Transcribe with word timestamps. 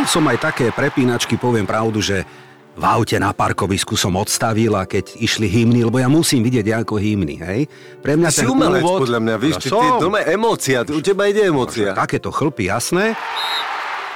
Mal 0.00 0.08
som 0.08 0.24
aj 0.32 0.40
také 0.40 0.72
prepínačky, 0.72 1.36
poviem 1.36 1.68
pravdu, 1.68 2.00
že 2.00 2.24
v 2.72 2.84
aute 2.88 3.20
na 3.20 3.36
parkovisku 3.36 4.00
som 4.00 4.16
odstavil 4.16 4.72
a 4.72 4.88
keď 4.88 5.12
išli 5.20 5.44
hymny, 5.44 5.84
lebo 5.84 6.00
ja 6.00 6.08
musím 6.08 6.40
vidieť 6.40 6.72
ako 6.72 6.96
hymny, 6.96 7.36
hej? 7.36 7.68
Pre 8.00 8.16
mňa 8.16 8.32
si 8.32 8.48
umelec, 8.48 8.80
úvod... 8.80 9.04
podľa 9.04 9.20
mňa, 9.20 9.34
víš, 9.36 9.60
ty, 9.60 9.68
ty, 9.68 9.88
doma 10.00 10.24
emócia, 10.24 10.88
u 10.88 11.04
teba 11.04 11.28
ide 11.28 11.44
emócia. 11.44 11.92
Takéto 11.92 12.32
chlpy, 12.32 12.72
jasné. 12.72 13.12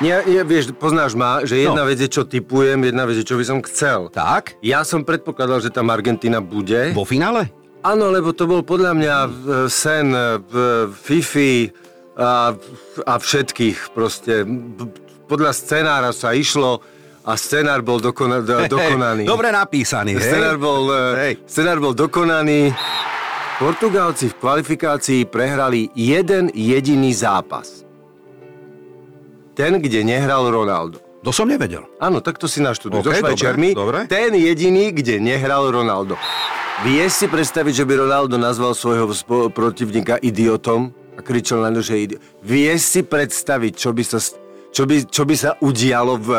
Nie, 0.01 0.25
nie, 0.25 0.41
vieš, 0.41 0.73
poznáš 0.73 1.13
ma, 1.13 1.45
že 1.45 1.69
jedna 1.69 1.85
no. 1.85 1.89
vec 1.93 2.01
je, 2.01 2.09
čo 2.09 2.25
typujem, 2.25 2.81
jedna 2.81 3.05
vec 3.05 3.21
je, 3.21 3.29
čo 3.29 3.37
by 3.37 3.45
som 3.45 3.61
chcel. 3.69 4.09
Tak? 4.09 4.57
Ja 4.65 4.89
som 4.89 5.05
predpokladal, 5.05 5.61
že 5.61 5.69
tam 5.69 5.93
Argentina 5.93 6.41
bude. 6.41 6.97
Vo 6.97 7.05
finále? 7.05 7.53
Áno, 7.85 8.09
lebo 8.09 8.33
to 8.33 8.49
bol 8.49 8.65
podľa 8.65 8.97
mňa 8.97 9.17
sen 9.69 10.17
Fifi 10.97 11.69
a, 12.17 12.57
a 13.05 13.15
všetkých 13.21 13.93
proste. 13.93 14.49
Podľa 15.25 15.53
scenára 15.57 16.11
sa 16.13 16.37
išlo 16.37 16.85
a 17.25 17.33
scenár 17.41 17.81
bol 17.81 17.99
dokona, 17.99 18.45
do, 18.47 18.69
dokonaný. 18.69 19.25
Dobre 19.25 19.49
napísaný, 19.49 20.21
hej? 20.21 20.29
Scenár 20.29 20.57
bol, 20.61 20.83
e, 20.93 21.37
scenár 21.53 21.79
bol 21.81 21.97
dokonaný. 21.97 22.73
Portugálci 23.55 24.35
v 24.35 24.39
kvalifikácii 24.43 25.31
prehrali 25.31 25.87
jeden 25.95 26.51
jediný 26.51 27.15
zápas. 27.15 27.87
Ten, 29.55 29.79
kde 29.79 30.03
nehral 30.03 30.51
Ronaldo. 30.51 30.99
To 31.23 31.31
som 31.31 31.49
nevedel. 31.49 31.87
Áno, 32.03 32.19
tak 32.21 32.37
to 32.37 32.51
si 32.51 32.59
naštuduj. 32.61 33.01
Okay, 33.01 33.23
so 33.23 33.31
Švajčiarmi. 33.31 33.73
Dobre, 33.73 34.05
dobre. 34.05 34.11
Ten 34.11 34.35
jediný, 34.37 34.91
kde 34.91 35.23
nehral 35.23 35.71
Ronaldo. 35.71 36.21
Vieš 36.83 37.25
si 37.25 37.27
predstaviť, 37.31 37.73
že 37.81 37.85
by 37.87 38.05
Ronaldo 38.05 38.37
nazval 38.37 38.75
svojho 38.75 39.09
protivníka 39.55 40.19
idiotom 40.19 40.91
a 41.15 41.23
kričal 41.23 41.63
na 41.63 41.71
ňu, 41.71 41.81
že 41.81 41.95
idiot. 41.97 42.21
Vieš 42.43 42.81
si 42.83 43.01
predstaviť, 43.07 43.73
čo 43.79 43.95
by 43.95 44.03
sa, 44.03 44.19
čo 44.75 44.91
by, 44.91 45.07
čo 45.07 45.23
by 45.23 45.35
sa 45.39 45.55
udialo 45.63 46.19
v 46.19 46.31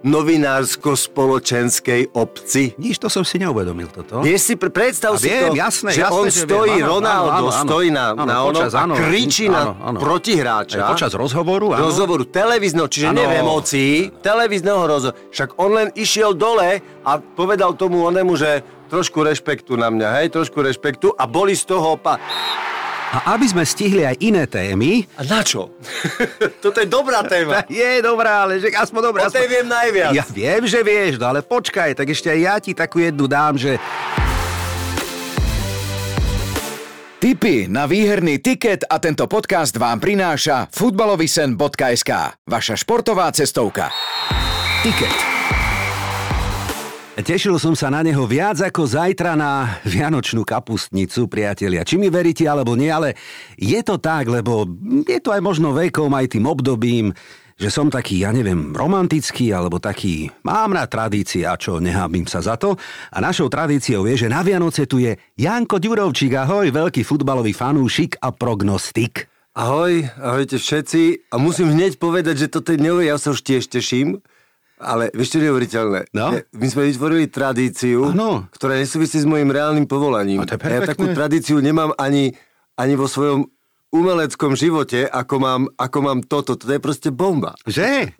novinársko-spoločenskej 0.00 2.16
obci? 2.16 2.72
Nič, 2.80 2.96
to 3.00 3.08
som 3.12 3.24
si 3.24 3.38
neuvedomil 3.40 3.88
toto. 3.92 4.20
Vieš 4.24 4.40
si, 4.40 4.56
predstav 4.56 5.14
a 5.16 5.18
si 5.20 5.28
viem, 5.28 5.48
to, 5.52 5.56
jasné, 5.56 5.92
že 5.92 6.00
jasné, 6.04 6.16
on 6.16 6.24
že 6.28 6.40
stojí, 6.44 6.76
viem, 6.80 6.88
Ronaldo 6.88 7.48
áno, 7.48 7.52
áno, 7.52 7.64
stojí 7.64 7.90
na, 7.92 8.12
áno, 8.16 8.24
na 8.24 8.44
ono 8.44 8.58
počas, 8.60 8.74
áno, 8.76 8.94
a 8.96 8.98
kričí 9.00 9.48
áno, 9.48 9.76
áno. 9.76 9.92
na 9.96 10.00
protihráča. 10.00 10.78
Aj 10.80 10.88
počas 10.92 11.12
rozhovoru, 11.12 11.72
áno. 11.76 11.84
Rozhovoru 11.88 12.24
televízneho, 12.28 12.88
čiže 12.88 13.06
áno. 13.12 13.16
nie 13.20 13.26
v 13.28 13.34
emócii, 13.44 14.10
televízneho 14.24 14.88
rozhovoru. 14.88 15.20
Však 15.32 15.48
on 15.60 15.70
len 15.76 15.88
išiel 15.96 16.32
dole 16.32 16.80
a 17.04 17.12
povedal 17.20 17.76
tomu 17.76 18.08
onemu, 18.08 18.36
že 18.40 18.64
trošku 18.88 19.20
rešpektu 19.20 19.76
na 19.76 19.92
mňa, 19.92 20.08
hej, 20.20 20.32
trošku 20.32 20.64
rešpektu 20.64 21.12
a 21.12 21.28
boli 21.28 21.52
z 21.52 21.68
toho 21.68 22.00
pa... 22.00 22.16
A 23.10 23.34
aby 23.34 23.46
sme 23.50 23.66
stihli 23.66 24.06
aj 24.06 24.22
iné 24.22 24.46
témy... 24.46 25.02
A 25.18 25.26
na 25.26 25.42
čo? 25.42 25.74
Toto 26.62 26.78
je 26.78 26.86
dobrá 26.86 27.26
téma. 27.26 27.66
je 27.70 27.98
dobrá, 27.98 28.46
ale 28.46 28.62
že 28.62 28.70
aspoň 28.70 29.00
dobrá. 29.10 29.20
O 29.26 29.34
tej 29.34 29.50
viem 29.50 29.66
najviac. 29.66 30.14
Ja 30.14 30.22
viem, 30.30 30.62
že 30.70 30.78
vieš, 30.86 31.18
no 31.18 31.26
ale 31.26 31.42
počkaj, 31.42 31.98
tak 31.98 32.06
ešte 32.06 32.30
aj 32.30 32.38
ja 32.38 32.54
ti 32.62 32.70
takú 32.70 33.02
jednu 33.02 33.26
dám, 33.26 33.58
že... 33.58 33.82
Tipy 37.20 37.68
na 37.68 37.84
výherný 37.84 38.40
tiket 38.40 38.86
a 38.88 38.96
tento 38.96 39.28
podcast 39.28 39.76
vám 39.76 40.00
prináša 40.00 40.70
futbalovisen.sk, 40.72 42.10
vaša 42.48 42.74
športová 42.80 43.28
cestovka. 43.34 43.92
Tiket. 44.80 45.39
Tešil 47.20 47.60
som 47.60 47.76
sa 47.76 47.92
na 47.92 48.00
neho 48.00 48.24
viac 48.24 48.64
ako 48.64 48.88
zajtra 48.88 49.36
na 49.36 49.76
Vianočnú 49.84 50.40
kapustnicu, 50.40 51.28
priatelia. 51.28 51.84
Či 51.84 52.00
mi 52.00 52.08
veríte 52.08 52.48
alebo 52.48 52.72
nie, 52.72 52.88
ale 52.88 53.12
je 53.60 53.76
to 53.84 54.00
tak, 54.00 54.24
lebo 54.24 54.64
je 55.04 55.20
to 55.20 55.28
aj 55.28 55.44
možno 55.44 55.76
vekom, 55.76 56.08
aj 56.16 56.32
tým 56.32 56.48
obdobím, 56.48 57.12
že 57.60 57.68
som 57.68 57.92
taký, 57.92 58.24
ja 58.24 58.32
neviem, 58.32 58.72
romantický, 58.72 59.52
alebo 59.52 59.76
taký, 59.76 60.32
mám 60.48 60.72
na 60.72 60.88
tradície 60.88 61.44
a 61.44 61.60
čo, 61.60 61.76
nehábim 61.76 62.24
sa 62.24 62.40
za 62.40 62.56
to. 62.56 62.80
A 63.12 63.20
našou 63.20 63.52
tradíciou 63.52 64.08
je, 64.08 64.24
že 64.24 64.32
na 64.32 64.40
Vianoce 64.40 64.88
tu 64.88 64.96
je 64.96 65.12
Janko 65.36 65.76
Ďurovčík, 65.76 66.32
ahoj, 66.32 66.72
veľký 66.72 67.04
futbalový 67.04 67.52
fanúšik 67.52 68.16
a 68.24 68.32
prognostik. 68.32 69.28
Ahoj, 69.52 70.08
ahojte 70.16 70.56
všetci. 70.56 71.28
A 71.28 71.36
musím 71.36 71.68
hneď 71.76 72.00
povedať, 72.00 72.48
že 72.48 72.48
toto 72.48 72.72
je 72.72 72.80
neuveriteľné, 72.80 73.12
ja 73.12 73.20
sa 73.20 73.36
už 73.36 73.44
tiež 73.44 73.68
teším, 73.68 74.24
ale 74.80 75.12
vieš, 75.12 75.36
čo 75.36 75.38
je 75.38 75.44
neuveriteľné? 75.46 76.00
No? 76.16 76.32
My 76.56 76.66
sme 76.72 76.88
vytvorili 76.88 77.28
tradíciu, 77.28 78.16
ano. 78.16 78.48
ktorá 78.50 78.80
nesúvisí 78.80 79.20
s 79.20 79.28
mojim 79.28 79.52
reálnym 79.52 79.84
povolaním. 79.84 80.40
A 80.40 80.48
ja 80.48 80.80
takú 80.88 81.06
tradíciu 81.12 81.60
nemám 81.60 81.92
ani, 82.00 82.32
ani 82.80 82.96
vo 82.96 83.04
svojom 83.04 83.46
umeleckom 83.90 84.54
živote, 84.54 85.10
ako 85.10 85.34
mám, 85.42 85.62
ako 85.74 85.98
mám 86.00 86.18
toto. 86.22 86.54
To 86.54 86.70
je 86.70 86.78
proste 86.78 87.10
bomba. 87.10 87.58
Že? 87.66 88.14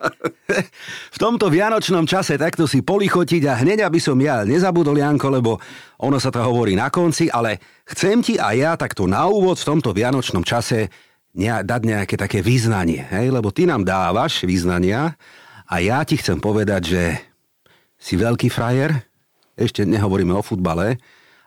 v 1.14 1.18
tomto 1.18 1.46
vianočnom 1.46 2.04
čase 2.10 2.34
takto 2.34 2.66
si 2.66 2.82
polichotiť 2.82 3.42
a 3.46 3.54
hneď, 3.62 3.86
aby 3.86 4.02
som 4.02 4.18
ja 4.18 4.42
nezabudol, 4.42 4.98
Janko, 4.98 5.30
lebo 5.30 5.62
ono 6.02 6.18
sa 6.18 6.34
to 6.34 6.42
hovorí 6.42 6.74
na 6.74 6.90
konci, 6.90 7.30
ale 7.30 7.62
chcem 7.86 8.18
ti 8.18 8.34
aj 8.34 8.54
ja 8.58 8.72
takto 8.74 9.06
na 9.06 9.30
úvod 9.30 9.62
v 9.62 9.68
tomto 9.70 9.94
vianočnom 9.94 10.42
čase 10.42 10.90
dať 11.38 11.80
nejaké 11.86 12.18
také 12.18 12.42
význanie, 12.42 13.06
hej? 13.06 13.30
lebo 13.30 13.54
ty 13.54 13.62
nám 13.62 13.86
dávaš 13.86 14.42
význania 14.42 15.14
a 15.70 15.74
ja 15.78 16.02
ti 16.02 16.18
chcem 16.18 16.42
povedať, 16.42 16.82
že 16.82 17.02
si 17.94 18.18
veľký 18.18 18.50
frajer, 18.50 19.06
ešte 19.54 19.86
nehovoríme 19.86 20.34
o 20.34 20.42
futbale, 20.42 20.98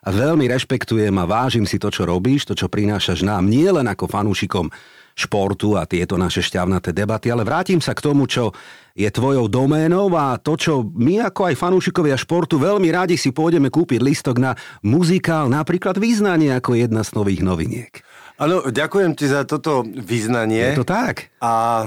a 0.03 0.11
veľmi 0.11 0.51
rešpektujem 0.51 1.15
a 1.15 1.27
vážim 1.27 1.63
si 1.63 1.79
to, 1.79 1.87
čo 1.87 2.03
robíš, 2.03 2.43
to, 2.43 2.53
čo 2.55 2.67
prinášaš 2.67 3.23
nám, 3.23 3.47
nie 3.47 3.67
len 3.67 3.87
ako 3.87 4.11
fanúšikom 4.11 4.67
športu 5.13 5.77
a 5.77 5.85
tieto 5.85 6.17
naše 6.17 6.41
šťavnaté 6.41 6.91
debaty, 6.91 7.29
ale 7.29 7.45
vrátim 7.45 7.77
sa 7.77 7.93
k 7.93 8.03
tomu, 8.03 8.25
čo 8.25 8.51
je 8.97 9.05
tvojou 9.07 9.45
doménou 9.45 10.09
a 10.17 10.41
to, 10.41 10.57
čo 10.57 10.73
my 10.83 11.29
ako 11.29 11.53
aj 11.53 11.55
fanúšikovia 11.55 12.17
športu 12.17 12.57
veľmi 12.57 12.89
radi 12.89 13.15
si 13.15 13.29
pôjdeme 13.29 13.69
kúpiť 13.69 14.01
listok 14.01 14.41
na 14.41 14.57
muzikál, 14.81 15.47
napríklad 15.53 16.01
Význanie 16.01 16.57
ako 16.57 16.75
jedna 16.75 17.05
z 17.05 17.13
nových 17.13 17.45
noviniek. 17.45 17.93
Áno, 18.41 18.65
ďakujem 18.65 19.13
ti 19.13 19.29
za 19.29 19.45
toto 19.45 19.85
význanie. 19.85 20.73
Je 20.73 20.81
to 20.81 20.89
tak? 20.89 21.29
A 21.39 21.85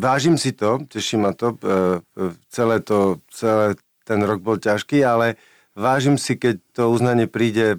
vážim 0.00 0.40
si 0.40 0.52
to, 0.52 0.80
teší 0.88 1.16
ma 1.20 1.32
to. 1.36 1.54
E, 1.60 1.68
e, 2.16 2.32
celé 2.48 2.80
to, 2.80 3.20
celé 3.28 3.76
ten 4.08 4.20
rok 4.24 4.40
bol 4.40 4.56
ťažký, 4.56 5.04
ale 5.04 5.36
vážim 5.76 6.16
si, 6.16 6.40
keď 6.40 6.56
to 6.72 6.88
uznanie 6.88 7.28
príde 7.28 7.76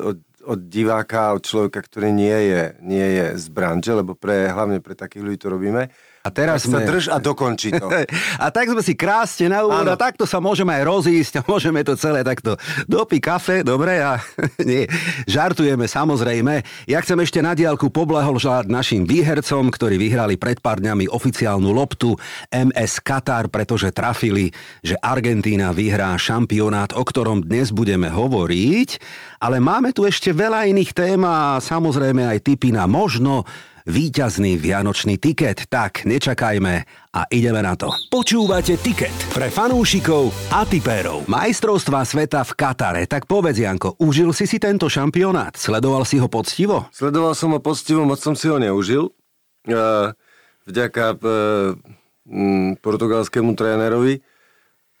od, 0.00 0.22
od 0.46 0.60
diváka, 0.70 1.34
od 1.34 1.42
človeka, 1.42 1.82
ktorý 1.82 2.14
nie 2.14 2.38
je, 2.46 2.62
nie 2.80 3.08
je 3.18 3.26
z 3.34 3.46
branže, 3.50 3.90
lebo 3.90 4.14
pre, 4.14 4.46
hlavne 4.48 4.78
pre 4.78 4.94
takých 4.94 5.22
ľudí 5.26 5.38
to 5.42 5.50
robíme. 5.50 5.90
A 6.28 6.30
teraz 6.30 6.68
tak 6.68 6.68
sme... 6.68 6.76
sa 6.76 6.80
drž 6.84 7.04
a 7.08 7.16
dokončí 7.16 7.72
to. 7.72 7.88
a 8.44 8.46
tak 8.52 8.68
sme 8.68 8.84
si 8.84 8.92
krásne 8.92 9.48
na 9.48 9.64
úvod 9.64 9.88
a 9.88 9.96
takto 9.96 10.28
sa 10.28 10.44
môžeme 10.44 10.76
aj 10.76 10.84
rozísť 10.84 11.32
a 11.40 11.42
môžeme 11.48 11.80
to 11.80 11.96
celé 11.96 12.20
takto 12.20 12.60
dopí 12.84 13.16
kafe, 13.16 13.64
dobre 13.64 14.04
a 14.04 14.20
nie, 14.68 14.84
žartujeme 15.24 15.88
samozrejme. 15.88 16.60
Ja 16.84 17.00
chcem 17.00 17.16
ešte 17.24 17.40
na 17.40 17.56
diálku 17.56 17.88
poblahoželať 17.88 18.68
našim 18.68 19.08
výhercom, 19.08 19.72
ktorí 19.72 19.96
vyhrali 19.96 20.36
pred 20.36 20.60
pár 20.60 20.84
dňami 20.84 21.08
oficiálnu 21.08 21.72
loptu 21.72 22.12
MS 22.52 23.00
Qatar, 23.00 23.48
pretože 23.48 23.88
trafili, 23.96 24.52
že 24.84 25.00
Argentína 25.00 25.72
vyhrá 25.72 26.12
šampionát, 26.20 26.92
o 26.92 27.00
ktorom 27.00 27.48
dnes 27.48 27.72
budeme 27.72 28.12
hovoriť. 28.12 29.00
Ale 29.38 29.62
máme 29.62 29.94
tu 29.94 30.04
ešte 30.04 30.34
veľa 30.34 30.66
iných 30.68 30.90
tém 30.92 31.22
a 31.22 31.62
samozrejme 31.62 32.26
aj 32.26 32.38
tipy 32.42 32.74
na 32.74 32.90
možno 32.90 33.46
víťazný 33.88 34.60
vianočný 34.60 35.16
tiket. 35.16 35.64
Tak, 35.72 36.04
nečakajme 36.04 36.84
a 37.16 37.20
ideme 37.32 37.64
na 37.64 37.72
to. 37.74 37.88
Počúvate 38.12 38.76
tiket 38.76 39.16
pre 39.32 39.48
fanúšikov 39.48 40.28
a 40.52 40.68
tipérov. 40.68 41.24
Majstrovstva 41.24 42.04
sveta 42.04 42.44
v 42.44 42.52
Katare. 42.52 43.02
Tak 43.08 43.24
povedz, 43.24 43.64
Janko, 43.64 43.96
užil 43.96 44.36
si 44.36 44.44
si 44.44 44.60
tento 44.60 44.92
šampionát? 44.92 45.56
Sledoval 45.56 46.04
si 46.04 46.20
ho 46.20 46.28
poctivo? 46.28 46.86
Sledoval 46.92 47.32
som 47.32 47.56
ho 47.56 47.60
poctivo, 47.64 48.04
moc 48.04 48.20
som 48.20 48.36
si 48.36 48.52
ho 48.52 48.60
neužil. 48.60 49.08
Vďaka 50.68 51.16
portugalskému 52.84 53.56
trénerovi 53.56 54.20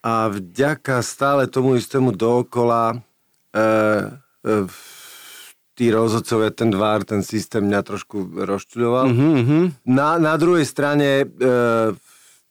a 0.00 0.32
vďaka 0.32 1.04
stále 1.04 1.44
tomu 1.50 1.76
istému 1.76 2.14
dookola 2.14 2.96
e, 2.96 2.96
e, 3.52 4.64
tí 5.78 5.94
rozhodcovia, 5.94 6.50
ten 6.50 6.74
vár, 6.74 7.06
ten 7.06 7.22
systém 7.22 7.62
mňa 7.62 7.80
trošku 7.86 8.42
rozčuľoval. 8.42 9.06
Mm-hmm. 9.14 9.62
Na, 9.86 10.18
na 10.18 10.34
druhej 10.34 10.66
strane, 10.66 11.22
e, 11.22 11.26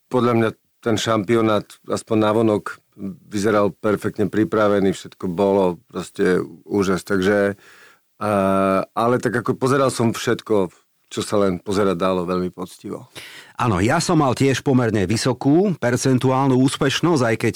podľa 0.07 0.33
mňa 0.39 0.50
ten 0.79 0.95
šampionát, 0.95 1.68
aspoň 1.91 2.18
navonok, 2.24 2.79
vyzeral 3.27 3.75
perfektne 3.75 4.31
pripravený, 4.31 4.95
všetko 4.95 5.27
bolo 5.27 5.75
proste 5.91 6.39
úžas, 6.63 7.03
takže 7.03 7.53
e, 8.15 8.33
ale 8.88 9.15
tak 9.19 9.44
ako 9.44 9.59
pozeral 9.59 9.91
som 9.91 10.15
všetko, 10.15 10.71
čo 11.12 11.19
sa 11.19 11.35
len 11.44 11.59
pozerať 11.59 12.00
dalo 12.00 12.24
veľmi 12.24 12.56
poctivo. 12.56 13.12
Áno, 13.59 13.83
ja 13.83 14.00
som 14.00 14.24
mal 14.24 14.31
tiež 14.39 14.63
pomerne 14.63 15.03
vysokú 15.03 15.75
percentuálnu 15.75 16.56
úspešnosť, 16.63 17.24
aj 17.27 17.35
keď 17.35 17.56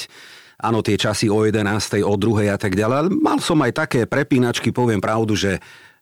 áno, 0.61 0.85
tie 0.85 0.95
časy 0.95 1.27
o 1.27 1.41
11. 1.43 2.05
o 2.05 2.13
2. 2.15 2.53
a 2.53 2.57
tak 2.61 2.77
ďalej. 2.77 2.95
Ale 2.95 3.09
mal 3.09 3.41
som 3.41 3.57
aj 3.59 3.73
také 3.73 4.05
prepínačky, 4.05 4.69
poviem 4.69 5.01
pravdu, 5.01 5.33
že 5.33 5.57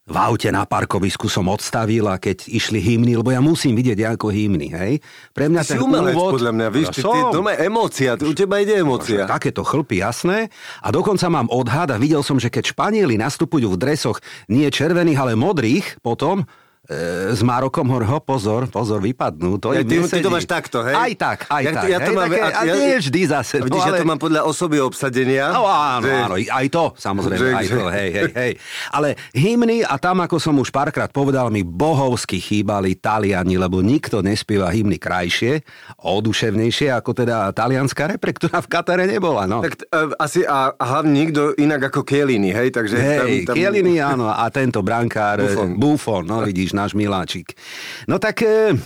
v 0.10 0.18
aute 0.18 0.50
na 0.50 0.66
parkovisku 0.66 1.30
som 1.30 1.46
odstavil 1.54 2.10
a 2.10 2.18
keď 2.18 2.50
išli 2.50 2.82
hymny, 2.82 3.14
lebo 3.14 3.30
ja 3.30 3.38
musím 3.38 3.78
vidieť 3.78 4.18
ako 4.18 4.34
hymny, 4.34 4.74
hej. 4.74 4.94
Pre 5.38 5.46
mňa 5.46 5.62
ty 5.62 5.78
ten 5.78 5.86
umelec, 5.86 6.18
úvod... 6.18 6.42
podľa 6.42 6.52
mňa, 6.58 6.68
víš, 6.74 6.88
ja 6.90 6.94
ty, 6.98 7.02
ty, 7.06 7.20
doma 7.30 7.54
emócia, 7.54 8.12
u 8.18 8.34
teba 8.34 8.58
ide 8.58 8.82
emócia. 8.82 9.30
Takéto 9.30 9.62
chlpy, 9.62 10.02
jasné. 10.02 10.50
A 10.82 10.90
dokonca 10.90 11.30
mám 11.30 11.46
odhad 11.54 11.94
a 11.94 12.02
videl 12.02 12.26
som, 12.26 12.42
že 12.42 12.50
keď 12.50 12.74
Španieli 12.74 13.22
nastupujú 13.22 13.70
v 13.70 13.78
dresoch 13.78 14.18
nie 14.50 14.66
červených, 14.66 15.22
ale 15.22 15.38
modrých 15.38 16.02
potom, 16.02 16.50
E, 16.90 17.38
s 17.38 17.46
Marokom 17.46 17.86
Horho, 17.86 18.18
pozor, 18.18 18.66
pozor, 18.66 18.98
vypadnú. 18.98 19.62
To 19.62 19.78
ja, 19.78 19.86
ty, 19.86 20.02
ty 20.02 20.26
to 20.26 20.34
máš 20.34 20.50
takto, 20.50 20.82
hej? 20.82 20.98
Aj 20.98 21.14
tak, 21.14 21.46
aj 21.46 21.62
ja, 21.62 21.72
tak. 21.78 21.86
Ja 21.86 21.98
to 22.02 22.10
hej, 22.10 22.18
mám, 22.18 22.26
také, 22.34 22.42
a, 22.42 22.62
ja, 22.66 22.74
nie 22.74 22.98
vždy 22.98 23.22
zase. 23.30 23.56
Vidíš, 23.62 23.78
no, 23.78 23.86
ale... 23.86 23.90
ja 23.94 24.02
to 24.02 24.10
mám 24.10 24.18
podľa 24.18 24.42
osoby 24.50 24.82
obsadenia. 24.82 25.54
No 25.54 25.70
áno, 25.70 26.10
že... 26.10 26.18
áno, 26.18 26.36
aj 26.42 26.66
to, 26.74 26.84
samozrejme, 26.98 27.46
že, 27.46 27.54
aj 27.54 27.66
to, 27.70 27.86
hej, 27.94 28.10
hej, 28.10 28.30
hej. 28.34 28.52
Ale 28.90 29.08
hymny, 29.38 29.86
a 29.86 30.02
tam, 30.02 30.26
ako 30.26 30.42
som 30.42 30.58
už 30.58 30.74
párkrát 30.74 31.14
povedal, 31.14 31.54
mi 31.54 31.62
bohovsky 31.62 32.42
chýbali 32.42 32.98
Taliani, 32.98 33.62
lebo 33.62 33.86
nikto 33.86 34.26
nespieva 34.26 34.74
hymny 34.74 34.98
krajšie, 34.98 35.62
oduševnejšie, 36.02 36.90
ako 36.90 37.22
teda 37.22 37.54
talianská 37.54 38.10
repre, 38.10 38.34
ktorá 38.34 38.66
v 38.66 38.70
Katare 38.74 39.06
nebola, 39.06 39.46
no. 39.46 39.62
Tak 39.62 39.94
uh, 39.94 40.18
asi 40.18 40.42
a, 40.42 40.74
a 40.74 40.84
hlavne 40.98 41.14
nikto 41.14 41.54
inak 41.54 41.94
ako 41.94 42.02
Kielini, 42.02 42.50
hej, 42.50 42.74
takže... 42.74 42.98
Hej, 42.98 43.46
tam, 43.46 43.54
tam... 43.54 43.56
Kielini, 43.62 44.02
áno, 44.02 44.34
a 44.34 44.42
tento 44.50 44.82
brankár 44.82 45.46
Buffon, 45.46 45.70
Buffon 45.78 46.24
no 46.26 46.42
vidíš, 46.42 46.79
náš 46.80 46.96
miláčik. 46.96 47.52
No 48.08 48.16
tak 48.16 48.40
e, 48.48 48.80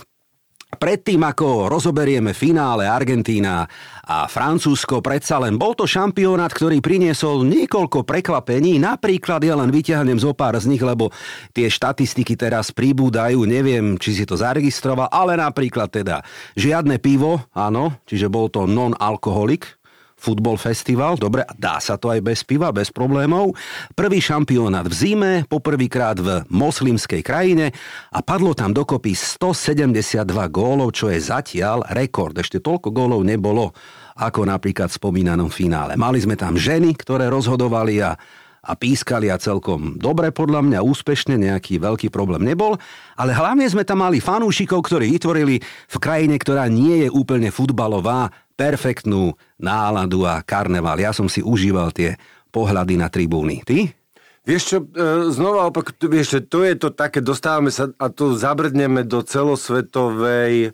Predtým, 0.74 1.22
ako 1.22 1.70
rozoberieme 1.70 2.34
finále 2.34 2.86
Argentína 2.90 3.66
a 4.04 4.26
Francúzsko, 4.26 4.98
predsa 5.00 5.38
len 5.38 5.54
bol 5.54 5.72
to 5.78 5.86
šampionát, 5.86 6.50
ktorý 6.50 6.82
priniesol 6.82 7.46
niekoľko 7.46 8.02
prekvapení. 8.02 8.82
Napríklad 8.82 9.40
ja 9.46 9.54
len 9.54 9.70
vyťahnem 9.70 10.18
zo 10.18 10.34
pár 10.34 10.58
z 10.58 10.66
nich, 10.68 10.82
lebo 10.82 11.14
tie 11.54 11.70
štatistiky 11.70 12.34
teraz 12.34 12.74
pribúdajú. 12.74 13.46
Neviem, 13.46 13.96
či 14.02 14.18
si 14.18 14.24
to 14.26 14.34
zaregistroval, 14.34 15.08
ale 15.14 15.38
napríklad 15.38 15.90
teda 15.94 16.26
žiadne 16.58 16.98
pivo, 16.98 17.38
áno, 17.54 17.94
čiže 18.10 18.26
bol 18.26 18.50
to 18.50 18.66
non-alkoholik, 18.66 19.78
futbol 20.24 20.56
festival, 20.56 21.20
dobre, 21.20 21.44
dá 21.60 21.76
sa 21.76 22.00
to 22.00 22.08
aj 22.08 22.24
bez 22.24 22.40
piva, 22.48 22.72
bez 22.72 22.88
problémov. 22.88 23.52
Prvý 23.92 24.24
šampionát 24.24 24.88
v 24.88 24.94
zime, 24.96 25.32
poprvýkrát 25.44 26.16
v 26.16 26.48
moslimskej 26.48 27.20
krajine 27.20 27.76
a 28.08 28.24
padlo 28.24 28.56
tam 28.56 28.72
dokopy 28.72 29.12
172 29.12 30.24
gólov, 30.48 30.96
čo 30.96 31.12
je 31.12 31.20
zatiaľ 31.20 31.84
rekord. 31.92 32.32
Ešte 32.40 32.64
toľko 32.64 32.88
gólov 32.88 33.20
nebolo 33.20 33.76
ako 34.16 34.48
napríklad 34.48 34.88
v 34.88 34.96
spomínanom 34.96 35.52
finále. 35.52 36.00
Mali 36.00 36.22
sme 36.22 36.40
tam 36.40 36.56
ženy, 36.56 36.96
ktoré 36.96 37.28
rozhodovali 37.28 38.00
a 38.00 38.16
a 38.64 38.72
pískali 38.72 39.28
a 39.28 39.36
celkom 39.36 40.00
dobre 40.00 40.32
podľa 40.32 40.64
mňa, 40.64 40.80
úspešne, 40.80 41.36
nejaký 41.36 41.76
veľký 41.76 42.08
problém 42.08 42.48
nebol, 42.48 42.80
ale 43.14 43.36
hlavne 43.36 43.68
sme 43.68 43.84
tam 43.84 44.00
mali 44.00 44.24
fanúšikov, 44.24 44.88
ktorí 44.88 45.12
vytvorili 45.12 45.60
v 45.60 45.96
krajine, 46.00 46.40
ktorá 46.40 46.66
nie 46.72 47.04
je 47.04 47.08
úplne 47.12 47.52
futbalová, 47.52 48.32
perfektnú 48.54 49.34
náladu 49.58 50.26
a 50.26 50.42
karneval. 50.42 50.98
Ja 50.98 51.10
som 51.10 51.26
si 51.26 51.42
užíval 51.42 51.90
tie 51.90 52.14
pohľady 52.54 52.94
na 52.94 53.10
tribúny. 53.10 53.66
Ty? 53.66 53.90
Vieš 54.44 54.62
čo, 54.62 54.78
e, 54.84 54.88
znova 55.32 55.72
opak, 55.72 55.96
vieš 56.04 56.36
čo, 56.36 56.38
to 56.44 56.58
je 56.62 56.76
to 56.78 56.92
také, 56.94 57.24
dostávame 57.24 57.72
sa 57.72 57.90
a 57.96 58.06
tu 58.12 58.36
zabrdneme 58.36 59.02
do 59.02 59.24
celosvetovej 59.24 60.68
e, 60.68 60.70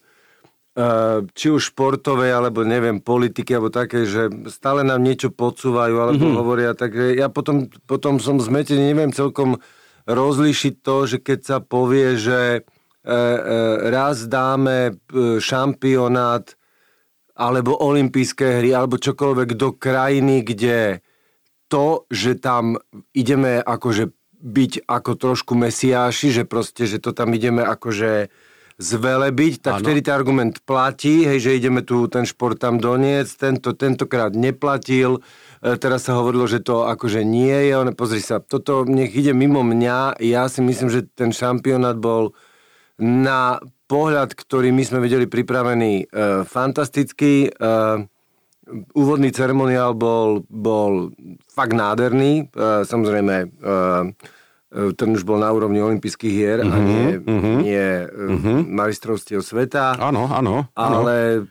či 1.33 1.47
už 1.49 1.73
športovej, 1.73 2.35
alebo 2.35 2.67
neviem, 2.67 2.99
politiky, 2.99 3.55
alebo 3.55 3.71
také, 3.71 4.05
že 4.11 4.27
stále 4.51 4.83
nám 4.83 5.01
niečo 5.01 5.31
podsúvajú, 5.31 5.95
alebo 5.97 6.25
mm-hmm. 6.29 6.41
hovoria, 6.43 6.71
takže 6.75 7.15
ja 7.15 7.31
potom, 7.31 7.71
potom 7.87 8.19
som 8.19 8.43
zmetený, 8.43 8.91
neviem 8.91 9.15
celkom 9.15 9.63
rozlíšiť 10.05 10.75
to, 10.83 10.97
že 11.07 11.17
keď 11.23 11.39
sa 11.47 11.57
povie, 11.63 12.19
že 12.19 12.41
e, 12.59 12.61
e, 13.07 13.17
raz 13.87 14.27
dáme 14.27 14.99
šampionát 15.39 16.59
alebo 17.41 17.73
olympijské 17.73 18.61
hry, 18.61 18.77
alebo 18.77 19.01
čokoľvek 19.01 19.57
do 19.57 19.73
krajiny, 19.73 20.45
kde 20.45 21.01
to, 21.73 22.05
že 22.13 22.37
tam 22.37 22.77
ideme 23.17 23.65
akože 23.65 24.13
byť 24.41 24.73
ako 24.85 25.13
trošku 25.17 25.53
mesiáši, 25.57 26.29
že 26.37 26.45
proste, 26.45 26.85
že 26.85 27.01
to 27.01 27.17
tam 27.17 27.33
ideme 27.33 27.65
akože 27.65 28.29
zvelebiť, 28.81 29.61
tak 29.61 29.77
ano. 29.77 29.83
vtedy 29.85 30.01
ten 30.01 30.17
argument 30.17 30.57
platí, 30.65 31.29
hej, 31.29 31.39
že 31.45 31.61
ideme 31.61 31.85
tu 31.85 32.09
ten 32.09 32.25
šport 32.25 32.57
tam 32.57 32.81
doniec, 32.81 33.29
tento, 33.37 33.77
tentokrát 33.77 34.33
neplatil, 34.33 35.21
e, 35.61 35.77
teraz 35.77 36.09
sa 36.09 36.17
hovorilo, 36.17 36.49
že 36.49 36.65
to 36.65 36.89
akože 36.89 37.21
nie 37.21 37.69
je, 37.69 37.73
ale 37.77 37.93
pozri 37.93 38.25
sa, 38.25 38.41
toto 38.41 38.89
nech 38.89 39.13
ide 39.13 39.37
mimo 39.37 39.61
mňa, 39.61 40.25
ja 40.25 40.49
si 40.49 40.65
myslím, 40.65 40.89
že 40.89 41.05
ten 41.13 41.29
šampionát 41.29 42.01
bol 42.01 42.33
na 42.97 43.61
pohľad, 43.91 44.39
ktorý 44.39 44.71
my 44.71 44.87
sme 44.87 45.03
vedeli 45.03 45.27
pripravený 45.27 46.07
e, 46.07 46.45
fantastický. 46.47 47.51
E, 47.51 47.67
úvodný 48.95 49.35
ceremoniál 49.35 49.99
bol, 49.99 50.47
bol 50.47 51.11
fakt 51.51 51.75
nádherný. 51.75 52.47
E, 52.47 52.87
samozrejme, 52.87 53.35
e, 53.43 53.47
e 54.71 54.95
ten 54.95 55.11
už 55.11 55.27
bol 55.27 55.43
na 55.43 55.51
úrovni 55.51 55.83
olympijských 55.83 56.31
hier 56.31 56.63
uh-huh, 56.63 56.71
a 56.71 56.77
mhm, 56.79 56.87
nie, 56.87 57.07
uh-huh, 57.19 57.57
nie 57.67 57.89
uh-huh. 58.07 58.59
majstrovstiev 58.71 59.43
sveta. 59.43 59.99
Áno, 59.99 60.31
áno. 60.31 60.71
Ale 60.79 61.43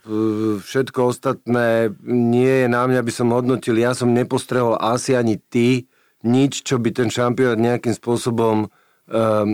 všetko 0.64 1.12
ostatné 1.12 1.92
nie 2.08 2.64
je 2.64 2.68
na 2.72 2.88
mňa, 2.88 3.04
by 3.04 3.12
som 3.12 3.36
hodnotil. 3.36 3.76
Ja 3.76 3.92
som 3.92 4.16
nepostrehol 4.16 4.80
asi 4.80 5.20
ani 5.20 5.36
ty 5.36 5.92
nič, 6.24 6.64
čo 6.64 6.80
by 6.80 6.96
ten 6.96 7.12
šampionát 7.12 7.60
nejakým 7.60 7.96
spôsobom 7.96 8.68
um, 8.68 9.50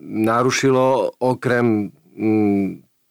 narušilo, 0.00 1.16
okrem 1.20 1.92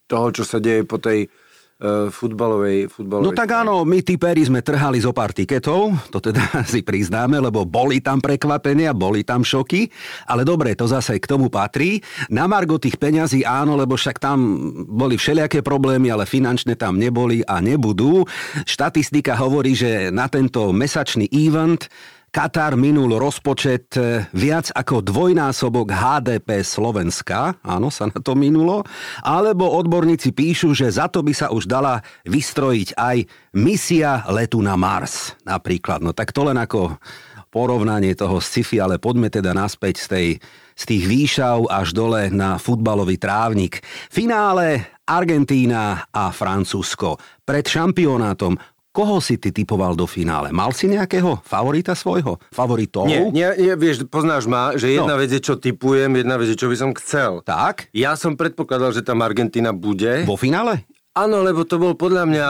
toho, 0.05 0.27
čo 0.33 0.43
sa 0.45 0.61
deje 0.61 0.85
po 0.85 1.01
tej 1.01 1.25
uh, 1.25 2.07
futbalovej, 2.13 2.87
futbalovej... 2.93 3.25
No 3.25 3.33
tak 3.33 3.49
áno, 3.51 3.81
my 3.83 3.99
typeri 4.05 4.45
sme 4.45 4.61
trhali 4.61 5.01
zo 5.01 5.11
pár 5.11 5.33
tiketov, 5.33 6.13
to 6.13 6.21
teda 6.21 6.41
si 6.71 6.85
priznáme, 6.85 7.41
lebo 7.41 7.65
boli 7.65 7.99
tam 7.99 8.21
prekvapenia, 8.21 8.93
boli 8.93 9.25
tam 9.25 9.41
šoky, 9.41 9.89
ale 10.29 10.45
dobre, 10.45 10.77
to 10.77 10.85
zase 10.85 11.17
k 11.17 11.25
tomu 11.25 11.49
patrí. 11.49 11.99
Na 12.29 12.45
margo 12.45 12.77
tých 12.77 13.01
peňazí 13.01 13.41
áno, 13.43 13.73
lebo 13.73 13.97
však 13.97 14.17
tam 14.21 14.37
boli 14.85 15.17
všelijaké 15.17 15.65
problémy, 15.65 16.13
ale 16.13 16.29
finančné 16.29 16.77
tam 16.77 17.01
neboli 17.01 17.41
a 17.45 17.59
nebudú. 17.59 18.23
Štatistika 18.63 19.33
hovorí, 19.37 19.73
že 19.73 20.13
na 20.13 20.29
tento 20.29 20.69
mesačný 20.69 21.27
event 21.33 21.89
Katar 22.35 22.75
minul 22.75 23.15
rozpočet 23.15 23.95
e, 23.95 24.27
viac 24.35 24.67
ako 24.75 24.99
dvojnásobok 24.99 25.87
HDP 25.87 26.67
Slovenska, 26.67 27.55
áno, 27.63 27.87
sa 27.87 28.11
na 28.11 28.19
to 28.19 28.35
minulo, 28.35 28.83
alebo 29.23 29.71
odborníci 29.71 30.35
píšu, 30.35 30.75
že 30.75 30.91
za 30.91 31.07
to 31.07 31.23
by 31.23 31.31
sa 31.31 31.47
už 31.55 31.63
dala 31.63 32.03
vystrojiť 32.27 32.99
aj 32.99 33.17
misia 33.55 34.27
letu 34.27 34.59
na 34.59 34.75
Mars 34.75 35.31
napríklad. 35.47 36.03
No 36.03 36.11
tak 36.11 36.35
to 36.35 36.43
len 36.43 36.59
ako 36.59 36.99
porovnanie 37.47 38.11
toho 38.19 38.43
sci-fi, 38.43 38.83
ale 38.83 38.99
poďme 38.99 39.31
teda 39.31 39.55
naspäť 39.55 39.95
z, 40.03 40.07
tej, 40.11 40.27
z 40.75 40.83
tých 40.91 41.03
výšav 41.07 41.71
až 41.71 41.95
dole 41.95 42.27
na 42.35 42.59
futbalový 42.59 43.15
trávnik. 43.15 43.79
Finále 44.11 44.99
Argentína 45.07 46.11
a 46.11 46.35
Francúzsko. 46.35 47.15
Pred 47.47 47.63
šampionátom 47.63 48.59
Koho 48.95 49.19
si 49.19 49.35
ty 49.35 49.51
typoval 49.51 49.91
do 49.91 50.07
finále? 50.07 50.55
Mal 50.55 50.71
si 50.71 50.87
nejakého 50.87 51.43
favorita 51.43 51.91
svojho? 51.91 52.39
Favoritov? 52.55 53.11
Nie, 53.11 53.27
nie, 53.27 53.43
nie 53.59 53.75
vieš, 53.75 54.07
poznáš 54.07 54.47
ma, 54.47 54.71
že 54.79 54.95
jedna 54.95 55.13
no. 55.13 55.21
vec 55.21 55.35
je, 55.35 55.43
čo 55.43 55.59
typujem, 55.59 56.15
jedna 56.15 56.39
vec 56.39 56.55
je, 56.55 56.55
čo 56.55 56.71
by 56.71 56.77
som 56.79 56.95
chcel. 56.95 57.43
Tak? 57.43 57.91
Ja 57.91 58.15
som 58.15 58.39
predpokladal, 58.39 58.95
že 58.95 59.03
tam 59.03 59.19
Argentina 59.19 59.75
bude. 59.75 60.23
Vo 60.23 60.39
finále? 60.39 60.87
Áno, 61.11 61.43
lebo 61.43 61.67
to 61.67 61.75
bol 61.75 61.99
podľa 61.99 62.23
mňa 62.23 62.47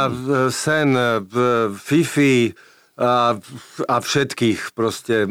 sen 0.53 0.93
v 1.25 1.35
Fifi 1.73 2.53
a, 2.93 3.41
a 3.89 3.95
všetkých 3.97 4.77
proste. 4.77 5.25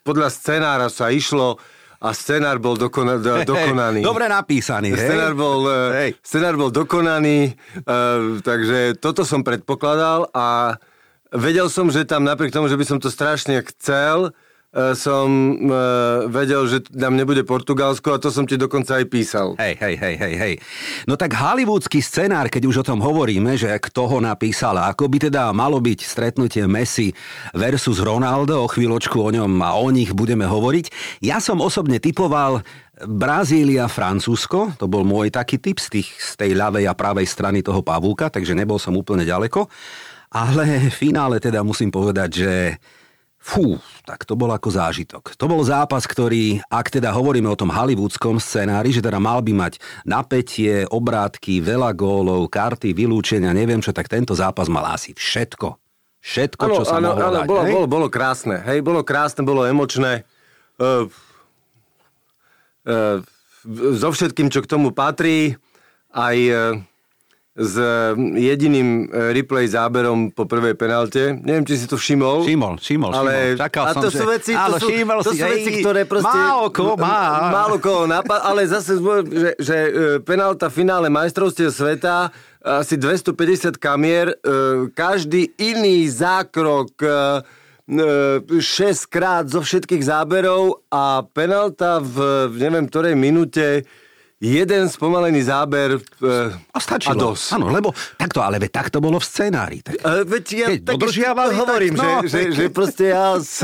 Podľa 0.00 0.28
scenára 0.32 0.88
sa 0.88 1.12
išlo 1.12 1.60
a 2.00 2.16
scenár 2.16 2.56
bol 2.56 2.80
dokona, 2.80 3.20
do, 3.20 3.44
dokonaný. 3.44 4.00
Dobre 4.00 4.24
napísaný, 4.24 4.96
hej? 4.96 5.04
Scenár 5.04 5.36
bol, 5.36 5.68
e, 5.68 5.78
hej. 5.92 6.10
scenár 6.24 6.56
bol 6.56 6.72
dokonaný, 6.72 7.52
uh, 7.84 8.40
takže 8.40 8.96
toto 8.96 9.20
som 9.28 9.44
predpokladal 9.44 10.32
a 10.32 10.80
vedel 11.28 11.68
som, 11.68 11.92
že 11.92 12.08
tam 12.08 12.24
napriek 12.24 12.56
tomu, 12.56 12.72
že 12.72 12.80
by 12.80 12.84
som 12.88 12.98
to 12.98 13.12
strašne 13.12 13.60
chcel, 13.68 14.32
som 14.94 15.26
uh, 15.66 16.30
vedel, 16.30 16.62
že 16.70 16.78
tam 16.86 17.18
nebude 17.18 17.42
Portugalsko 17.42 18.14
a 18.14 18.22
to 18.22 18.30
som 18.30 18.46
ti 18.46 18.54
dokonca 18.54 19.02
aj 19.02 19.04
písal. 19.10 19.58
Hej, 19.58 19.74
hej, 19.82 19.94
hej, 19.98 20.14
hej, 20.14 20.34
hej. 20.38 20.54
No 21.10 21.18
tak 21.18 21.34
hollywoodsky 21.34 21.98
scenár, 21.98 22.46
keď 22.46 22.70
už 22.70 22.76
o 22.82 22.86
tom 22.86 23.02
hovoríme, 23.02 23.58
že 23.58 23.66
kto 23.82 24.06
ho 24.06 24.18
napísal, 24.22 24.78
ako 24.78 25.10
by 25.10 25.26
teda 25.26 25.50
malo 25.50 25.82
byť 25.82 25.98
stretnutie 26.06 26.62
Messi 26.70 27.10
versus 27.50 27.98
Ronaldo, 27.98 28.62
o 28.62 28.70
chvíľočku 28.70 29.18
o 29.18 29.34
ňom 29.34 29.50
a 29.58 29.74
o 29.74 29.90
nich 29.90 30.14
budeme 30.14 30.46
hovoriť. 30.46 31.18
Ja 31.26 31.42
som 31.42 31.58
osobne 31.58 31.98
typoval 31.98 32.62
Brazília, 33.10 33.90
Francúzsko, 33.90 34.78
to 34.78 34.86
bol 34.86 35.02
môj 35.02 35.34
taký 35.34 35.58
typ 35.58 35.82
z, 35.82 35.98
tých, 35.98 36.08
z 36.14 36.32
tej 36.38 36.54
ľavej 36.54 36.86
a 36.86 36.94
pravej 36.94 37.26
strany 37.26 37.58
toho 37.58 37.82
pavúka, 37.82 38.30
takže 38.30 38.54
nebol 38.54 38.78
som 38.78 38.94
úplne 38.94 39.26
ďaleko. 39.26 39.66
Ale 40.30 40.86
v 40.86 40.94
finále 40.94 41.42
teda 41.42 41.66
musím 41.66 41.90
povedať, 41.90 42.30
že 42.30 42.52
Fú, 43.40 43.80
tak 44.04 44.28
to 44.28 44.36
bol 44.36 44.52
ako 44.52 44.68
zážitok. 44.68 45.32
To 45.40 45.48
bol 45.48 45.64
zápas, 45.64 46.04
ktorý, 46.04 46.60
ak 46.68 46.92
teda 46.92 47.08
hovoríme 47.08 47.48
o 47.48 47.56
tom 47.56 47.72
hollywoodskom 47.72 48.36
scenári, 48.36 48.92
že 48.92 49.00
teda 49.00 49.16
mal 49.16 49.40
by 49.40 49.56
mať 49.56 49.80
napätie, 50.04 50.84
obrátky, 50.84 51.64
veľa 51.64 51.96
gólov, 51.96 52.52
karty, 52.52 52.92
vylúčenia, 52.92 53.56
neviem 53.56 53.80
čo, 53.80 53.96
tak 53.96 54.12
tento 54.12 54.36
zápas 54.36 54.68
mal 54.68 54.84
asi 54.92 55.16
všetko. 55.16 55.72
Všetko, 56.20 56.62
ano, 56.68 56.76
čo 56.76 56.84
sa 56.84 57.00
ano, 57.00 57.16
mohlo 57.16 57.26
ano, 57.32 57.36
dať. 57.40 57.46
Bolo, 57.48 57.62
bolo, 57.64 57.86
bolo 57.88 58.06
krásne, 58.12 58.60
hej, 58.60 58.84
bolo 58.84 59.00
krásne, 59.00 59.40
bolo 59.40 59.64
emočné. 59.64 60.28
Uh, 60.76 61.08
uh, 62.84 63.24
so 63.96 64.12
všetkým, 64.12 64.52
čo 64.52 64.60
k 64.60 64.68
tomu 64.68 64.92
patrí, 64.92 65.56
aj 66.12 66.36
uh, 66.52 66.76
s 67.50 67.74
jediným 68.38 69.10
e, 69.10 69.34
replay 69.34 69.66
záberom 69.66 70.30
po 70.30 70.46
prvej 70.46 70.78
penalte. 70.78 71.34
Neviem, 71.34 71.66
či 71.66 71.82
si 71.82 71.86
to 71.90 71.98
všimol. 71.98 72.46
Všimol, 72.46 72.78
všimol, 72.78 73.10
ale... 73.10 73.58
Čakal 73.58 73.84
a 73.90 73.92
to 73.98 74.06
som, 74.06 74.22
sú 74.22 74.24
veci, 74.30 74.52
áno, 74.54 74.78
to 74.78 74.86
sú, 74.86 74.88
to 74.94 75.32
si, 75.34 75.42
sú 75.42 75.46
veci, 75.50 75.70
ktoré 75.82 76.06
proste... 76.06 76.30
Málo 76.30 76.70
koho 76.70 76.94
má. 76.94 77.50
Málo 77.50 77.76
koho 77.82 78.06
napad, 78.06 78.38
ale 78.46 78.70
zase, 78.70 79.02
že, 79.26 79.50
že 79.58 79.76
e, 79.76 79.90
penálta 80.22 80.70
v 80.70 80.78
finále 80.86 81.10
majstrovstiev 81.10 81.74
sveta 81.74 82.30
asi 82.62 82.94
250 82.94 83.74
kamier, 83.82 84.30
e, 84.30 84.36
každý 84.94 85.50
iný 85.58 86.06
zákrok 86.06 86.94
6 87.90 88.62
krát 89.10 89.50
zo 89.50 89.58
všetkých 89.66 90.06
záberov 90.06 90.86
a 90.94 91.26
penálta 91.26 91.98
v 91.98 92.46
neviem 92.54 92.86
ktorej 92.86 93.18
minúte 93.18 93.82
jeden 94.40 94.88
spomalený 94.88 95.44
záber 95.44 96.00
e, 96.00 96.00
a 96.72 96.78
stačilo. 96.80 97.12
A 97.12 97.36
dosť. 97.36 97.60
Áno, 97.60 97.68
lebo 97.68 97.92
takto, 98.16 98.40
ale 98.40 98.56
veď 98.56 98.72
takto 98.72 98.96
bolo 99.04 99.20
v 99.20 99.26
scenári. 99.28 99.84
Tak, 99.84 100.00
e, 100.00 100.24
veď 100.24 100.44
ja 100.56 100.66
keď 100.72 100.80
tak 100.80 100.92
dodržiavali, 100.96 101.52
hovorím, 101.60 101.92
tak, 101.92 102.08
no, 102.08 102.12
že, 102.24 102.48
že, 102.48 102.56
že 102.56 102.64
proste 102.72 103.12
ja... 103.12 103.36
S... 103.36 103.60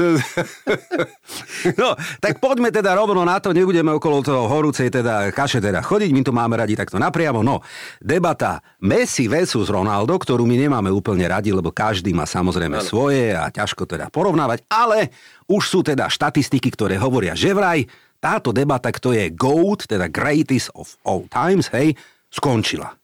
no, 1.81 1.97
tak 2.21 2.45
poďme 2.45 2.69
teda 2.69 2.93
rovno 2.93 3.25
na 3.25 3.41
to, 3.41 3.57
nebudeme 3.57 3.89
okolo 3.97 4.21
toho 4.21 4.45
horúcej 4.53 4.93
teda 4.93 5.33
kaše 5.33 5.65
teda 5.65 5.81
chodiť, 5.81 6.13
my 6.13 6.21
to 6.21 6.37
máme 6.37 6.55
radi 6.61 6.77
takto 6.77 7.01
napriamo. 7.01 7.41
No, 7.41 7.65
debata 8.05 8.61
Messi 8.85 9.33
versus 9.33 9.73
Ronaldo, 9.73 10.21
ktorú 10.21 10.45
my 10.45 10.61
nemáme 10.61 10.93
úplne 10.93 11.25
radi, 11.25 11.57
lebo 11.57 11.73
každý 11.73 12.13
má 12.13 12.29
samozrejme 12.29 12.77
ano. 12.77 12.85
svoje 12.85 13.33
a 13.33 13.49
ťažko 13.49 13.89
teda 13.89 14.13
porovnávať, 14.13 14.69
ale 14.69 15.09
už 15.49 15.63
sú 15.65 15.81
teda 15.81 16.13
štatistiky, 16.13 16.69
ktoré 16.69 17.01
hovoria, 17.01 17.33
že 17.33 17.57
vraj 17.57 17.89
táto 18.19 18.51
debata, 18.51 18.91
kto 18.91 19.13
je 19.15 19.31
GOAT, 19.31 19.87
teda 19.87 20.09
greatest 20.09 20.73
of 20.75 20.97
all 21.07 21.25
times, 21.31 21.71
hej, 21.71 21.95
skončila. 22.33 22.97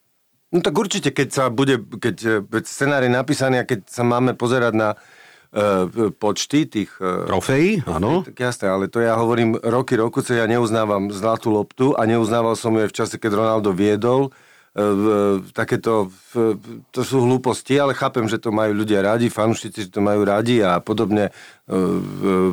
No 0.53 0.61
tak 0.61 0.77
určite, 0.77 1.17
keď 1.17 1.29
sa 1.33 1.45
bude, 1.49 1.81
keď, 1.81 2.45
keď 2.45 2.63
scenár 2.69 3.01
je 3.01 3.09
napísaný 3.09 3.65
a 3.65 3.69
keď 3.69 3.89
sa 3.89 4.05
máme 4.05 4.37
pozerať 4.37 4.75
na 4.77 4.89
uh, 4.93 6.13
počty 6.13 6.69
tých... 6.69 6.93
Uh, 7.01 7.25
Trofejí, 7.25 7.81
áno. 7.89 8.21
Tak 8.21 8.37
jasné, 8.37 8.69
ale 8.69 8.85
to 8.93 9.01
ja 9.01 9.17
hovorím 9.17 9.57
roky, 9.57 9.97
roku, 9.97 10.21
co 10.21 10.37
ja 10.37 10.45
neuznávam 10.45 11.09
zlatú 11.09 11.49
loptu 11.49 11.97
a 11.97 12.05
neuznával 12.05 12.53
som 12.53 12.77
ju 12.77 12.85
v 12.85 12.93
čase, 12.93 13.17
keď 13.17 13.33
Ronaldo 13.33 13.73
viedol. 13.73 14.29
Uh, 14.77 15.41
takéto, 15.57 16.13
uh, 16.37 16.53
to 16.93 17.01
sú 17.01 17.25
hlúposti, 17.25 17.81
ale 17.81 17.97
chápem, 17.97 18.29
že 18.29 18.37
to 18.37 18.53
majú 18.53 18.77
ľudia 18.77 19.01
radi, 19.01 19.33
fanúšici, 19.33 19.89
že 19.89 19.93
to 19.93 20.05
majú 20.05 20.21
radi 20.29 20.61
a 20.61 20.85
podobne. 20.85 21.33
Uh, 21.65 22.53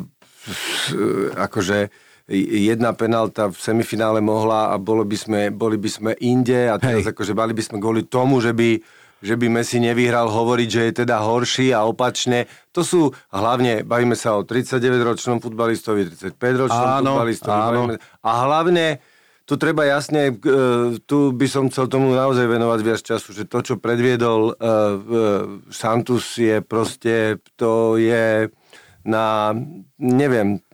akože 1.36 1.92
jedna 2.38 2.94
penálta 2.94 3.50
v 3.50 3.58
semifinále 3.58 4.22
mohla 4.22 4.70
a 4.70 4.78
bolo 4.78 5.02
by 5.02 5.16
sme, 5.18 5.40
boli 5.50 5.74
by 5.76 5.90
sme 5.90 6.10
inde 6.22 6.70
a 6.70 6.78
teraz 6.78 7.02
Hej. 7.02 7.12
akože 7.12 7.34
mali 7.34 7.52
by 7.52 7.62
sme 7.66 7.76
kvôli 7.82 8.06
tomu, 8.06 8.38
že 8.38 8.54
by 8.54 8.78
že 9.20 9.36
by 9.36 9.52
Messi 9.52 9.76
nevyhral 9.84 10.32
hovoriť, 10.32 10.68
že 10.72 10.82
je 10.88 10.92
teda 11.04 11.20
horší 11.20 11.76
a 11.76 11.84
opačne. 11.84 12.48
To 12.72 12.80
sú 12.80 13.12
hlavne, 13.28 13.84
bavíme 13.84 14.16
sa 14.16 14.40
o 14.40 14.48
39-ročnom 14.48 15.44
futbalistovi, 15.44 16.08
35-ročnom 16.08 17.04
áno, 17.04 17.20
futbalistovi. 17.20 17.60
Áno. 17.60 18.00
a 18.00 18.30
hlavne, 18.48 19.04
tu 19.44 19.60
treba 19.60 19.84
jasne, 19.84 20.32
e, 20.32 20.34
tu 21.04 21.36
by 21.36 21.46
som 21.52 21.68
chcel 21.68 21.92
tomu 21.92 22.16
naozaj 22.16 22.48
venovať 22.48 22.80
viac 22.80 23.00
času, 23.04 23.36
že 23.36 23.44
to, 23.44 23.60
čo 23.60 23.74
predviedol 23.76 24.56
uh, 24.56 24.56
uh, 24.56 24.88
Santus 25.68 26.40
je 26.40 26.64
proste, 26.64 27.44
to 27.60 28.00
je 28.00 28.48
na, 29.04 29.52
neviem, 30.00 30.64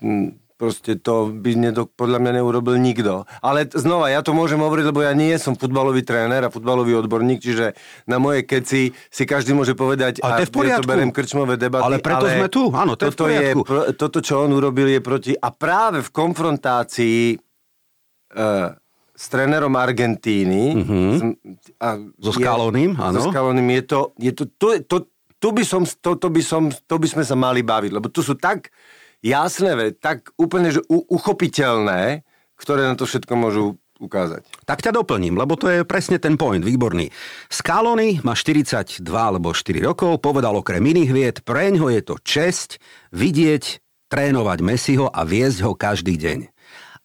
Proste 0.56 0.96
to 0.96 1.28
by 1.36 1.52
nedok- 1.52 1.92
podľa 1.92 2.16
mňa 2.16 2.32
neurobil 2.40 2.80
nikto. 2.80 3.28
Ale 3.44 3.68
znova, 3.68 4.08
ja 4.08 4.25
to 4.25 4.32
môžem 4.32 4.56
hovoriť, 4.56 4.88
lebo 4.88 5.04
ja 5.04 5.12
nie 5.12 5.36
som 5.36 5.52
futbalový 5.52 6.00
tréner 6.00 6.40
a 6.40 6.48
futbalový 6.48 6.96
odborník, 6.96 7.44
čiže 7.44 7.76
na 8.08 8.16
moje 8.16 8.48
keci 8.48 8.96
si 9.12 9.22
každý 9.28 9.52
môže 9.52 9.76
povedať, 9.76 10.25
a, 10.25 10.40
to 10.40 10.48
je 10.48 10.48
v 10.48 10.56
poriadku. 10.56 10.80
ja 10.80 10.88
to 10.88 10.92
beriem 10.96 11.12
krčmové 11.12 11.60
debaty. 11.60 11.84
Ale 11.84 12.00
preto 12.00 12.25
ale 12.25 12.40
sme 12.40 12.48
tu, 12.48 12.72
áno, 12.72 12.96
to 12.96 13.12
toto 13.12 13.28
je, 13.28 13.36
je 13.36 13.52
Toto, 14.00 14.18
čo 14.25 14.48
on 14.48 14.56
urobil, 14.56 14.88
je 14.88 15.00
proti... 15.04 15.32
A 15.36 15.52
práve 15.52 16.00
v 16.00 16.08
konfrontácii 16.08 17.36
uh, 17.36 18.72
s 19.12 19.25
trénerom 19.28 19.72
Argentíny 19.76 20.72
mm-hmm. 20.72 21.12
a 21.84 22.00
so 22.16 22.32
Skaloným, 22.32 22.96
áno. 22.96 23.20
So 23.20 23.28
Skaloným 23.28 23.76
je 23.76 23.82
to, 23.84 24.00
je 24.16 24.32
to, 24.32 24.44
to, 24.56 24.66
to, 24.88 24.96
tu 25.36 25.48
by 25.52 25.64
som, 25.64 25.84
to, 25.84 26.16
to, 26.16 26.28
by 26.32 26.40
som, 26.40 26.68
to 26.72 26.96
by 26.96 27.08
sme 27.08 27.25
sa 27.28 27.36
mali 27.36 27.60
baviť, 27.60 27.92
lebo 27.92 28.08
tu 28.08 28.25
sú 28.25 28.36
tak 28.40 28.72
jasné, 29.25 29.92
tak 29.96 30.32
úplne 30.37 30.73
že 30.73 30.80
u, 30.88 31.04
uchopiteľné, 31.06 32.25
ktoré 32.56 32.88
na 32.88 32.96
to 32.96 33.04
všetko 33.04 33.35
môžu 33.37 33.64
ukázať. 33.96 34.44
Tak 34.68 34.85
ťa 34.85 34.92
doplním, 34.92 35.40
lebo 35.40 35.56
to 35.56 35.73
je 35.73 35.80
presne 35.88 36.20
ten 36.20 36.37
point, 36.37 36.61
výborný. 36.61 37.08
Scaloni 37.49 38.20
má 38.20 38.37
42 38.37 39.00
alebo 39.08 39.56
4 39.56 39.80
rokov, 39.80 40.20
povedal 40.20 40.56
okrem 40.61 40.85
iných 40.85 41.11
vied, 41.12 41.37
preňho 41.44 41.88
je 41.88 42.02
to 42.04 42.14
česť 42.20 42.76
vidieť, 43.16 43.80
trénovať 44.12 44.58
Messiho 44.62 45.06
a 45.08 45.25
viesť 45.25 45.58
ho 45.66 45.73
každý 45.75 46.14
deň. 46.20 46.38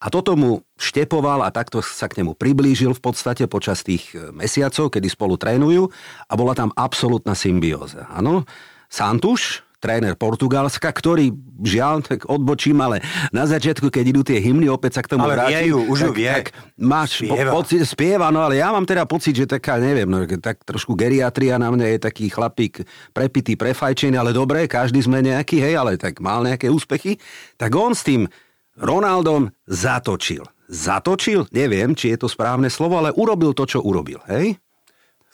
A 0.02 0.10
toto 0.10 0.34
mu 0.34 0.66
štepoval 0.74 1.46
a 1.46 1.54
takto 1.54 1.78
sa 1.78 2.10
k 2.10 2.22
nemu 2.22 2.34
priblížil 2.34 2.90
v 2.90 3.02
podstate 3.02 3.46
počas 3.46 3.86
tých 3.86 4.10
e, 4.18 4.34
mesiacov, 4.34 4.90
kedy 4.90 5.06
spolu 5.06 5.38
trénujú 5.38 5.86
a 6.26 6.32
bola 6.34 6.58
tam 6.58 6.74
absolútna 6.74 7.38
symbióza. 7.38 8.10
Áno, 8.10 8.42
Santuš, 8.90 9.62
tréner 9.82 10.14
Portugalska, 10.14 10.86
ktorý 10.86 11.34
žiaľ, 11.58 12.06
tak 12.06 12.30
odbočím, 12.30 12.78
ale 12.78 13.02
na 13.34 13.42
začiatku, 13.42 13.90
keď 13.90 14.04
idú 14.14 14.22
tie 14.22 14.38
hymny, 14.38 14.70
opäť 14.70 14.98
sa 14.98 15.02
k 15.02 15.18
tomu 15.18 15.26
ale 15.26 15.34
vrátim. 15.34 15.74
Ju, 15.74 15.78
už 15.90 15.98
tak, 15.98 16.06
ju 16.06 16.12
vie. 16.14 16.30
Tak 16.30 16.46
máš 16.78 17.10
spieva. 17.18 17.50
Po, 17.50 17.58
pocit, 17.58 17.82
spieva, 17.82 18.30
no 18.30 18.46
ale 18.46 18.62
ja 18.62 18.70
mám 18.70 18.86
teda 18.86 19.02
pocit, 19.10 19.34
že 19.34 19.50
taká, 19.50 19.82
neviem, 19.82 20.06
no, 20.06 20.22
tak 20.38 20.62
trošku 20.62 20.94
geriatria 20.94 21.58
na 21.58 21.74
mňa 21.74 21.98
je 21.98 21.98
taký 21.98 22.30
chlapík 22.30 22.86
prepitý, 23.10 23.58
prefajčený, 23.58 24.14
ale 24.14 24.30
dobre, 24.30 24.70
každý 24.70 25.02
sme 25.02 25.18
nejaký, 25.18 25.58
hej, 25.58 25.74
ale 25.74 25.98
tak 25.98 26.22
mal 26.22 26.46
nejaké 26.46 26.70
úspechy. 26.70 27.18
Tak 27.58 27.74
on 27.74 27.98
s 27.98 28.06
tým 28.06 28.30
Ronaldom 28.78 29.50
zatočil. 29.66 30.46
Zatočil? 30.70 31.50
Neviem, 31.50 31.92
či 31.98 32.14
je 32.14 32.22
to 32.22 32.30
správne 32.30 32.70
slovo, 32.70 33.02
ale 33.02 33.10
urobil 33.12 33.52
to, 33.52 33.66
čo 33.66 33.82
urobil, 33.82 34.22
hej? 34.30 34.61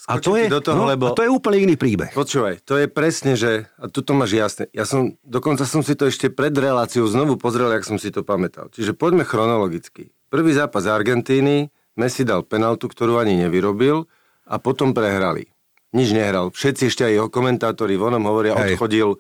A 0.07 0.23
to, 0.23 0.39
je, 0.39 0.47
do 0.47 0.63
toho, 0.63 0.87
no, 0.87 0.87
lebo... 0.87 1.11
a 1.11 1.19
to 1.19 1.27
je 1.27 1.31
úplne 1.33 1.59
iný 1.59 1.75
príbeh. 1.75 2.15
Počúvaj, 2.15 2.63
to 2.63 2.79
je 2.79 2.87
presne, 2.87 3.35
že... 3.35 3.67
A 3.83 3.91
tu 3.91 4.07
to 4.07 4.15
máš 4.15 4.39
jasné. 4.39 4.71
Ja 4.71 4.87
som, 4.87 5.19
dokonca 5.27 5.67
som 5.67 5.83
si 5.83 5.99
to 5.99 6.07
ešte 6.07 6.31
pred 6.31 6.55
reláciou 6.55 7.11
znovu 7.11 7.35
pozrel, 7.35 7.75
jak 7.75 7.83
som 7.83 7.99
si 7.99 8.15
to 8.15 8.23
pamätal. 8.23 8.71
Čiže 8.71 8.95
poďme 8.95 9.27
chronologicky. 9.27 10.15
Prvý 10.31 10.55
zápas 10.55 10.87
Argentíny, 10.87 11.75
Messi 11.99 12.23
dal 12.23 12.47
penaltu, 12.47 12.87
ktorú 12.87 13.19
ani 13.19 13.35
nevyrobil 13.43 14.07
a 14.47 14.55
potom 14.63 14.95
prehrali. 14.95 15.51
Nič 15.91 16.15
nehral. 16.15 16.55
Všetci 16.55 16.95
ešte 16.95 17.03
aj 17.03 17.13
jeho 17.19 17.29
komentátori 17.33 17.99
vonom 17.99 18.23
hovoria, 18.23 18.55
Hej. 18.55 18.79
odchodil, 18.79 19.19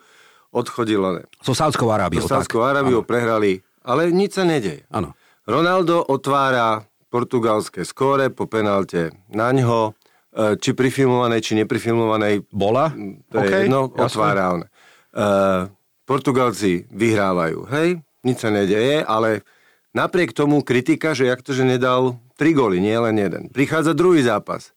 odchodil 0.55 1.01
ne. 1.19 1.25
So 1.43 1.59
Sádskou 1.59 1.91
Arábiou. 1.91 2.23
So 2.23 2.31
Sádskou 2.31 2.63
Arábiou 2.63 3.03
prehrali, 3.03 3.67
ale 3.83 4.15
nič 4.15 4.39
sa 4.39 4.47
nedeje. 4.47 4.87
Áno. 4.95 5.19
Ronaldo 5.49 6.05
otvára 6.07 6.87
portugalské 7.09 7.89
skóre 7.89 8.29
po 8.29 8.45
penalte 8.45 9.17
na 9.33 9.49
ňo 9.49 9.98
či 10.39 10.71
prifilmovanej, 10.71 11.41
či 11.43 11.59
neprifilmovanej. 11.59 12.47
Bola? 12.55 12.95
To 13.35 13.39
okay, 13.43 13.51
je 13.51 13.57
jedno, 13.67 13.91
otvára 13.91 14.55
on. 14.55 14.63
Uh, 15.11 15.67
Portugalci 16.07 16.87
vyhrávajú, 16.95 17.67
hej, 17.75 17.99
nič 18.23 18.39
sa 18.39 18.55
nedeje, 18.55 19.03
ale 19.03 19.43
napriek 19.91 20.31
tomu 20.31 20.63
kritika, 20.63 21.11
že 21.13 21.27
jak 21.27 21.43
to, 21.43 21.53
že 21.53 21.67
nedal 21.67 22.23
tri 22.39 22.55
góly, 22.55 22.79
nie 22.79 22.95
len 22.95 23.19
jeden. 23.19 23.51
Prichádza 23.51 23.99
druhý 23.99 24.23
zápas. 24.23 24.71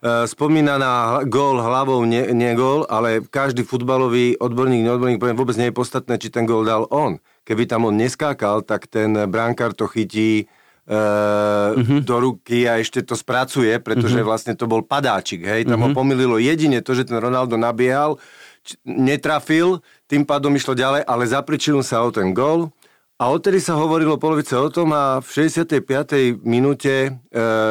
Uh, 0.00 0.24
spomína 0.24 0.80
na 0.80 1.20
gól 1.28 1.60
hlavou, 1.60 2.00
nie, 2.08 2.32
nie 2.32 2.56
gól, 2.56 2.88
ale 2.88 3.20
každý 3.24 3.64
futbalový 3.64 4.40
odborník, 4.40 4.84
neodborník 4.84 5.20
poviem, 5.20 5.36
vôbec 5.36 5.56
nie 5.60 5.68
je 5.68 5.76
podstatné, 5.76 6.16
či 6.16 6.32
ten 6.32 6.48
gól 6.48 6.64
dal 6.64 6.88
on. 6.88 7.20
Keby 7.44 7.68
tam 7.68 7.84
on 7.84 8.00
neskákal, 8.00 8.64
tak 8.64 8.88
ten 8.88 9.12
bránkar 9.28 9.76
to 9.76 9.84
chytí 9.84 10.48
uh-huh. 10.88 12.00
do 12.04 12.16
ruky 12.20 12.68
a 12.68 12.76
ešte 12.76 13.00
to 13.00 13.16
spracuje, 13.16 13.80
pretože 13.80 14.20
uh-huh. 14.20 14.28
vlastne 14.28 14.52
to 14.52 14.68
bol 14.68 14.84
padáčik, 14.84 15.44
hej, 15.44 15.64
tam 15.64 15.80
uh-huh. 15.80 15.84
ho 15.88 15.90
mhm. 15.92 15.96
pomýlilo 15.96 16.36
jedine 16.36 16.84
to, 16.84 16.92
že 16.92 17.08
ten 17.08 17.16
Ronaldo 17.16 17.56
nabiehal, 17.56 18.20
č- 18.60 18.76
netrafil, 18.84 19.80
tým 20.04 20.28
pádom 20.28 20.52
išlo 20.52 20.76
ďalej, 20.76 21.08
ale 21.08 21.24
zapričil 21.24 21.80
sa 21.80 22.04
o 22.04 22.12
ten 22.12 22.36
gol 22.36 22.68
a 23.16 23.30
odtedy 23.30 23.62
sa 23.62 23.78
hovorilo 23.78 24.18
polovice 24.18 24.58
o 24.58 24.68
tom 24.68 24.90
a 24.92 25.22
v 25.22 25.28
65. 25.48 26.42
minúte 26.42 27.08
e, 27.08 27.10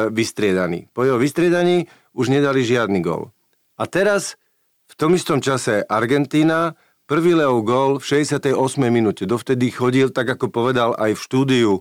vystriedaný. 0.08 0.88
Po 0.90 1.04
jeho 1.04 1.20
vystriedaní 1.20 1.84
už 2.16 2.32
nedali 2.32 2.64
žiadny 2.64 3.04
gol. 3.04 3.28
A 3.76 3.84
teraz 3.84 4.40
v 4.88 4.94
tom 4.96 5.12
istom 5.12 5.44
čase 5.44 5.84
Argentína 5.84 6.72
Prvý 7.04 7.36
Leo 7.36 7.60
gol 7.60 8.00
v 8.00 8.24
68. 8.24 8.56
minúte. 8.88 9.28
Dovtedy 9.28 9.68
chodil, 9.68 10.08
tak 10.08 10.24
ako 10.24 10.48
povedal 10.48 10.96
aj 10.96 11.12
v 11.12 11.20
štúdiu, 11.20 11.72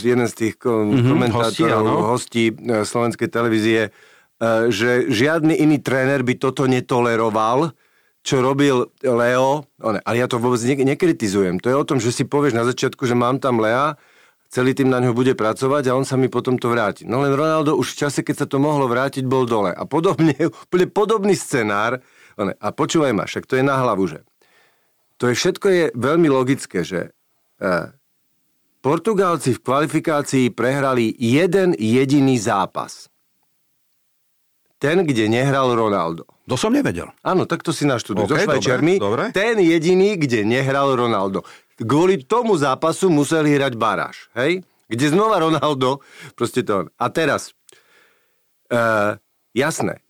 jeden 0.00 0.26
z 0.28 0.34
tých 0.34 0.54
mm-hmm, 0.56 1.04
komentátorov, 1.04 1.84
hostí, 1.84 2.52
hostí 2.52 2.64
uh, 2.64 2.82
slovenskej 2.84 3.28
televízie, 3.28 3.80
uh, 3.92 4.72
že 4.72 5.12
žiadny 5.12 5.60
iný 5.60 5.84
tréner 5.84 6.24
by 6.24 6.40
toto 6.40 6.64
netoleroval, 6.64 7.76
čo 8.24 8.40
robil 8.40 8.88
Leo, 9.04 9.68
ale 9.84 10.16
ja 10.16 10.24
to 10.24 10.40
vôbec 10.40 10.56
ne- 10.64 10.96
nekritizujem. 10.96 11.60
To 11.60 11.68
je 11.68 11.76
o 11.76 11.84
tom, 11.84 12.00
že 12.00 12.08
si 12.08 12.24
povieš 12.24 12.56
na 12.56 12.64
začiatku, 12.64 13.04
že 13.04 13.12
mám 13.12 13.36
tam 13.36 13.60
Lea, 13.60 14.00
celý 14.48 14.72
tým 14.72 14.88
na 14.88 15.02
ňo 15.02 15.12
bude 15.12 15.36
pracovať 15.36 15.92
a 15.92 15.96
on 15.98 16.08
sa 16.08 16.16
mi 16.16 16.32
potom 16.32 16.56
to 16.56 16.72
vráti. 16.72 17.04
No 17.04 17.20
len 17.20 17.36
Ronaldo 17.36 17.76
už 17.76 17.92
v 17.92 18.00
čase, 18.06 18.24
keď 18.24 18.44
sa 18.44 18.46
to 18.48 18.56
mohlo 18.56 18.88
vrátiť, 18.88 19.28
bol 19.28 19.44
dole. 19.44 19.76
A 19.76 19.84
podobne, 19.84 20.32
úplne 20.64 20.86
podobný 20.88 21.36
scenár 21.36 22.00
a 22.40 22.68
počúvaj 22.72 23.12
ma, 23.12 23.28
však 23.28 23.44
to 23.44 23.60
je 23.60 23.64
na 23.66 23.76
hlavu, 23.76 24.08
že 24.08 24.24
to 25.20 25.30
je 25.30 25.34
všetko 25.36 25.66
je 25.70 25.84
veľmi 25.94 26.28
logické, 26.32 26.82
že 26.82 27.14
Portugálci 28.84 29.56
v 29.56 29.64
kvalifikácii 29.64 30.52
prehrali 30.52 31.08
jeden 31.16 31.72
jediný 31.72 32.36
zápas. 32.36 33.08
Ten, 34.76 35.08
kde 35.08 35.24
nehral 35.32 35.72
Ronaldo. 35.72 36.28
To 36.44 36.60
som 36.60 36.68
nevedel. 36.68 37.08
Áno, 37.24 37.48
tak 37.48 37.64
to 37.64 37.72
si 37.72 37.88
naštuduj. 37.88 38.28
Okay, 38.28 38.44
so 38.44 38.52
Švajčiarmi. 38.52 39.00
Ten 39.32 39.56
jediný, 39.56 40.20
kde 40.20 40.44
nehral 40.44 40.92
Ronaldo. 40.92 41.48
Kvôli 41.80 42.28
tomu 42.28 42.60
zápasu 42.60 43.08
museli 43.08 43.56
hrať 43.56 43.72
baráž. 43.80 44.28
Hej? 44.36 44.60
Kde 44.92 45.06
znova 45.08 45.40
Ronaldo. 45.40 46.04
Proste 46.36 46.60
to. 46.60 46.92
A 47.00 47.06
teraz. 47.08 47.56
E, 48.68 49.16
jasné. 49.56 50.03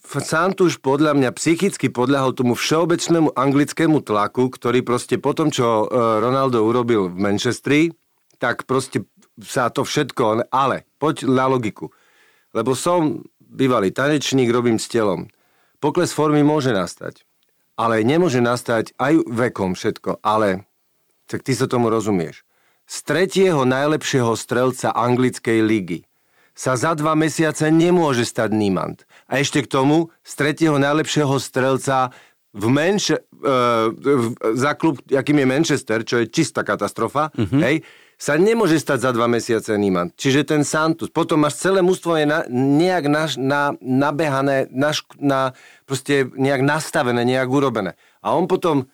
Santuš 0.00 0.80
podľa 0.80 1.12
mňa 1.12 1.30
psychicky 1.36 1.92
podľahol 1.92 2.32
tomu 2.32 2.56
všeobecnému 2.56 3.36
anglickému 3.36 4.00
tlaku, 4.00 4.48
ktorý 4.48 4.80
proste 4.80 5.20
po 5.20 5.36
tom, 5.36 5.52
čo 5.52 5.84
e, 5.84 5.96
Ronaldo 6.24 6.64
urobil 6.64 7.12
v 7.12 7.16
Manchestri, 7.20 7.80
tak 8.40 8.64
proste 8.64 9.04
sa 9.44 9.68
to 9.68 9.84
všetko, 9.84 10.48
ale 10.48 10.88
poď 10.96 11.28
na 11.28 11.46
logiku. 11.46 11.92
Lebo 12.56 12.72
som 12.72 13.22
bývalý 13.38 13.92
tanečník, 13.92 14.48
robím 14.48 14.80
s 14.80 14.88
telom. 14.88 15.28
Pokles 15.80 16.16
formy 16.16 16.40
môže 16.40 16.72
nastať, 16.72 17.24
ale 17.76 18.00
nemôže 18.00 18.40
nastať 18.40 18.96
aj 18.96 19.24
vekom 19.28 19.76
všetko, 19.76 20.24
ale 20.24 20.64
tak 21.28 21.44
ty 21.44 21.52
sa 21.54 21.68
tomu 21.68 21.92
rozumieš. 21.92 22.42
Z 22.90 23.06
tretieho 23.06 23.62
najlepšieho 23.62 24.34
strelca 24.34 24.90
anglickej 24.90 25.60
ligy 25.62 26.09
sa 26.60 26.76
za 26.76 26.92
dva 26.92 27.16
mesiace 27.16 27.72
nemôže 27.72 28.28
stať 28.28 28.52
Niemand. 28.52 29.08
A 29.32 29.40
ešte 29.40 29.64
k 29.64 29.72
tomu 29.72 30.12
z 30.20 30.32
tretieho 30.36 30.76
najlepšieho 30.76 31.40
strelca 31.40 32.12
v 32.52 32.66
Manche, 32.68 33.16
uh, 33.16 33.88
za 34.52 34.76
klub, 34.76 35.00
akým 35.08 35.40
je 35.40 35.46
Manchester, 35.48 36.04
čo 36.04 36.20
je 36.20 36.28
čistá 36.28 36.60
katastrofa, 36.60 37.32
mm-hmm. 37.32 37.62
hej, 37.64 37.80
sa 38.20 38.36
nemôže 38.36 38.76
stať 38.76 39.08
za 39.08 39.10
dva 39.16 39.24
mesiace 39.24 39.72
Niemand. 39.80 40.12
Čiže 40.12 40.44
ten 40.44 40.60
Santus. 40.60 41.08
Potom 41.08 41.40
máš 41.40 41.56
celé 41.56 41.80
mústvo 41.80 42.20
je 42.20 42.28
na, 42.28 42.44
nejak 42.52 43.08
na, 43.08 43.24
na, 43.40 43.62
nabehané, 43.80 44.68
na, 44.68 44.92
na, 45.16 45.56
proste 45.88 46.28
nejak 46.36 46.60
nastavené, 46.60 47.24
nejak 47.24 47.48
urobené. 47.48 47.96
A 48.20 48.36
on 48.36 48.44
potom, 48.44 48.92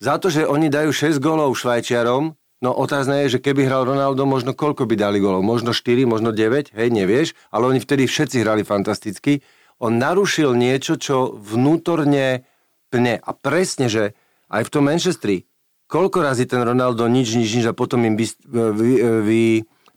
za 0.00 0.16
to, 0.16 0.32
že 0.32 0.48
oni 0.48 0.72
dajú 0.72 0.88
6 0.88 1.20
golov 1.20 1.52
Švajčiarom, 1.60 2.32
No 2.64 2.72
otázne 2.72 3.28
je, 3.28 3.36
že 3.36 3.44
keby 3.44 3.68
hral 3.68 3.84
Ronaldo, 3.84 4.24
možno 4.24 4.56
koľko 4.56 4.88
by 4.88 4.96
dali 4.96 5.20
golov? 5.20 5.44
Možno 5.44 5.76
4, 5.76 6.08
možno 6.08 6.32
9, 6.32 6.72
hej, 6.72 6.88
nevieš, 6.88 7.36
ale 7.52 7.68
oni 7.68 7.76
vtedy 7.76 8.08
všetci 8.08 8.40
hrali 8.40 8.64
fantasticky. 8.64 9.44
On 9.84 9.92
narušil 10.00 10.56
niečo, 10.56 10.96
čo 10.96 11.36
vnútorne 11.36 12.48
pne. 12.88 13.20
A 13.20 13.30
presne, 13.36 13.92
že 13.92 14.16
aj 14.48 14.64
v 14.64 14.72
tom 14.72 14.88
Manchestri, 14.88 15.44
koľko 15.92 16.24
razy 16.24 16.48
ten 16.48 16.64
Ronaldo 16.64 17.04
nič, 17.04 17.36
nič, 17.36 17.52
nič 17.52 17.66
a 17.68 17.76
potom 17.76 18.00
im 18.08 18.16
vy, 18.16 18.32
vy, 18.48 18.90
vy, 19.20 19.42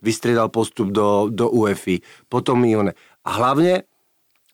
vystriedal 0.04 0.52
postup 0.52 0.92
do, 0.92 1.32
do 1.32 1.48
UEFI. 1.48 2.04
Potom 2.28 2.68
i 2.68 2.76
one. 2.76 2.92
A 3.24 3.30
hlavne, 3.40 3.88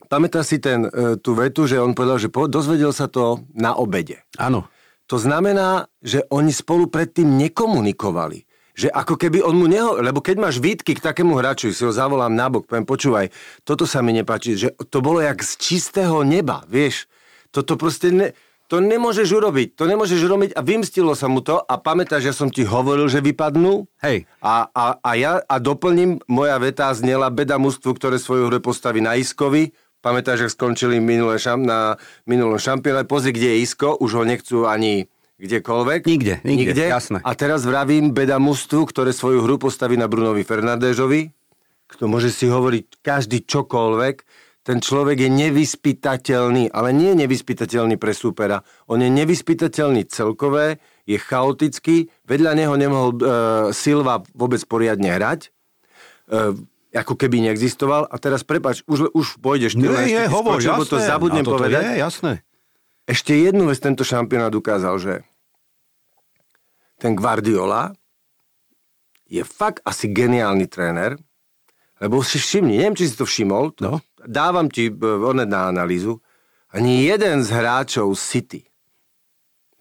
pamätá 0.06 0.46
si 0.46 0.62
ten, 0.62 0.86
e, 0.86 1.18
tú 1.18 1.34
vetu, 1.34 1.66
že 1.66 1.82
on 1.82 1.98
povedal, 1.98 2.22
že 2.22 2.30
po, 2.30 2.46
dozvedel 2.46 2.94
sa 2.94 3.10
to 3.10 3.42
na 3.58 3.74
obede. 3.74 4.22
Áno. 4.38 4.70
To 5.12 5.20
znamená, 5.20 5.92
že 6.00 6.24
oni 6.32 6.52
spolu 6.56 6.88
predtým 6.88 7.28
nekomunikovali. 7.38 8.48
Že 8.74 8.90
ako 8.90 9.16
keby 9.20 9.46
on 9.46 9.60
mu 9.60 9.70
neho... 9.70 10.02
Lebo 10.02 10.24
keď 10.24 10.36
máš 10.42 10.58
výtky 10.58 10.98
k 10.98 11.04
takému 11.04 11.38
hráču, 11.38 11.70
si 11.70 11.86
ho 11.86 11.94
zavolám 11.94 12.34
nabok, 12.34 12.66
poviem, 12.66 12.88
počúvaj, 12.90 13.28
toto 13.62 13.86
sa 13.86 14.02
mi 14.02 14.16
nepáči, 14.18 14.58
že 14.58 14.74
to 14.90 15.04
bolo 15.04 15.22
jak 15.22 15.46
z 15.46 15.52
čistého 15.62 16.26
neba, 16.26 16.66
vieš. 16.66 17.06
Toto 17.54 17.78
proste... 17.78 18.10
Ne, 18.10 18.28
to 18.72 18.82
nemôžeš 18.82 19.30
urobiť, 19.30 19.78
to 19.78 19.86
nemôžeš 19.86 20.18
urobiť 20.26 20.52
a 20.58 20.66
vymstilo 20.66 21.14
sa 21.14 21.30
mu 21.30 21.46
to 21.46 21.62
a 21.62 21.78
pamätáš, 21.78 22.32
že 22.32 22.34
som 22.34 22.50
ti 22.50 22.66
hovoril, 22.66 23.06
že 23.06 23.22
vypadnú? 23.22 23.86
Hej. 24.02 24.26
A, 24.42 24.66
a, 24.74 24.98
a 24.98 25.12
ja 25.14 25.46
a 25.46 25.62
doplním, 25.62 26.18
moja 26.26 26.58
veta 26.58 26.90
znela 26.96 27.30
beda 27.30 27.62
mústvu, 27.62 27.94
ktoré 27.94 28.18
svoju 28.18 28.50
hru 28.50 28.58
postaví 28.64 28.98
na 28.98 29.14
Iskovi, 29.14 29.76
Pamätáš, 30.04 30.46
že 30.46 30.50
skončili 30.52 31.00
minulé 31.00 31.40
šam, 31.40 31.64
na 31.64 31.96
minulom 32.28 32.60
šampióne. 32.60 33.08
Pozri, 33.08 33.32
kde 33.32 33.56
je 33.56 33.58
Isko, 33.64 33.96
už 33.96 34.20
ho 34.20 34.24
nechcú 34.28 34.68
ani 34.68 35.08
kdekoľvek. 35.40 36.02
Nikde, 36.04 36.36
nikde, 36.44 36.76
nikde. 36.76 36.84
jasné. 36.92 37.18
A 37.24 37.32
teraz 37.40 37.64
vravím 37.64 38.12
beda 38.12 38.36
mužstvu, 38.36 38.84
ktoré 38.92 39.16
svoju 39.16 39.48
hru 39.48 39.56
postaví 39.56 39.96
na 39.96 40.12
Brunovi 40.12 40.44
Fernandéžovi. 40.44 41.32
Kto 41.88 42.12
môže 42.12 42.36
si 42.36 42.52
hovoriť 42.52 43.00
každý 43.00 43.48
čokoľvek. 43.48 44.16
Ten 44.64 44.80
človek 44.80 45.28
je 45.28 45.30
nevyspytateľný, 45.32 46.72
ale 46.72 46.96
nie 46.96 47.12
je 47.12 47.28
nevyspytateľný 47.28 48.00
pre 48.00 48.16
súpera. 48.16 48.64
On 48.88 48.96
je 48.96 49.12
nevyspytateľný 49.12 50.08
celkové, 50.08 50.80
je 51.04 51.20
chaotický, 51.20 52.08
vedľa 52.24 52.52
neho 52.56 52.76
nemohol 52.80 53.12
uh, 53.12 53.20
Silva 53.76 54.24
vôbec 54.32 54.64
poriadne 54.64 55.12
hrať. 55.12 55.52
Uh, 56.32 56.56
ako 56.94 57.18
keby 57.18 57.50
neexistoval. 57.50 58.06
A 58.08 58.16
teraz 58.22 58.46
prepač, 58.46 58.86
už, 58.86 59.10
už 59.12 59.42
pôjdeš. 59.42 59.74
Nie, 59.74 59.90
nie, 60.06 60.24
hovor, 60.30 60.62
jasné. 60.62 60.86
to 60.86 60.98
zabudnem 61.02 61.44
povedať. 61.44 61.82
Je, 61.82 61.94
jasné. 62.00 62.32
Ešte 63.04 63.36
jednu 63.36 63.68
vec 63.68 63.82
tento 63.82 64.06
šampionát 64.06 64.54
ukázal, 64.54 64.96
že 65.02 65.14
ten 67.02 67.18
Guardiola 67.20 67.92
je 69.28 69.44
fakt 69.44 69.84
asi 69.84 70.08
geniálny 70.08 70.70
tréner, 70.70 71.20
lebo 72.00 72.24
si 72.24 72.40
všimni, 72.40 72.80
neviem, 72.80 72.96
či 72.96 73.12
si 73.12 73.18
to 73.18 73.28
všimol, 73.28 73.76
to, 73.76 73.82
no. 73.84 73.94
dávam 74.24 74.70
ti 74.70 74.88
e, 74.88 74.96
onet 75.04 75.50
na 75.50 75.68
analýzu, 75.74 76.22
ani 76.72 77.04
jeden 77.04 77.44
z 77.44 77.50
hráčov 77.52 78.14
City 78.16 78.64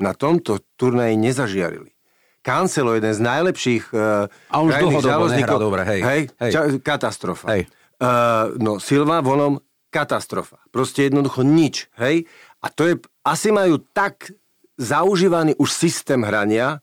na 0.03 0.17
tomto 0.17 0.59
turnaji 0.75 1.15
nezažiarili. 1.15 1.92
Cancelo, 2.43 2.99
jeden 2.99 3.15
z 3.15 3.23
najlepších 3.23 3.95
uh, 3.95 4.27
A 4.51 4.57
už 4.67 4.75
dlhodobo 4.83 5.31
nehrá 5.31 5.57
dobre, 5.63 5.83
hej. 5.87 6.01
Hej, 6.03 6.21
hej. 6.43 6.51
Ča, 6.51 6.61
katastrofa. 6.83 7.47
Hej. 7.55 7.71
Uh, 8.03 8.59
no, 8.59 8.83
Silva 8.83 9.23
vonom 9.23 9.63
katastrofa. 9.95 10.59
Proste 10.75 11.07
jednoducho 11.07 11.47
nič, 11.47 11.87
hej. 12.03 12.27
A 12.59 12.67
to 12.67 12.91
je, 12.91 12.95
asi 13.23 13.55
majú 13.55 13.79
tak 13.95 14.35
zaužívaný 14.75 15.55
už 15.55 15.71
systém 15.71 16.19
hrania, 16.27 16.83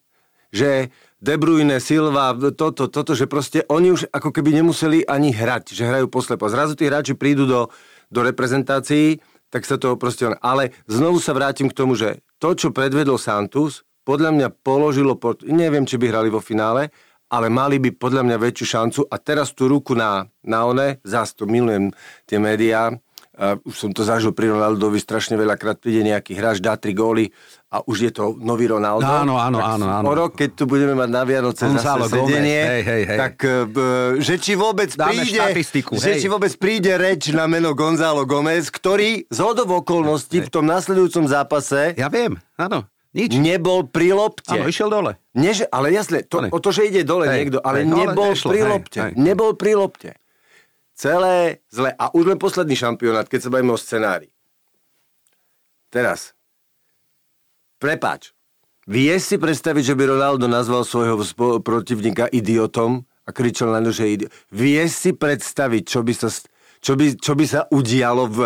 že 0.56 0.96
De 1.20 1.36
Bruyne, 1.36 1.84
Silva, 1.84 2.32
toto, 2.56 2.88
toto, 2.88 3.12
že 3.12 3.28
proste 3.28 3.68
oni 3.68 3.92
už 3.92 4.08
ako 4.08 4.32
keby 4.32 4.56
nemuseli 4.64 5.04
ani 5.04 5.36
hrať, 5.36 5.76
že 5.76 5.84
hrajú 5.84 6.08
poslepo. 6.08 6.48
Zrazu 6.48 6.80
tí 6.80 6.88
hráči 6.88 7.12
prídu 7.12 7.44
do, 7.44 7.68
do 8.08 8.24
reprezentácií, 8.24 9.20
tak 9.52 9.68
sa 9.68 9.76
to 9.76 10.00
proste... 10.00 10.32
Ale 10.40 10.72
znovu 10.88 11.20
sa 11.20 11.36
vrátim 11.36 11.68
k 11.68 11.76
tomu, 11.76 12.00
že 12.00 12.24
to, 12.40 12.56
čo 12.56 12.72
predvedol 12.72 13.20
Santus, 13.20 13.84
podľa 14.10 14.34
mňa 14.34 14.48
položilo, 14.66 15.14
pod, 15.14 15.46
neviem, 15.46 15.86
či 15.86 16.02
by 16.02 16.10
hrali 16.10 16.34
vo 16.34 16.42
finále, 16.42 16.90
ale 17.30 17.54
mali 17.54 17.78
by 17.78 17.94
podľa 17.94 18.26
mňa 18.26 18.38
väčšiu 18.42 18.66
šancu 18.66 19.02
a 19.06 19.16
teraz 19.22 19.54
tú 19.54 19.70
ruku 19.70 19.94
na, 19.94 20.26
na 20.42 20.66
one, 20.66 20.98
zás 21.06 21.38
to 21.38 21.46
milujem 21.46 21.94
tie 22.26 22.42
médiá, 22.42 22.98
Uh, 23.40 23.56
už 23.64 23.88
som 23.88 23.92
to 23.96 24.04
zažil 24.04 24.36
pri 24.36 24.52
Ronaldovi, 24.52 25.00
strašne 25.00 25.40
veľakrát 25.40 25.80
príde 25.80 26.04
nejaký 26.04 26.36
hráč, 26.36 26.60
dá 26.60 26.76
tri 26.76 26.92
góly 26.92 27.32
a 27.72 27.80
už 27.88 27.98
je 28.04 28.12
to 28.12 28.36
nový 28.36 28.68
Ronaldo. 28.68 29.08
Áno, 29.08 29.40
áno, 29.40 29.64
áno. 29.64 29.88
áno. 29.88 30.04
O 30.04 30.12
rok, 30.12 30.36
keď 30.36 30.60
tu 30.60 30.68
budeme 30.68 30.92
mať 30.92 31.08
na 31.08 31.24
Vianoce 31.24 31.64
Gonzalo 31.64 32.12
zase 32.12 32.20
sedenie, 32.20 32.60
hej, 32.68 32.84
hej, 32.84 33.04
hej. 33.08 33.16
tak 33.16 33.36
uh, 33.48 34.20
že 34.20 34.44
či 34.44 34.60
vôbec 34.60 34.92
Dáme 34.92 35.24
príde, 35.24 35.40
že 36.04 36.12
či 36.20 36.28
vôbec 36.28 36.52
príde 36.60 36.92
reč 37.00 37.32
na 37.32 37.48
meno 37.48 37.72
Gonzalo 37.80 38.28
Gomez, 38.28 38.68
ktorý 38.68 39.24
z 39.32 39.40
hodov 39.40 39.72
okolností 39.88 40.44
v 40.44 40.52
tom 40.52 40.68
nasledujúcom 40.68 41.32
zápase... 41.32 41.96
Ja 41.96 42.12
viem, 42.12 42.44
áno 42.60 42.92
nič. 43.14 43.30
Nebol 43.36 43.90
pri 43.90 44.14
lopte. 44.14 44.54
Áno, 44.54 44.70
išiel 44.70 44.90
dole. 44.90 45.18
Neže, 45.34 45.66
ale 45.70 45.90
jasne, 45.94 46.22
to, 46.26 46.46
o 46.46 46.60
to, 46.62 46.70
že 46.70 46.90
ide 46.90 47.02
dole 47.08 47.26
hej, 47.26 47.46
niekto, 47.46 47.58
ale 47.64 47.82
hej, 47.82 47.90
nebol 47.90 48.32
nešlo, 48.34 48.50
pri 48.52 48.62
lopte. 48.66 49.00
Hej, 49.00 49.12
hej. 49.14 49.22
Nebol 49.22 49.52
pri 49.58 49.72
lopte. 49.78 50.12
Celé 50.94 51.64
zle. 51.72 51.96
A 51.96 52.12
už 52.12 52.36
len 52.36 52.40
posledný 52.42 52.76
šampionát, 52.76 53.26
keď 53.26 53.48
sa 53.48 53.50
bavíme 53.50 53.72
o 53.72 53.80
scenári. 53.80 54.28
Teraz. 55.90 56.38
Prepáč. 57.80 58.36
Vieš 58.90 59.22
si 59.32 59.36
predstaviť, 59.38 59.94
že 59.94 59.98
by 59.98 60.04
Ronaldo 60.18 60.50
nazval 60.50 60.82
svojho 60.82 61.22
protivníka 61.62 62.26
idiotom 62.30 63.06
a 63.26 63.30
kričal 63.30 63.70
na 63.70 63.86
ňu, 63.86 63.94
že 63.94 64.10
idiot. 64.10 64.34
Vieš 64.50 64.90
si 64.92 65.12
predstaviť, 65.14 65.84
čo 65.86 66.02
by 66.02 66.14
sa, 66.18 66.30
čo 66.82 66.94
by, 66.98 67.06
čo 67.22 67.34
by 67.38 67.46
sa 67.46 67.62
udialo 67.70 68.26
v 68.28 68.40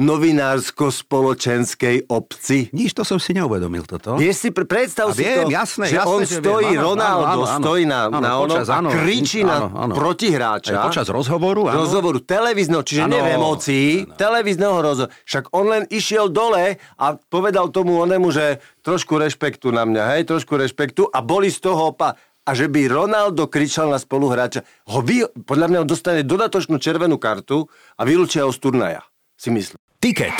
novinársko-spoločenskej 0.00 2.06
obci? 2.06 2.68
Nič 2.72 2.92
to 2.92 3.02
som 3.02 3.16
si 3.16 3.30
neuvedomil 3.30 3.84
toto. 3.84 4.16
Vieš 4.16 4.36
si, 4.36 4.48
pre- 4.48 4.64
predstav 4.64 5.08
A 5.08 5.12
si 5.12 5.20
viem, 5.20 5.44
to, 5.44 5.52
jasné, 5.52 5.84
že 5.86 5.94
jasné, 5.94 6.08
on 6.08 6.20
že 6.20 6.26
viem. 6.26 6.40
stojí, 6.40 6.70
Áno, 6.72 6.82
Ronaldo 6.88 7.20
áno, 7.20 7.30
áno, 7.30 7.44
áno. 7.46 7.60
stojí 7.60 7.82
na, 7.84 7.98
Áno, 8.06 8.18
na 8.18 8.30
onom 8.34 8.56
počas, 8.56 8.66
a 8.66 8.74
áno, 8.76 8.88
kričí 8.90 9.40
na 9.42 9.54
áno, 9.58 9.66
áno. 9.76 9.92
protihráča. 9.94 10.70
Aj 10.72 10.82
počas 10.86 11.06
rozhovoru, 11.06 11.60
áno. 11.66 11.74
rozhovoru 11.78 12.18
televízneho, 12.18 12.80
čiže 12.80 13.00
Áno. 13.04 13.10
nie 13.12 13.20
v 13.20 13.28
emócii, 13.30 13.86
televízneho 14.16 14.74
rozhovoru. 14.74 15.12
Však 15.22 15.44
on 15.50 15.64
len 15.68 15.82
išiel 15.86 16.26
dole 16.26 16.74
a 16.96 17.04
povedal 17.28 17.68
tomu 17.68 17.98
onemu, 17.98 18.30
že 18.30 18.44
trošku 18.80 19.14
rešpektu 19.14 19.68
na 19.68 19.84
mňa, 19.84 20.02
hej, 20.16 20.20
trošku 20.26 20.54
rešpektu 20.54 21.06
a 21.06 21.18
boli 21.20 21.46
z 21.46 21.58
toho 21.60 21.90
opa 21.90 22.14
a 22.40 22.50
že 22.56 22.66
by 22.66 22.88
Ronaldo 22.88 23.46
kričal 23.46 23.86
na 23.86 23.96
spoluhráča, 23.96 24.60
ho 24.88 24.98
vy, 25.00 25.22
podľa 25.44 25.66
mňa 25.68 25.78
on 25.78 25.86
dostane 25.86 26.20
dodatočnú 26.22 26.76
červenú 26.76 27.14
kartu 27.14 27.62
a 27.94 28.00
vylúčia 28.02 28.42
ho 28.42 28.50
z 28.50 28.58
turnaja, 28.58 29.00
si 29.36 29.52
myslím. 29.52 29.76
Tiket. 30.00 30.32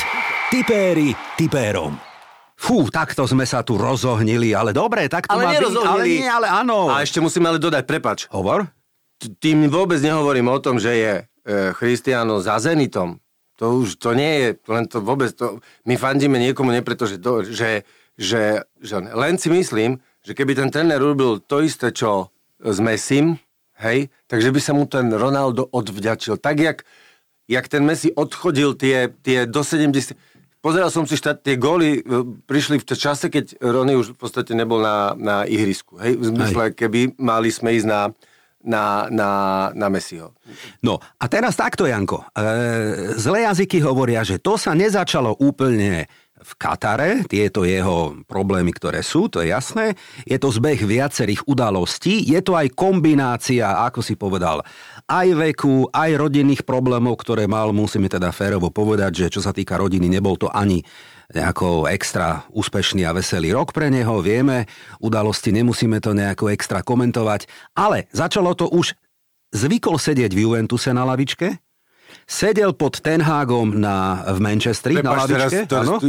Tipéri 0.48 1.12
tipérom. 1.36 1.92
Fú, 2.56 2.88
takto 2.88 3.28
sme 3.28 3.44
sa 3.44 3.60
tu 3.60 3.76
rozohnili, 3.76 4.56
ale 4.56 4.72
dobre, 4.72 5.04
tak 5.04 5.28
to 5.28 5.36
Ale 5.36 5.44
má 5.44 5.52
byť. 5.52 5.84
Ale 5.84 6.04
nie, 6.08 6.24
ale 6.24 6.48
áno. 6.48 6.88
A 6.88 7.04
ešte 7.04 7.20
musíme 7.20 7.44
ale 7.44 7.60
dodať, 7.60 7.84
prepač, 7.84 8.24
Hovor? 8.32 8.72
tým 9.20 9.68
vôbec 9.68 10.00
nehovorím 10.00 10.48
o 10.48 10.56
tom, 10.64 10.80
že 10.80 10.92
je 10.96 11.12
e, 11.20 11.22
Christiano 11.76 12.40
za 12.40 12.56
Zenitom. 12.56 13.20
To 13.60 13.84
už, 13.84 14.00
to 14.00 14.16
nie 14.16 14.32
je, 14.40 14.48
len 14.64 14.88
to 14.88 15.04
vôbec, 15.04 15.28
to, 15.36 15.60
my 15.84 16.00
fandíme 16.00 16.40
niekomu 16.40 16.72
nie 16.72 16.80
preto, 16.80 17.04
že, 17.04 17.20
to, 17.20 17.44
že, 17.44 17.84
že, 18.16 18.64
že 18.80 18.94
len 19.12 19.36
si 19.36 19.52
myslím, 19.52 20.00
že 20.24 20.32
keby 20.32 20.56
ten 20.56 20.72
tréner 20.72 20.96
robil 20.96 21.36
to 21.36 21.60
isté, 21.60 21.92
čo 21.92 22.32
s 22.64 22.80
Messim, 22.80 23.36
hej, 23.76 24.08
takže 24.24 24.56
by 24.56 24.60
sa 24.64 24.72
mu 24.72 24.88
ten 24.88 25.12
Ronaldo 25.12 25.68
odvďačil. 25.68 26.40
Tak, 26.40 26.56
jak, 26.56 26.78
jak 27.50 27.66
ten 27.66 27.82
Messi 27.82 28.14
odchodil 28.14 28.78
tie, 28.78 29.10
tie 29.26 29.50
do 29.50 29.66
70... 29.66 30.14
Pozeral 30.60 30.92
som 30.92 31.08
si 31.08 31.16
štát, 31.16 31.40
tie 31.40 31.56
góly 31.56 31.98
e, 31.98 32.00
prišli 32.46 32.78
v 32.78 32.84
čase, 32.84 33.32
keď 33.32 33.58
Rony 33.64 33.96
už 33.96 34.14
v 34.14 34.18
podstate 34.20 34.52
nebol 34.52 34.78
na, 34.78 35.16
na 35.16 35.36
ihrisku. 35.48 35.98
Hej, 35.98 36.20
v 36.20 36.24
zmysle, 36.30 36.62
keby 36.76 37.16
mali 37.16 37.48
sme 37.48 37.72
ísť 37.74 37.88
na, 37.88 38.12
na, 38.60 39.08
na, 39.08 39.30
na 39.72 39.86
Messiho. 39.88 40.36
No 40.84 41.00
a 41.00 41.24
teraz 41.32 41.56
takto, 41.56 41.88
Janko. 41.88 42.28
E, 42.36 43.16
zlé 43.16 43.48
jazyky 43.48 43.80
hovoria, 43.80 44.20
že 44.20 44.36
to 44.36 44.60
sa 44.60 44.76
nezačalo 44.76 45.40
úplne 45.40 46.06
v 46.40 46.52
Katare, 46.56 47.22
tieto 47.28 47.68
jeho 47.68 48.16
problémy, 48.24 48.72
ktoré 48.72 49.04
sú, 49.04 49.28
to 49.28 49.44
je 49.44 49.52
jasné. 49.52 49.94
Je 50.24 50.40
to 50.40 50.48
zbeh 50.48 50.80
viacerých 50.80 51.44
udalostí, 51.44 52.24
je 52.24 52.40
to 52.40 52.56
aj 52.56 52.72
kombinácia, 52.72 53.84
ako 53.84 54.00
si 54.00 54.16
povedal, 54.16 54.64
aj 55.04 55.28
veku, 55.36 55.92
aj 55.92 56.16
rodinných 56.16 56.64
problémov, 56.64 57.20
ktoré 57.20 57.44
mal, 57.44 57.76
musíme 57.76 58.08
teda 58.08 58.32
férovo 58.32 58.72
povedať, 58.72 59.26
že 59.26 59.38
čo 59.38 59.40
sa 59.44 59.52
týka 59.52 59.76
rodiny, 59.76 60.08
nebol 60.08 60.40
to 60.40 60.48
ani 60.48 60.80
nejako 61.30 61.86
extra 61.86 62.42
úspešný 62.50 63.06
a 63.06 63.14
veselý 63.14 63.54
rok 63.54 63.70
pre 63.70 63.86
neho, 63.86 64.18
vieme, 64.18 64.66
udalosti 64.98 65.54
nemusíme 65.54 66.02
to 66.02 66.10
nejako 66.10 66.50
extra 66.50 66.82
komentovať, 66.82 67.46
ale 67.78 68.10
začalo 68.10 68.58
to 68.58 68.66
už, 68.66 68.98
zvykol 69.54 69.98
sedieť 69.98 70.30
v 70.34 70.42
Juventuse 70.46 70.90
na 70.90 71.06
lavičke, 71.06 71.69
sedel 72.24 72.72
pod 72.72 72.98
Ten 72.98 73.20
Hagom 73.20 73.74
na, 73.74 74.24
v 74.28 74.38
Manchestri 74.38 74.96
na 74.96 75.02
Prepáč, 75.02 75.20
teraz, 75.26 75.50
lavičke, 75.50 75.58
teraz 75.66 75.86
áno. 75.86 75.96
tu, 75.98 76.08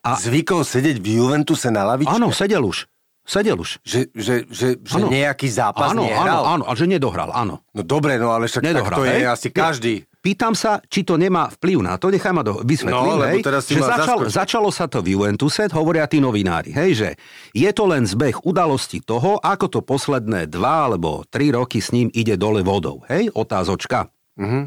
A- 0.00 0.16
zvykol 0.16 0.62
sedieť 0.62 0.96
v 0.98 1.06
Juventuse 1.18 1.68
na 1.68 1.82
lavičke? 1.84 2.12
Áno, 2.12 2.30
sedel 2.30 2.62
už. 2.62 2.86
Sedel 3.24 3.56
už. 3.56 3.80
Že, 3.80 4.12
že, 4.12 4.34
že, 4.46 4.68
že 4.76 5.00
Áno. 5.00 5.08
nejaký 5.08 5.48
zápas 5.48 5.90
áno, 5.90 6.04
áno, 6.04 6.12
nehral? 6.12 6.42
áno, 6.44 6.64
a 6.68 6.76
že 6.76 6.84
nedohral, 6.84 7.32
áno. 7.32 7.64
No 7.72 7.80
dobre, 7.80 8.20
no 8.20 8.36
ale 8.36 8.44
však 8.46 8.60
Nedohral, 8.60 8.84
tak 8.84 9.00
to 9.00 9.08
je 9.08 9.16
hej? 9.16 9.24
asi 9.24 9.48
každý. 9.48 9.94
Pýtam 10.20 10.52
sa, 10.52 10.80
či 10.82 11.04
to 11.04 11.16
nemá 11.16 11.48
vplyv 11.52 11.80
na 11.80 11.96
to, 11.96 12.08
nechaj 12.08 12.32
ma 12.32 12.40
do, 12.40 12.60
vysvetlím, 12.60 12.96
No, 13.16 13.24
hej, 13.24 13.40
teraz 13.40 13.64
že 13.64 13.76
začal, 13.76 14.24
zaskočil. 14.24 14.28
začalo 14.28 14.68
sa 14.68 14.84
to 14.88 15.00
v 15.00 15.16
Juventuse, 15.16 15.68
hovoria 15.72 16.04
tí 16.04 16.16
novinári, 16.16 16.72
hej, 16.72 16.90
že 16.94 17.08
je 17.52 17.70
to 17.70 17.84
len 17.84 18.04
zbeh 18.04 18.40
udalosti 18.40 19.00
toho, 19.00 19.36
ako 19.36 19.66
to 19.68 19.80
posledné 19.80 20.44
dva 20.46 20.88
alebo 20.88 21.24
tri 21.24 21.48
roky 21.48 21.80
s 21.80 21.92
ním 21.92 22.08
ide 22.10 22.36
dole 22.36 22.60
vodou, 22.60 23.04
hej, 23.04 23.32
otázočka. 23.32 24.08
Mhm, 24.34 24.62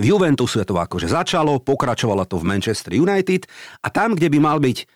V 0.00 0.04
Juventuse 0.04 0.64
to 0.64 0.80
akože 0.80 1.12
začalo, 1.12 1.60
pokračovalo 1.60 2.24
to 2.24 2.40
v 2.40 2.48
Manchester 2.56 2.96
United 2.96 3.44
a 3.84 3.92
tam, 3.92 4.16
kde 4.16 4.32
by 4.32 4.38
mal 4.40 4.56
byť 4.56 4.88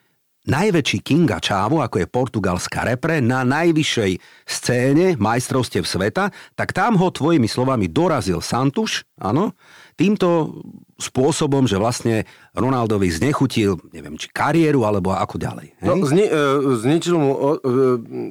najväčší 0.44 1.00
Kinga 1.00 1.40
Čávo, 1.40 1.80
ako 1.80 2.04
je 2.04 2.08
portugalská 2.08 2.84
repre, 2.84 3.24
na 3.24 3.44
najvyššej 3.48 4.20
scéne 4.44 5.16
majstrovstiev 5.16 5.88
sveta, 5.88 6.28
tak 6.52 6.76
tam 6.76 7.00
ho 7.00 7.08
tvojimi 7.08 7.48
slovami 7.48 7.88
dorazil 7.88 8.44
Santuš, 8.44 9.08
áno, 9.16 9.56
týmto 9.96 10.60
spôsobom, 11.00 11.64
že 11.64 11.80
vlastne 11.80 12.28
Ronaldovi 12.52 13.08
znechutil, 13.10 13.80
neviem, 13.90 14.20
či 14.20 14.28
kariéru, 14.30 14.84
alebo 14.84 15.16
ako 15.16 15.40
ďalej. 15.40 15.68
Hej? 15.80 15.88
No, 15.88 15.94
zni, 16.06 16.24
e, 16.28 16.40
zničil 16.76 17.16
mu 17.18 17.30
o, 17.34 17.50
e, 17.56 17.60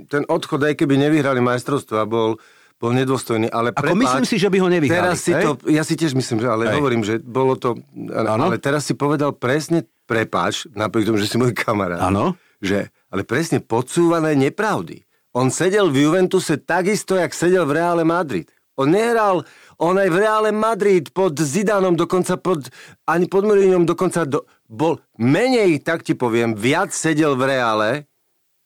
ten 0.08 0.24
odchod, 0.30 0.64
aj 0.64 0.80
keby 0.80 0.96
nevyhrali 0.96 1.42
majstrovstvo 1.42 1.98
a 1.98 2.06
bol, 2.06 2.38
bol 2.84 2.91
nedôstojný, 2.91 3.48
ale 3.48 3.72
Ako 3.72 3.96
prepáč, 3.96 4.04
myslím 4.04 4.26
si, 4.28 4.36
že 4.36 4.52
by 4.52 4.58
ho 4.60 4.67
nevyhrali. 4.67 5.00
Teraz 5.00 5.24
si 5.24 5.32
hej? 5.32 5.43
to, 5.48 5.52
ja 5.72 5.88
si 5.88 5.96
tiež 5.96 6.12
myslím, 6.19 6.43
že, 6.43 6.52
ale 6.52 6.67
Hej. 6.67 6.76
hovorím, 6.76 7.02
že 7.08 7.15
bolo 7.24 7.56
to, 7.56 7.80
Áno. 8.12 8.52
ale 8.52 8.60
teraz 8.60 8.84
si 8.84 8.91
povedal 8.91 9.32
presne, 9.32 9.88
prepáč, 10.04 10.67
napriek 10.76 11.08
tomu, 11.08 11.15
že 11.15 11.32
si 11.32 11.39
môj 11.39 11.56
kamarát, 11.56 12.04
Áno. 12.04 12.36
že, 12.60 12.91
ale 13.08 13.24
presne 13.24 13.63
podsúvané 13.63 14.36
nepravdy. 14.36 15.08
On 15.32 15.48
sedel 15.48 15.88
v 15.88 16.04
Juventuse 16.04 16.60
takisto, 16.60 17.15
jak 17.15 17.32
sedel 17.32 17.63
v 17.63 17.80
Reále 17.80 18.04
Madrid. 18.04 18.52
On 18.76 18.89
nehral, 18.91 19.48
on 19.80 19.96
aj 19.96 20.10
v 20.12 20.17
Reále 20.19 20.52
Madrid 20.52 21.08
pod 21.15 21.39
Zidanom, 21.39 21.96
dokonca 21.96 22.36
pod, 22.36 22.67
ani 23.08 23.32
pod 23.32 23.48
Mourinhom, 23.48 23.88
dokonca 23.88 24.28
do, 24.28 24.43
bol 24.67 25.00
menej, 25.15 25.80
tak 25.80 26.04
ti 26.04 26.19
poviem, 26.19 26.52
viac 26.52 26.91
sedel 26.91 27.39
v 27.39 27.48
Reále, 27.48 27.89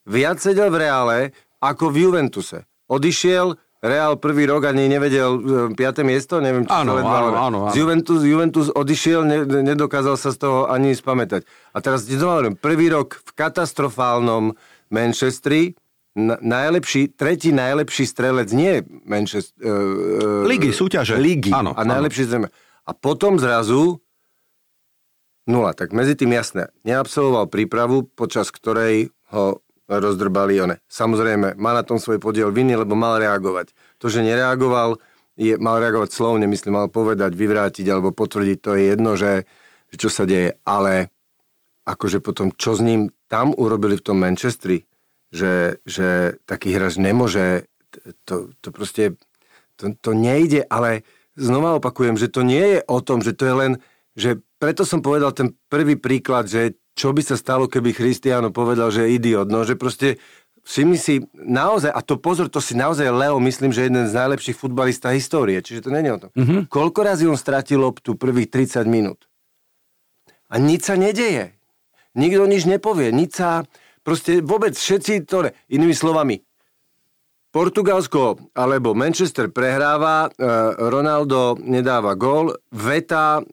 viac 0.10 0.42
sedel 0.42 0.74
v 0.74 0.90
Reále, 0.90 1.18
ako 1.62 1.94
v 1.94 2.10
Juventuse. 2.10 2.66
Odišiel, 2.88 3.60
Real 3.78 4.18
prvý 4.18 4.50
rok 4.50 4.66
ani 4.66 4.90
nevedel 4.90 5.38
5. 5.78 5.78
miesto, 6.02 6.42
neviem, 6.42 6.66
či 6.66 6.74
Áno, 6.74 6.98
ledva, 6.98 7.14
áno, 7.14 7.30
áno, 7.30 7.58
áno. 7.70 7.74
Z 7.74 7.78
Juventus, 7.78 8.22
Juventus 8.26 8.68
odišiel, 8.74 9.22
ne, 9.22 9.46
nedokázal 9.46 10.18
sa 10.18 10.34
z 10.34 10.38
toho 10.42 10.66
ani 10.66 10.98
spamätať. 10.98 11.46
A 11.74 11.78
teraz 11.78 12.10
ti 12.10 12.18
hovorím, 12.18 12.58
prvý 12.58 12.90
rok 12.90 13.22
v 13.22 13.30
katastrofálnom 13.38 14.58
Manchestri, 14.90 15.78
na, 16.18 16.42
najlepší, 16.42 17.14
tretí 17.14 17.54
najlepší 17.54 18.10
strelec, 18.10 18.50
nie 18.50 18.82
Manchester... 19.06 19.54
Uh, 19.62 20.50
Ligy, 20.50 20.74
súťaže. 20.74 21.14
Ligy. 21.22 21.54
Áno, 21.54 21.78
a 21.78 21.86
áno. 21.86 22.02
najlepší 22.02 22.26
strelec. 22.26 22.50
A 22.82 22.92
potom 22.98 23.38
zrazu 23.38 24.02
nula. 25.46 25.78
Tak 25.78 25.94
medzi 25.94 26.18
tým 26.18 26.34
jasné, 26.34 26.74
neabsolvoval 26.82 27.46
prípravu, 27.48 28.10
počas 28.10 28.50
ktorej 28.50 29.14
ho 29.30 29.62
rozdrbali 29.88 30.60
one. 30.60 30.76
Samozrejme, 30.92 31.56
má 31.56 31.72
na 31.72 31.84
tom 31.84 31.98
svoj 31.98 32.20
podiel 32.20 32.52
viny, 32.52 32.76
lebo 32.76 32.94
mal 32.94 33.18
reagovať. 33.18 33.72
To, 34.04 34.12
že 34.12 34.20
nereagoval, 34.20 35.00
je, 35.40 35.56
mal 35.56 35.80
reagovať 35.80 36.12
slovne, 36.12 36.46
myslím, 36.52 36.76
mal 36.76 36.92
povedať, 36.92 37.32
vyvrátiť 37.32 37.88
alebo 37.88 38.12
potvrdiť, 38.12 38.58
to 38.60 38.76
je 38.76 38.84
jedno, 38.92 39.16
že, 39.16 39.48
že 39.90 39.96
čo 39.96 40.10
sa 40.12 40.28
deje. 40.28 40.60
Ale 40.68 41.10
akože 41.88 42.20
potom, 42.20 42.52
čo 42.52 42.76
s 42.76 42.84
ním 42.84 43.16
tam 43.32 43.56
urobili 43.56 43.96
v 43.96 44.06
tom 44.06 44.20
Manchestri, 44.20 44.84
že, 45.32 45.80
že 45.88 46.40
taký 46.44 46.76
hráč 46.76 47.00
nemôže, 47.00 47.72
to, 48.28 48.52
to 48.60 48.70
proste, 48.76 49.16
to, 49.80 49.96
to 50.00 50.12
nejde, 50.12 50.68
ale 50.68 51.08
znova 51.40 51.80
opakujem, 51.80 52.20
že 52.20 52.28
to 52.28 52.44
nie 52.44 52.76
je 52.76 52.80
o 52.84 53.00
tom, 53.00 53.24
že 53.24 53.32
to 53.36 53.44
je 53.48 53.56
len, 53.56 53.72
že 54.20 54.30
preto 54.58 54.84
som 54.84 55.02
povedal 55.02 55.34
ten 55.34 55.54
prvý 55.70 55.98
príklad, 55.98 56.50
že 56.50 56.78
čo 56.98 57.14
by 57.14 57.22
sa 57.22 57.38
stalo, 57.38 57.70
keby 57.70 57.94
Christiano 57.94 58.50
povedal, 58.50 58.90
že 58.90 59.06
je 59.06 59.14
idiot, 59.22 59.48
no 59.54 59.62
že 59.62 59.78
proste 59.78 60.18
všimni 60.68 61.00
si 61.00 61.24
naozaj, 61.34 61.94
a 61.94 62.02
to 62.04 62.18
pozor, 62.20 62.50
to 62.50 62.60
si 62.60 62.76
naozaj 62.76 63.08
Leo, 63.08 63.38
myslím, 63.40 63.72
že 63.72 63.88
jeden 63.88 64.10
z 64.10 64.18
najlepších 64.18 64.58
futbalistov 64.58 65.16
histórie, 65.16 65.62
čiže 65.62 65.88
to 65.88 65.94
je 65.94 66.12
o 66.12 66.22
tom. 66.28 66.32
Mm-hmm. 66.34 66.62
Koľko 66.68 67.00
razy 67.06 67.24
on 67.30 67.40
stratil 67.40 67.80
loptu 67.80 68.18
prvých 68.20 68.52
30 68.52 68.84
minút? 68.90 69.30
A 70.52 70.60
nič 70.60 70.90
sa 70.90 71.00
nedeje. 71.00 71.56
Nikto 72.18 72.50
nič 72.50 72.66
nepovie, 72.66 73.14
nič 73.14 73.38
sa, 73.38 73.64
proste 74.02 74.42
vôbec 74.42 74.74
všetci 74.74 75.30
to, 75.30 75.54
inými 75.70 75.94
slovami, 75.94 76.47
Portugalsko 77.52 78.52
alebo 78.54 78.92
Manchester 78.92 79.48
prehráva, 79.48 80.28
e, 80.28 80.30
Ronaldo 80.92 81.56
nedáva 81.64 82.14
gól, 82.20 82.54
veta 82.76 83.40
e, 83.40 83.44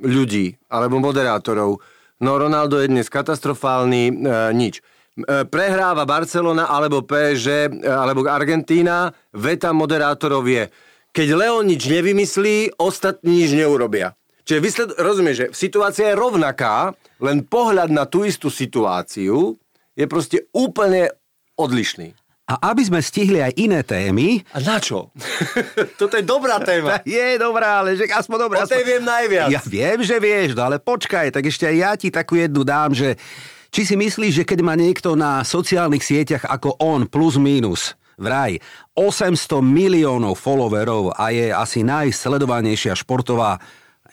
ľudí 0.00 0.54
alebo 0.70 1.02
moderátorov. 1.02 1.82
No 2.22 2.30
Ronaldo 2.38 2.78
je 2.78 2.90
dnes 2.90 3.10
katastrofálny, 3.10 4.02
e, 4.08 4.12
nič. 4.54 4.80
Prehráva 5.26 6.06
Barcelona 6.06 6.70
alebo 6.70 7.02
PSG 7.02 7.82
alebo 7.82 8.22
Argentína, 8.30 9.10
veta 9.34 9.74
moderátorov 9.74 10.46
je, 10.46 10.70
keď 11.10 11.28
Leo 11.34 11.58
nič 11.66 11.90
nevymyslí, 11.90 12.78
ostatní 12.78 13.42
nič 13.42 13.50
neurobia. 13.50 14.14
Čiže 14.46 14.62
vysled, 14.62 14.90
rozumieš, 14.94 15.36
že 15.36 15.46
situácia 15.50 16.14
je 16.14 16.16
rovnaká, 16.16 16.94
len 17.18 17.42
pohľad 17.42 17.90
na 17.90 18.06
tú 18.06 18.22
istú 18.22 18.46
situáciu 18.46 19.58
je 19.98 20.06
proste 20.06 20.46
úplne 20.54 21.10
odlišný. 21.58 22.14
A 22.48 22.72
aby 22.72 22.80
sme 22.80 23.04
stihli 23.04 23.44
aj 23.44 23.52
iné 23.60 23.84
témy... 23.84 24.40
A 24.56 24.64
na 24.64 24.80
čo? 24.80 25.12
Toto 26.00 26.16
je 26.16 26.24
dobrá 26.24 26.56
téma. 26.64 27.04
Je 27.04 27.36
dobrá, 27.36 27.84
ale 27.84 27.92
že 27.92 28.08
aspoň 28.08 28.48
dobrá. 28.48 28.64
O 28.64 28.68
tej 28.68 28.88
viem 28.88 29.04
najviac. 29.04 29.52
Ja 29.52 29.60
viem, 29.60 30.00
že 30.00 30.16
vieš, 30.16 30.56
no 30.56 30.64
ale 30.64 30.80
počkaj, 30.80 31.28
tak 31.28 31.44
ešte 31.44 31.68
aj 31.68 31.76
ja 31.76 31.92
ti 32.00 32.08
takú 32.08 32.40
jednu 32.40 32.64
dám, 32.64 32.96
že 32.96 33.20
či 33.68 33.84
si 33.84 34.00
myslíš, 34.00 34.42
že 34.42 34.44
keď 34.48 34.64
má 34.64 34.72
niekto 34.72 35.12
na 35.12 35.44
sociálnych 35.44 36.00
sieťach 36.00 36.48
ako 36.48 36.80
on 36.80 37.04
plus 37.04 37.36
minus 37.36 37.92
vraj 38.16 38.56
800 38.96 39.60
miliónov 39.60 40.40
followerov 40.40 41.14
a 41.20 41.28
je 41.30 41.52
asi 41.52 41.84
najsledovanejšia 41.84 42.96
športová 42.96 43.60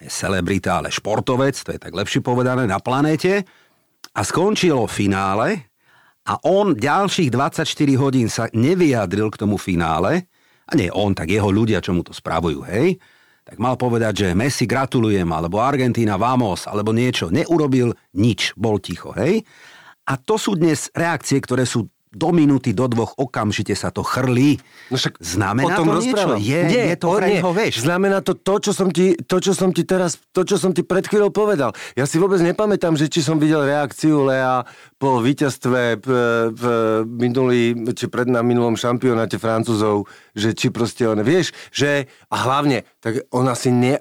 celebrita, 0.05 0.83
ale 0.83 0.91
športovec, 0.91 1.55
to 1.55 1.71
je 1.71 1.79
tak 1.79 1.95
lepšie 1.95 2.19
povedané, 2.19 2.67
na 2.67 2.83
planéte 2.83 3.47
a 4.11 4.21
skončilo 4.21 4.85
finále 4.91 5.71
a 6.25 6.41
on 6.45 6.73
ďalších 6.73 7.29
24 7.29 7.69
hodín 8.01 8.27
sa 8.27 8.49
nevyjadril 8.49 9.29
k 9.29 9.39
tomu 9.39 9.61
finále, 9.61 10.25
a 10.65 10.73
nie 10.73 10.89
on, 10.89 11.13
tak 11.13 11.29
jeho 11.29 11.53
ľudia, 11.53 11.77
čo 11.79 11.93
mu 11.93 12.01
to 12.01 12.09
spravujú, 12.09 12.65
hej, 12.65 12.97
tak 13.45 13.61
mal 13.61 13.77
povedať, 13.77 14.25
že 14.25 14.27
Messi 14.33 14.65
gratulujem, 14.65 15.29
alebo 15.29 15.61
Argentína 15.61 16.17
vamos, 16.17 16.65
alebo 16.65 16.89
niečo. 16.89 17.29
Neurobil 17.29 17.93
nič, 18.17 18.57
bol 18.57 18.81
ticho, 18.81 19.13
hej. 19.13 19.45
A 20.09 20.17
to 20.17 20.41
sú 20.41 20.57
dnes 20.57 20.89
reakcie, 20.97 21.37
ktoré 21.37 21.61
sú 21.61 21.85
do 22.15 22.31
minúty, 22.31 22.71
do 22.71 22.87
dvoch 22.87 23.11
okamžite 23.19 23.75
sa 23.75 23.91
to 23.91 23.99
chrlí. 23.99 24.55
No 24.87 24.95
však 24.95 25.19
Znamená 25.19 25.67
o 25.67 25.77
tom 25.83 25.87
to 25.91 25.99
niečo? 25.99 26.29
Je, 26.39 26.59
nie, 26.63 26.83
je 26.95 26.97
to 26.97 27.07
pre 27.11 27.27
neho, 27.27 27.49
vieš. 27.51 27.83
Znamená 27.83 28.23
to 28.23 28.39
to, 28.39 28.55
čo 28.63 28.71
som 28.71 28.87
ti, 28.87 29.19
to, 29.19 29.43
čo 29.43 29.51
som 29.51 29.75
ti 29.75 29.83
teraz, 29.83 30.15
to, 30.31 30.47
čo 30.47 30.55
som 30.55 30.71
ti 30.71 30.87
pred 30.87 31.03
chvíľou 31.03 31.35
povedal. 31.35 31.75
Ja 31.99 32.07
si 32.07 32.15
vôbec 32.15 32.39
nepamätám, 32.39 32.95
že 32.95 33.11
či 33.11 33.19
som 33.19 33.35
videl 33.35 33.67
reakciu 33.67 34.23
Lea 34.23 34.63
po 34.95 35.19
víťazstve 35.19 35.99
v, 35.99 36.09
v 36.55 36.63
minulý, 37.03 37.75
či 37.91 38.07
pred 38.07 38.31
na 38.31 38.39
minulom 38.39 38.79
šampionáte 38.79 39.35
Francúzov, 39.35 40.07
že 40.31 40.55
či 40.55 40.71
proste 40.71 41.03
on, 41.03 41.19
vieš, 41.19 41.51
že, 41.75 42.07
a 42.31 42.35
hlavne, 42.47 42.87
tak 43.03 43.27
on 43.35 43.51
asi 43.51 43.75
ne, 43.75 43.99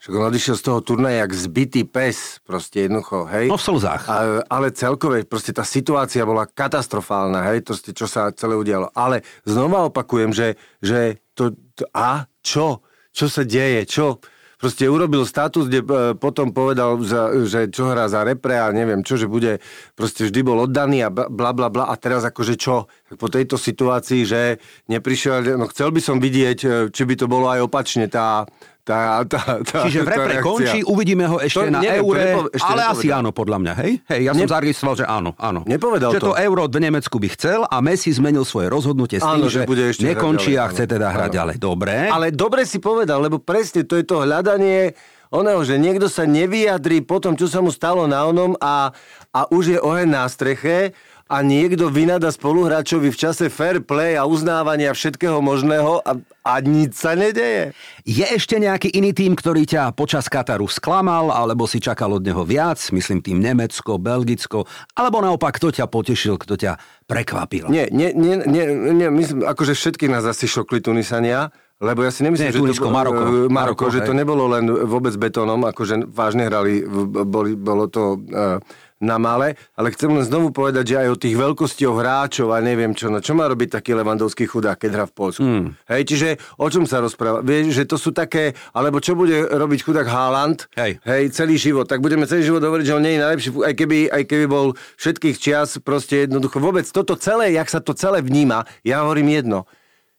však 0.00 0.16
on 0.16 0.32
odišiel 0.32 0.56
z 0.56 0.64
toho 0.64 0.80
turnaja 0.80 1.28
jak 1.28 1.32
zbytý 1.36 1.84
pes, 1.84 2.40
proste 2.48 2.88
jednoducho, 2.88 3.28
hej. 3.28 3.52
No 3.52 3.60
v 3.60 3.66
slzách. 3.68 4.02
A, 4.08 4.40
ale 4.48 4.72
celkové, 4.72 5.28
proste 5.28 5.52
tá 5.52 5.60
situácia 5.60 6.24
bola 6.24 6.48
katastrofálna, 6.48 7.44
hej, 7.52 7.68
to, 7.68 7.76
čo 7.76 8.08
sa 8.08 8.32
celé 8.32 8.56
udialo. 8.56 8.88
Ale 8.96 9.20
znova 9.44 9.92
opakujem, 9.92 10.32
že, 10.32 10.56
že 10.80 11.20
to, 11.36 11.52
to, 11.76 11.84
a 11.92 12.24
čo? 12.40 12.80
Čo 13.12 13.28
sa 13.28 13.44
deje? 13.44 13.84
Čo? 13.84 14.24
Proste 14.60 14.88
urobil 14.92 15.24
status, 15.24 15.72
kde 15.72 15.80
e, 15.80 15.86
potom 16.16 16.52
povedal, 16.52 17.00
že 17.48 17.72
čo 17.72 17.88
hrá 17.88 18.12
za 18.12 18.20
repre 18.24 18.60
a 18.60 18.68
neviem 18.68 19.00
čo, 19.00 19.16
že 19.16 19.24
bude, 19.24 19.56
proste 19.96 20.28
vždy 20.28 20.40
bol 20.44 20.68
oddaný 20.68 21.00
a 21.00 21.08
bla 21.08 21.56
bla 21.56 21.72
bla 21.72 21.88
a 21.88 21.96
teraz 21.96 22.28
akože 22.28 22.60
čo? 22.60 22.84
Tak 23.08 23.16
po 23.16 23.32
tejto 23.32 23.56
situácii, 23.56 24.28
že 24.28 24.60
neprišiel, 24.84 25.56
no 25.56 25.64
chcel 25.72 25.96
by 25.96 26.00
som 26.04 26.20
vidieť, 26.20 26.58
e, 26.60 26.68
či 26.92 27.02
by 27.08 27.14
to 27.16 27.24
bolo 27.24 27.48
aj 27.48 27.64
opačne, 27.64 28.04
tá, 28.12 28.44
tá, 28.90 29.00
tá, 29.24 29.40
tá 29.60 29.78
Čiže 29.86 30.00
v 30.00 30.08
repre 30.08 30.34
končí, 30.40 30.78
uvidíme 30.82 31.24
ho 31.24 31.38
ešte 31.38 31.62
To 31.62 31.70
na 31.70 31.78
neviem, 31.78 32.02
eure, 32.02 32.20
nepo- 32.26 32.50
ešte 32.50 32.66
ale 32.66 32.80
nepovedal. 32.82 32.94
asi 32.96 33.06
áno, 33.08 33.30
podľa 33.30 33.58
mňa, 33.58 33.72
hej? 33.78 33.92
Hej, 34.04 34.20
ja 34.20 34.32
som 34.32 34.42
Ne- 34.42 34.50
zaregistroval, 34.50 34.96
že 34.96 35.06
áno, 35.06 35.30
áno. 35.36 35.60
Nepovedal 35.64 36.10
že 36.10 36.18
to. 36.18 36.26
to. 36.26 36.32
euro 36.36 36.66
v 36.66 36.78
Nemecku 36.80 37.16
by 37.16 37.28
chcel 37.30 37.60
a 37.64 37.76
Messi 37.78 38.10
zmenil 38.10 38.42
svoje 38.42 38.66
rozhodnutie 38.66 39.16
s 39.16 39.24
tým, 39.24 39.38
Áno, 39.38 39.46
že 39.46 39.62
že, 39.62 39.64
bude 39.64 39.84
ešte 39.86 40.02
nekončí 40.04 40.52
ďalej, 40.52 40.58
a 40.58 40.70
chce 40.70 40.82
áno. 40.82 40.92
teda 40.92 41.06
hrať 41.08 41.24
Áno. 41.24 41.36
ďalej. 41.38 41.56
Dobre. 41.56 41.94
Ale 42.08 42.26
dobre 42.30 42.62
si 42.62 42.78
povedal, 42.78 43.18
lebo 43.20 43.38
presne 43.38 43.82
to 43.82 43.94
je 43.94 44.02
to 44.02 44.20
hľadanie 44.20 44.92
oného, 45.28 45.62
že 45.62 45.76
niekto 45.76 46.06
sa 46.06 46.24
nevyjadrí 46.24 47.00
po 47.00 47.16
tom, 47.16 47.32
čo 47.32 47.46
sa 47.46 47.58
mu 47.58 47.70
stalo 47.70 48.04
na 48.04 48.24
onom 48.24 48.58
a, 48.58 48.90
a 49.30 49.40
už 49.48 49.64
je 49.68 49.78
oheň 49.78 50.10
na 50.10 50.26
streche 50.26 50.90
a 51.30 51.46
niekto 51.46 51.94
vynada 51.94 52.34
spoluhráčovi 52.34 53.14
v 53.14 53.16
čase 53.16 53.46
fair 53.46 53.78
play 53.78 54.18
a 54.18 54.26
uznávania 54.26 54.90
všetkého 54.90 55.38
možného 55.38 56.02
a, 56.02 56.18
a 56.42 56.54
nič 56.58 56.98
sa 56.98 57.14
nedeje. 57.14 57.70
Je 58.02 58.26
ešte 58.26 58.58
nejaký 58.58 58.90
iný 58.90 59.14
tým, 59.14 59.38
ktorý 59.38 59.62
ťa 59.62 59.94
počas 59.94 60.26
Kataru 60.26 60.66
sklamal, 60.66 61.30
alebo 61.30 61.70
si 61.70 61.78
čakal 61.78 62.18
od 62.18 62.26
neho 62.26 62.42
viac, 62.42 62.82
myslím 62.90 63.22
tým 63.22 63.38
Nemecko, 63.38 64.02
Belgicko, 64.02 64.66
alebo 64.98 65.22
naopak, 65.22 65.54
kto 65.62 65.70
ťa 65.70 65.86
potešil, 65.86 66.34
kto 66.34 66.58
ťa 66.58 66.72
prekvapil? 67.06 67.70
Nie, 67.70 67.86
nie, 67.94 68.10
nie, 68.10 68.42
nie, 68.42 68.64
nie 68.90 69.08
myslím, 69.14 69.46
akože 69.46 69.78
všetky 69.78 70.10
nás 70.10 70.26
asi 70.26 70.50
šokli 70.50 70.82
Tunisania, 70.82 71.54
lebo 71.80 72.04
ja 72.04 72.12
si 72.12 72.26
nemyslím, 72.26 72.50
Nie, 72.50 72.52
že 72.52 72.60
Tunisko, 72.60 72.90
to, 72.90 72.92
Maroko. 72.92 73.22
e, 73.22 73.30
Maroko, 73.48 73.54
Maroko, 73.54 73.84
že 73.88 74.04
to 74.04 74.12
nebolo 74.12 74.50
len 74.52 74.68
vôbec 74.68 75.16
betónom, 75.16 75.62
akože 75.64 76.10
vážne 76.12 76.50
hrali, 76.50 76.84
boli, 77.24 77.56
bolo 77.56 77.88
to 77.88 78.20
e, 78.28 78.60
na 79.00 79.16
malé, 79.16 79.56
ale 79.72 79.88
chcem 79.96 80.12
len 80.12 80.20
znovu 80.20 80.52
povedať, 80.52 80.92
že 80.92 80.96
aj 81.00 81.08
o 81.08 81.16
tých 81.16 81.32
veľkostioch 81.32 81.96
hráčov 81.96 82.52
a 82.52 82.60
neviem 82.60 82.92
čo, 82.92 83.08
no 83.08 83.24
čo 83.24 83.32
má 83.32 83.48
robiť 83.48 83.80
taký 83.80 83.96
levandovský 83.96 84.44
chudák, 84.44 84.76
keď 84.76 84.90
hrá 84.92 85.04
v 85.08 85.14
Polsku. 85.16 85.40
Hmm. 85.40 85.72
Hej, 85.88 86.02
čiže 86.12 86.28
o 86.60 86.68
čom 86.68 86.84
sa 86.84 87.00
rozpráva? 87.00 87.40
Vieš, 87.40 87.72
že 87.72 87.84
to 87.88 87.96
sú 87.96 88.12
také, 88.12 88.52
alebo 88.76 89.00
čo 89.00 89.16
bude 89.16 89.48
robiť 89.48 89.80
chudák 89.88 90.04
Haaland, 90.04 90.68
Hej. 90.76 91.00
hej, 91.00 91.22
celý 91.32 91.56
život, 91.56 91.88
tak 91.88 92.04
budeme 92.04 92.28
celý 92.28 92.44
život 92.44 92.60
hovoriť, 92.60 92.84
že 92.84 92.96
on 92.96 93.02
nie 93.02 93.16
je 93.16 93.24
najlepší, 93.24 93.48
aj 93.64 93.74
keby, 93.74 93.98
aj 94.12 94.22
keby 94.28 94.44
bol 94.44 94.66
všetkých 95.00 95.36
čias, 95.40 95.80
proste 95.80 96.28
jednoducho 96.28 96.60
vôbec 96.60 96.84
toto 96.92 97.16
celé, 97.16 97.56
jak 97.56 97.72
sa 97.72 97.80
to 97.80 97.96
celé 97.96 98.20
vníma, 98.20 98.68
ja 98.84 99.00
hovorím 99.00 99.32
jedno. 99.32 99.64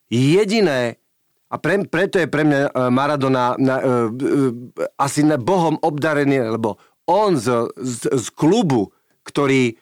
Jediné, 0.10 1.02
a 1.52 1.60
pre, 1.60 1.84
preto 1.84 2.15
je 2.15 2.32
pre 2.32 2.48
mňa 2.48 2.60
e, 2.63 2.70
Maradona 2.88 3.60
na, 3.60 3.76
e, 3.84 3.84
e, 3.84 3.91
asi 4.96 5.28
na 5.28 5.36
Bohom 5.36 5.76
obdarený, 5.84 6.56
lebo 6.56 6.80
on 7.12 7.36
z, 7.36 7.67
z, 7.76 8.08
z 8.08 8.26
klubu, 8.32 8.95
ktorý 9.28 9.76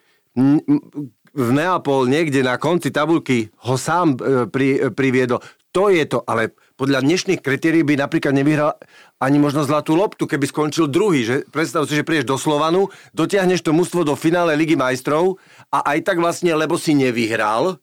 v 1.30 1.50
Neapol 1.54 2.10
niekde 2.10 2.42
na 2.42 2.58
konci 2.58 2.90
tabulky 2.90 3.54
ho 3.70 3.78
sám 3.78 4.18
e, 4.18 4.50
pri, 4.50 4.68
e, 4.78 4.90
priviedol, 4.90 5.42
to 5.70 5.94
je 5.94 6.02
to, 6.10 6.26
ale 6.26 6.58
podľa 6.82 7.06
dnešných 7.06 7.46
kritérií 7.46 7.86
by 7.86 7.94
napríklad 7.94 8.34
nevyhral 8.34 8.74
ani 9.22 9.38
možno 9.38 9.62
zlatú 9.62 9.94
loptu, 9.94 10.26
keby 10.26 10.50
skončil 10.50 10.90
druhý. 10.90 11.22
Že 11.22 11.36
predstav 11.54 11.86
si, 11.86 11.94
že 11.94 12.08
prídeš 12.08 12.26
do 12.26 12.42
Slovanu, 12.42 12.90
dotiahneš 13.14 13.62
to 13.62 13.76
mužstvo 13.76 14.02
do 14.02 14.18
finále 14.18 14.58
Ligy 14.58 14.74
majstrov 14.74 15.38
a 15.70 15.86
aj 15.94 16.10
tak 16.10 16.18
vlastne, 16.18 16.58
lebo 16.58 16.74
si 16.82 16.98
nevyhral, 16.98 17.78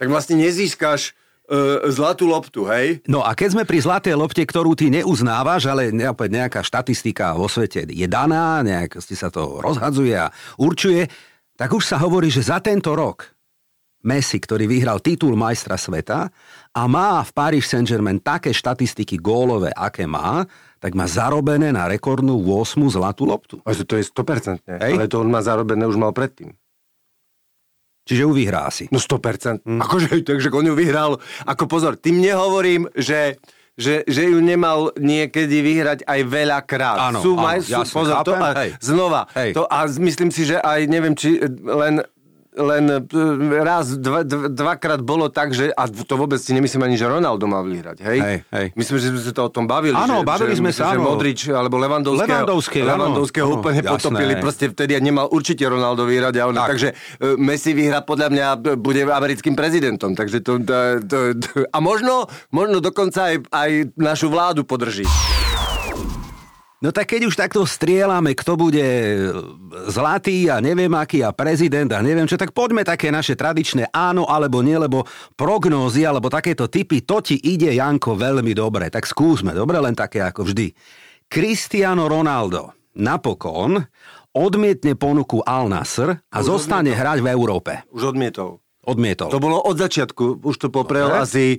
tak 0.00 0.08
vlastne 0.08 0.40
nezískaš 0.40 1.17
e, 1.48 1.88
zlatú 1.88 2.28
loptu, 2.28 2.68
hej? 2.68 3.00
No 3.08 3.24
a 3.24 3.32
keď 3.32 3.48
sme 3.56 3.64
pri 3.64 3.80
zlatej 3.80 4.14
lopte, 4.14 4.44
ktorú 4.44 4.76
ty 4.76 4.92
neuznávaš, 4.92 5.66
ale 5.66 5.88
opäť 5.90 6.30
nejaká 6.36 6.60
štatistika 6.60 7.32
vo 7.32 7.48
svete 7.48 7.88
je 7.88 8.06
daná, 8.06 8.60
nejak 8.60 9.00
si 9.00 9.16
sa 9.16 9.32
to 9.32 9.64
rozhadzuje 9.64 10.12
a 10.12 10.28
určuje, 10.60 11.08
tak 11.56 11.72
už 11.72 11.82
sa 11.82 11.96
hovorí, 11.98 12.28
že 12.28 12.46
za 12.46 12.60
tento 12.60 12.92
rok 12.94 13.38
Messi, 13.98 14.38
ktorý 14.38 14.70
vyhral 14.70 15.02
titul 15.02 15.34
majstra 15.34 15.74
sveta 15.74 16.30
a 16.70 16.82
má 16.86 17.18
v 17.26 17.30
Paris 17.34 17.66
Saint-Germain 17.66 18.22
také 18.22 18.54
štatistiky 18.54 19.18
gólové, 19.18 19.74
aké 19.74 20.06
má, 20.06 20.46
tak 20.78 20.94
má 20.94 21.10
zarobené 21.10 21.74
na 21.74 21.90
rekordnú 21.90 22.38
8 22.38 22.78
zlatú 22.94 23.26
loptu. 23.26 23.58
A 23.66 23.74
že 23.74 23.82
to 23.82 23.98
je 23.98 24.06
100%, 24.06 24.62
Hej. 24.70 24.92
ale 24.94 25.10
to 25.10 25.18
on 25.18 25.26
má 25.26 25.42
zarobené 25.42 25.82
už 25.82 25.98
mal 25.98 26.14
predtým. 26.14 26.54
Čiže 28.08 28.24
ju 28.24 28.32
vyhrá 28.32 28.72
si. 28.72 28.88
No 28.88 28.96
100%. 28.96 29.68
Mm. 29.68 29.84
Akože, 29.84 30.24
takže 30.24 30.48
on 30.48 30.64
ju 30.64 30.74
vyhral. 30.74 31.20
Ako 31.44 31.68
pozor, 31.68 32.00
tým 32.00 32.24
nehovorím, 32.24 32.88
že 32.96 33.36
že, 33.78 34.02
že 34.10 34.26
ju 34.26 34.42
nemal 34.42 34.90
niekedy 34.98 35.62
vyhrať 35.62 36.02
aj 36.02 36.20
veľakrát. 36.26 36.98
Áno, 37.14 37.22
sú, 37.22 37.38
áno, 37.38 37.62
sú, 37.62 37.78
jasne, 37.78 37.94
pozor, 37.94 38.14
to, 38.26 38.34
a, 38.34 38.50
hej. 38.58 38.70
znova. 38.82 39.22
Hej. 39.38 39.54
To, 39.54 39.70
a 39.70 39.86
myslím 39.86 40.34
si, 40.34 40.50
že 40.50 40.58
aj 40.58 40.90
neviem, 40.90 41.14
či 41.14 41.38
len 41.62 42.02
len 42.58 42.84
e, 42.90 42.98
raz, 43.62 43.94
dva, 43.94 44.26
dva, 44.26 44.50
dvakrát 44.50 45.00
bolo 45.00 45.30
tak, 45.30 45.54
že, 45.54 45.70
a 45.70 45.86
to 45.86 46.14
vôbec 46.18 46.42
si 46.42 46.50
nemyslím 46.50 46.82
ani, 46.82 46.98
že 46.98 47.06
Ronaldo 47.06 47.46
mal 47.46 47.62
vyhrať, 47.62 48.02
hej? 48.02 48.18
Hej, 48.18 48.36
hej. 48.50 48.66
Myslím, 48.74 48.94
že 48.98 49.06
sme 49.14 49.20
sa 49.22 49.32
to 49.32 49.42
o 49.46 49.50
tom 49.50 49.64
bavili. 49.70 49.94
Áno, 49.94 50.20
že, 50.20 50.26
bavili 50.26 50.52
že, 50.52 50.60
sme 50.60 50.70
myslím, 50.74 50.82
sa, 50.82 50.92
áno. 50.98 51.06
Modrič 51.06 51.40
alebo 51.48 51.78
Levandovského, 51.78 52.26
Levandovský, 52.26 52.78
áno, 52.82 52.90
Levandovského 52.90 53.46
áno, 53.46 53.56
úplne 53.62 53.80
jasné. 53.80 53.92
potopili. 53.94 54.32
Proste 54.42 54.64
vtedy 54.74 54.92
nemal 54.98 55.30
určite 55.30 55.62
Ronaldo 55.62 56.02
vyhrať. 56.02 56.34
A 56.38 56.42
ono, 56.50 56.58
Tak. 56.66 56.68
takže 56.74 56.88
e, 56.90 57.38
Messi 57.38 57.70
vyhra 57.72 58.02
podľa 58.02 58.28
mňa 58.34 58.46
bude 58.74 59.06
americkým 59.06 59.54
prezidentom. 59.54 60.18
Takže 60.18 60.42
to, 60.42 60.58
to, 60.58 60.76
to, 61.06 61.18
to, 61.38 61.48
a 61.70 61.78
možno, 61.78 62.26
možno 62.50 62.82
dokonca 62.82 63.30
aj, 63.30 63.36
aj 63.54 63.70
našu 63.94 64.26
vládu 64.26 64.66
podrží. 64.66 65.06
No 66.78 66.94
tak 66.94 67.10
keď 67.10 67.26
už 67.26 67.34
takto 67.34 67.66
strieľame, 67.66 68.38
kto 68.38 68.54
bude 68.54 68.86
zlatý 69.90 70.46
a 70.46 70.62
neviem 70.62 70.94
aký 70.94 71.26
a 71.26 71.34
prezident 71.34 71.90
a 71.90 71.98
neviem 71.98 72.30
čo, 72.30 72.38
tak 72.38 72.54
poďme 72.54 72.86
také 72.86 73.10
naše 73.10 73.34
tradičné 73.34 73.90
áno 73.90 74.30
alebo 74.30 74.62
nie, 74.62 74.78
lebo 74.78 75.02
prognózy 75.34 76.06
alebo 76.06 76.30
takéto 76.30 76.70
typy, 76.70 77.02
to 77.02 77.18
ti 77.18 77.34
ide, 77.34 77.74
Janko, 77.74 78.14
veľmi 78.14 78.54
dobre. 78.54 78.94
Tak 78.94 79.10
skúsme, 79.10 79.50
dobre, 79.58 79.82
len 79.82 79.98
také 79.98 80.22
ako 80.22 80.46
vždy. 80.46 80.70
Cristiano 81.26 82.06
Ronaldo 82.06 82.78
napokon 82.94 83.82
odmietne 84.30 84.94
ponuku 84.94 85.42
Al 85.42 85.66
Nasr 85.66 86.14
a 86.14 86.38
zostane 86.46 86.94
hrať 86.94 87.26
v 87.26 87.28
Európe. 87.34 87.72
Už 87.90 88.14
odmietol. 88.14 88.62
Odmietol. 88.86 89.34
To 89.34 89.42
bolo 89.42 89.58
od 89.58 89.74
začiatku. 89.74 90.46
Už 90.46 90.54
to 90.62 90.68
poprel 90.70 91.10
Dobre. 91.10 91.26
asi 91.26 91.44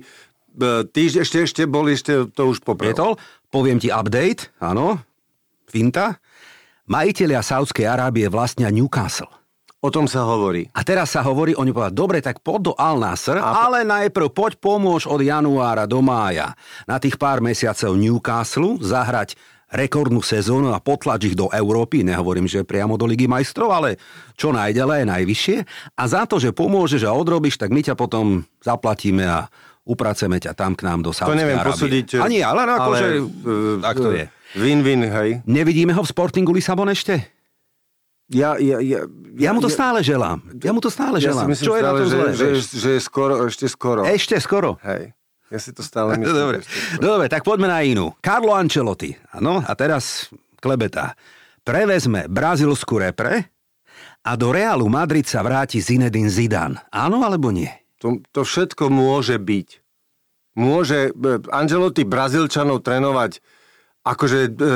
týždeň, 0.88 1.20
ešte, 1.22 1.38
ešte 1.44 1.62
boli, 1.68 1.92
ešte 1.92 2.24
to 2.32 2.42
už 2.48 2.64
poprel. 2.64 2.96
Odmietol. 2.96 3.20
Poviem 3.52 3.76
ti 3.82 3.92
update, 3.92 4.48
áno, 4.62 5.02
finta. 5.70 6.18
Majiteľia 6.90 7.38
Saudskej 7.38 7.86
Arábie 7.86 8.26
vlastnia 8.26 8.66
Newcastle. 8.74 9.30
O 9.80 9.88
tom 9.88 10.04
sa 10.04 10.28
hovorí. 10.28 10.68
A 10.76 10.84
teraz 10.84 11.16
sa 11.16 11.24
hovorí, 11.24 11.56
oni 11.56 11.72
povedali, 11.72 11.96
dobre, 11.96 12.18
tak 12.20 12.44
poď 12.44 12.60
do 12.68 12.72
Al 12.76 13.00
Nasr, 13.00 13.40
ale 13.40 13.80
najprv 13.80 14.28
poď 14.28 14.52
pomôž 14.60 15.08
od 15.08 15.24
januára 15.24 15.88
do 15.88 16.04
mája 16.04 16.52
na 16.84 17.00
tých 17.00 17.16
pár 17.16 17.40
mesiacov 17.40 17.96
Newcastle 17.96 18.76
zahrať 18.76 19.40
rekordnú 19.70 20.20
sezónu 20.20 20.74
a 20.74 20.82
potlač 20.82 21.32
ich 21.32 21.36
do 21.38 21.48
Európy, 21.48 22.02
nehovorím, 22.02 22.50
že 22.50 22.66
priamo 22.66 22.98
do 22.98 23.06
Ligy 23.06 23.30
majstrov, 23.30 23.70
ale 23.70 23.96
čo 24.34 24.50
najďalej, 24.50 25.06
najvyššie. 25.06 25.56
A 25.96 26.02
za 26.10 26.26
to, 26.26 26.42
že 26.42 26.50
pomôžeš 26.50 27.06
a 27.06 27.14
odrobíš, 27.14 27.56
tak 27.56 27.70
my 27.70 27.80
ťa 27.80 27.94
potom 27.94 28.44
zaplatíme 28.60 29.24
a 29.24 29.46
upraceme 29.86 30.42
ťa 30.42 30.52
tam 30.58 30.74
k 30.74 30.84
nám 30.84 31.06
do 31.06 31.14
Sávskej 31.14 31.32
To 31.32 31.40
neviem 31.40 31.56
Arábie. 31.56 31.72
posúdiť. 31.72 32.06
Ani, 32.20 32.42
ale 32.44 32.66
akože, 32.66 33.06
e, 33.16 33.22
tak 33.80 33.96
to 33.96 34.10
je. 34.12 34.26
Win-win, 34.54 35.06
hej. 35.06 35.30
Nevidíme 35.46 35.94
ho 35.94 36.02
v 36.02 36.08
Sportingu 36.10 36.50
Lisabon 36.50 36.90
ešte? 36.90 37.22
Ja, 38.30 38.54
ja, 38.62 38.78
ja, 38.78 39.06
Ja 39.34 39.50
mu 39.50 39.58
to 39.58 39.66
stále 39.66 40.02
želám. 40.06 40.38
Ja 40.62 40.70
mu 40.70 40.78
to 40.78 40.86
stále 40.90 41.18
ja 41.18 41.22
si 41.22 41.26
želám. 41.34 41.46
myslím 41.50 41.66
Čo 41.66 41.74
je 41.74 41.82
na 41.82 41.86
stále, 41.86 41.98
tom 41.98 42.06
že, 42.06 42.14
zlé? 42.14 42.28
že, 42.30 42.46
že, 42.78 42.90
je 42.94 43.00
skoro, 43.02 43.34
ešte 43.46 43.66
skoro. 43.66 44.00
Ešte 44.06 44.36
skoro. 44.38 44.70
Hej. 44.86 45.14
Ja 45.50 45.58
si 45.58 45.74
to 45.74 45.82
stále 45.82 46.14
myslím. 46.14 46.30
Dobre. 46.30 46.58
Dobre, 47.02 47.26
tak 47.26 47.42
poďme 47.42 47.66
na 47.66 47.82
inú. 47.82 48.14
Carlo 48.22 48.54
Ancelotti. 48.54 49.10
Áno, 49.34 49.58
a 49.58 49.72
teraz 49.74 50.30
klebeta. 50.62 51.18
Prevezme 51.66 52.30
brazilskú 52.30 53.02
repre 53.02 53.50
a 54.22 54.38
do 54.38 54.54
Realu 54.54 54.86
Madrid 54.86 55.26
sa 55.26 55.42
vráti 55.42 55.82
Zinedine 55.82 56.30
Zidane. 56.30 56.78
Áno 56.94 57.26
alebo 57.26 57.50
nie? 57.50 57.66
To, 57.98 58.22
to 58.30 58.46
všetko 58.46 58.94
môže 58.94 59.42
byť. 59.42 59.68
Môže 60.54 61.10
e, 61.10 61.30
Angelotti 61.50 62.06
Brazílčanov 62.06 62.86
trénovať 62.86 63.42
akože 64.10 64.38
e, 64.50 64.70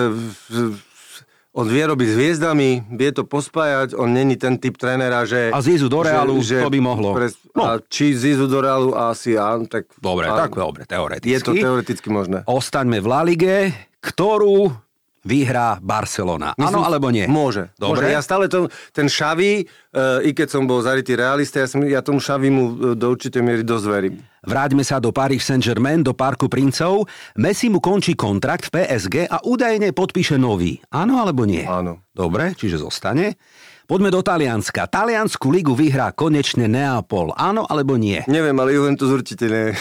on 1.55 1.67
vie 1.71 1.85
robiť 1.87 2.09
s 2.11 2.17
hviezdami, 2.19 2.71
vie 2.99 3.11
to 3.15 3.23
pospájať, 3.23 3.95
on 3.95 4.11
není 4.11 4.35
ten 4.35 4.59
typ 4.59 4.75
trénera, 4.75 5.23
že... 5.23 5.55
A 5.55 5.63
Zizu 5.63 5.87
do 5.87 6.03
Realu, 6.03 6.43
to 6.43 6.71
by 6.71 6.81
mohlo. 6.83 7.15
No. 7.55 7.63
A 7.63 7.79
či 7.79 8.11
Zizu 8.11 8.51
do 8.51 8.59
Realu 8.59 8.91
asi 8.99 9.39
áno, 9.39 9.71
tak... 9.71 9.87
Dobre, 10.03 10.27
a, 10.27 10.35
tak 10.35 10.59
dobre, 10.59 10.83
teoreticky. 10.83 11.31
Je 11.31 11.39
to 11.39 11.55
teoreticky 11.55 12.11
možné. 12.11 12.43
Ostaňme 12.51 12.99
v 12.99 13.07
La 13.07 13.23
Lige, 13.23 13.71
ktorú 14.03 14.75
vyhrá 15.25 15.81
Barcelona. 15.81 16.53
Áno 16.61 16.85
alebo 16.85 17.09
nie? 17.09 17.25
Môže. 17.25 17.73
Dobre. 17.81 18.07
Môže. 18.07 18.15
Ja 18.15 18.21
stále 18.21 18.47
to, 18.47 18.69
ten 18.93 19.09
Šavi, 19.09 19.65
uh, 19.65 20.21
i 20.21 20.37
keď 20.37 20.49
som 20.53 20.69
bol 20.69 20.85
zarytý 20.85 21.17
realista, 21.17 21.65
ja, 21.65 21.69
som, 21.69 21.81
ja 21.83 22.05
tomu 22.05 22.21
Šavimu 22.21 22.95
do 22.95 23.07
určitej 23.11 23.41
miery 23.41 23.63
dosť 23.65 23.87
verím. 23.89 24.21
Vráťme 24.45 24.85
sa 24.85 25.01
do 25.01 25.09
Paris 25.09 25.41
Saint-Germain, 25.49 26.05
do 26.05 26.13
Parku 26.13 26.53
princov. 26.53 27.09
Messi 27.41 27.73
mu 27.73 27.81
končí 27.81 28.13
kontrakt 28.13 28.69
v 28.69 28.85
PSG 28.85 29.25
a 29.25 29.41
údajne 29.41 29.97
podpíše 29.97 30.37
nový. 30.37 30.85
Áno 30.93 31.17
alebo 31.17 31.49
nie? 31.49 31.65
Áno. 31.65 32.05
Dobre, 32.15 32.55
čiže 32.55 32.79
zostane. 32.79 33.41
Poďme 33.85 34.09
do 34.09 34.25
Talianska. 34.25 34.89
Taliansku 34.89 35.53
ligu 35.53 35.77
vyhrá 35.77 36.09
konečne 36.09 36.65
Neapol. 36.65 37.37
Áno 37.37 37.69
alebo 37.69 38.01
nie? 38.01 38.25
Neviem, 38.33 38.57
ale 38.57 38.73
Juventus 38.73 39.13
určite 39.13 39.45
nie. 39.45 39.77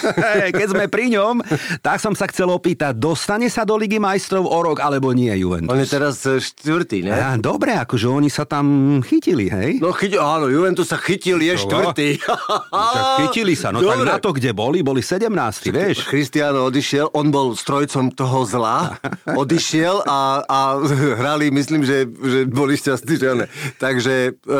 Keď 0.51 0.75
sme 0.75 0.91
pri 0.91 1.07
ňom, 1.15 1.39
tak 1.79 2.03
som 2.03 2.11
sa 2.11 2.27
chcel 2.27 2.51
opýtať, 2.51 2.99
dostane 2.99 3.47
sa 3.47 3.63
do 3.63 3.79
Ligy 3.79 4.03
majstrov 4.03 4.43
o 4.43 4.59
rok 4.59 4.83
alebo 4.83 5.15
nie 5.15 5.31
Juventus? 5.39 5.71
On 5.71 5.79
je 5.79 5.87
teraz 5.87 6.19
e, 6.27 6.35
štvrtý, 6.35 7.07
ne? 7.07 7.15
Á, 7.15 7.39
dobre, 7.39 7.79
akože 7.79 8.11
oni 8.11 8.27
sa 8.27 8.43
tam 8.43 8.99
chytili, 9.07 9.47
hej? 9.47 9.79
No 9.79 9.95
chytil, 9.95 10.19
áno, 10.19 10.51
Juventus 10.51 10.91
sa 10.91 10.99
chytil, 10.99 11.39
je 11.39 11.63
štvrtý. 11.63 12.19
Však 12.19 13.05
chytili 13.23 13.55
sa, 13.55 13.71
no 13.71 13.79
tak 13.79 14.03
Dobre. 14.03 14.11
na 14.11 14.19
to, 14.19 14.35
kde 14.35 14.51
boli, 14.51 14.83
boli 14.83 14.99
17, 14.99 15.31
vieš? 15.71 16.03
Cristiano 16.11 16.67
odišiel, 16.67 17.15
on 17.15 17.31
bol 17.31 17.55
strojcom 17.55 18.11
toho 18.11 18.43
zla, 18.43 18.99
odišiel 19.41 20.03
a, 20.03 20.43
a 20.43 20.59
hrali, 21.23 21.55
myslím, 21.55 21.87
že, 21.87 22.03
že 22.03 22.43
boli 22.51 22.75
šťastní, 22.75 23.15
že 23.15 23.27
ne. 23.31 23.47
Takže 23.93 24.15
e, 24.33 24.59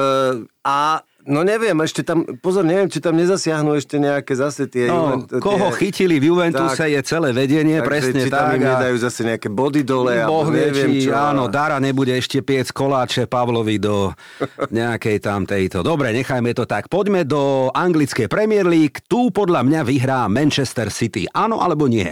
a 0.62 0.78
no 1.24 1.40
neviem, 1.42 1.74
ešte 1.80 2.02
tam, 2.02 2.22
pozor, 2.38 2.62
neviem, 2.62 2.86
či 2.86 3.00
tam 3.00 3.16
nezasiahnu 3.16 3.74
ešte 3.74 3.96
nejaké 3.96 4.34
zase 4.34 4.68
tie... 4.68 4.86
No, 4.86 5.24
Juvent- 5.24 5.40
koho 5.40 5.72
tie- 5.72 5.80
chytili 5.82 6.20
v 6.20 6.30
Juventuse 6.30 6.76
Tak. 6.78 6.92
je 6.92 7.02
celé 7.02 7.32
vedenie, 7.32 7.78
Takže 7.78 7.88
presne 7.88 8.20
či 8.20 8.30
tam 8.30 8.46
tak. 8.46 8.54
im 8.54 8.62
a- 8.62 8.70
nedajú 8.70 8.96
zase 9.00 9.20
nejaké 9.24 9.48
body 9.48 9.82
dole, 9.82 10.20
Boh 10.22 10.46
vie, 10.46 10.68
neviem 10.68 10.90
či 10.94 11.08
čo. 11.08 11.16
áno, 11.16 11.48
Dara 11.48 11.80
nebude 11.80 12.12
ešte 12.12 12.40
piec 12.40 12.70
koláče 12.70 13.26
Pavlovi 13.26 13.78
do 13.78 14.12
nejakej 14.70 15.18
tam 15.18 15.44
tejto. 15.44 15.80
Dobre, 15.80 16.12
nechajme 16.12 16.52
to 16.52 16.64
tak. 16.64 16.86
Poďme 16.88 17.24
do 17.24 17.72
anglickej 17.72 18.28
Premier 18.28 18.64
League. 18.64 19.00
Tu 19.04 19.32
podľa 19.32 19.64
mňa 19.64 19.82
vyhrá 19.82 20.28
Manchester 20.28 20.92
City. 20.92 21.24
Áno 21.30 21.58
alebo 21.58 21.88
nie? 21.88 22.12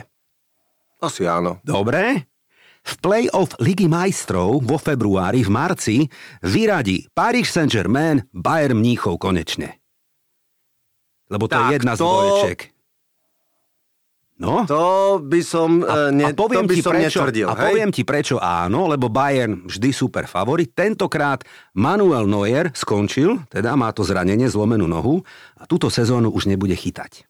Asi 0.97 1.25
áno. 1.25 1.59
Dobre. 1.61 2.30
V 2.81 2.93
play-off 2.97 3.53
Ligy 3.57 3.85
majstrov 3.85 4.59
vo 4.59 4.75
februári 4.75 5.41
v 5.41 5.49
marci 5.49 5.97
vyradí 6.41 7.05
Paris 7.11 7.49
Saint-Germain 7.49 8.25
Bayern 8.31 8.75
Mníchov 8.75 9.17
konečne. 9.17 9.77
Lebo 11.27 11.45
to 11.45 11.55
je 11.55 11.63
Tak, 11.63 11.73
jedna 11.73 11.93
z 11.93 11.99
to- 11.99 12.05
dvoječek. 12.05 12.59
No? 14.41 14.65
To 14.65 14.83
by 15.21 15.41
som, 15.45 15.85
A, 15.85 16.09
e, 16.09 16.09
a 16.09 16.09
ne, 16.09 16.33
poviem, 16.33 16.65
to 16.65 16.73
by 16.73 16.75
ti 16.75 16.81
som 16.81 16.97
prečo, 16.97 17.21
netvrdil. 17.21 17.45
a 17.45 17.53
hej? 17.53 17.61
poviem 17.61 17.89
ti 17.93 18.01
prečo 18.01 18.41
áno, 18.41 18.89
lebo 18.89 19.05
Bayern 19.05 19.69
vždy 19.69 19.93
super 19.93 20.25
favorit. 20.25 20.73
Tentokrát 20.73 21.45
Manuel 21.77 22.25
Neuer 22.25 22.73
skončil, 22.73 23.37
teda 23.47 23.77
má 23.77 23.93
to 23.93 24.01
zranenie, 24.01 24.49
zlomenú 24.49 24.89
nohu 24.89 25.21
a 25.53 25.69
túto 25.69 25.93
sezónu 25.93 26.33
už 26.33 26.49
nebude 26.49 26.73
chytať. 26.73 27.29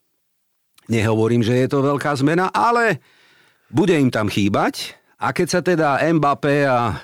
Nehovorím, 0.88 1.44
že 1.44 1.52
je 1.54 1.68
to 1.68 1.84
veľká 1.84 2.16
zmena, 2.16 2.48
ale 2.48 3.04
bude 3.68 3.92
im 3.92 4.08
tam 4.08 4.32
chýbať 4.32 4.96
a 5.22 5.30
keď 5.30 5.46
sa 5.46 5.60
teda 5.62 6.02
Mbappé 6.02 6.66
a, 6.66 6.98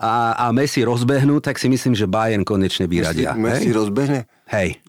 a, 0.00 0.12
a 0.34 0.44
Messi 0.56 0.80
rozbehnú, 0.80 1.44
tak 1.44 1.60
si 1.60 1.68
myslím, 1.68 1.92
že 1.92 2.08
Bayern 2.08 2.48
konečne 2.48 2.88
vyradia. 2.88 3.36
Messi 3.36 3.68
hej? 3.68 3.76
rozbehne? 3.76 4.24
hej. 4.48 4.80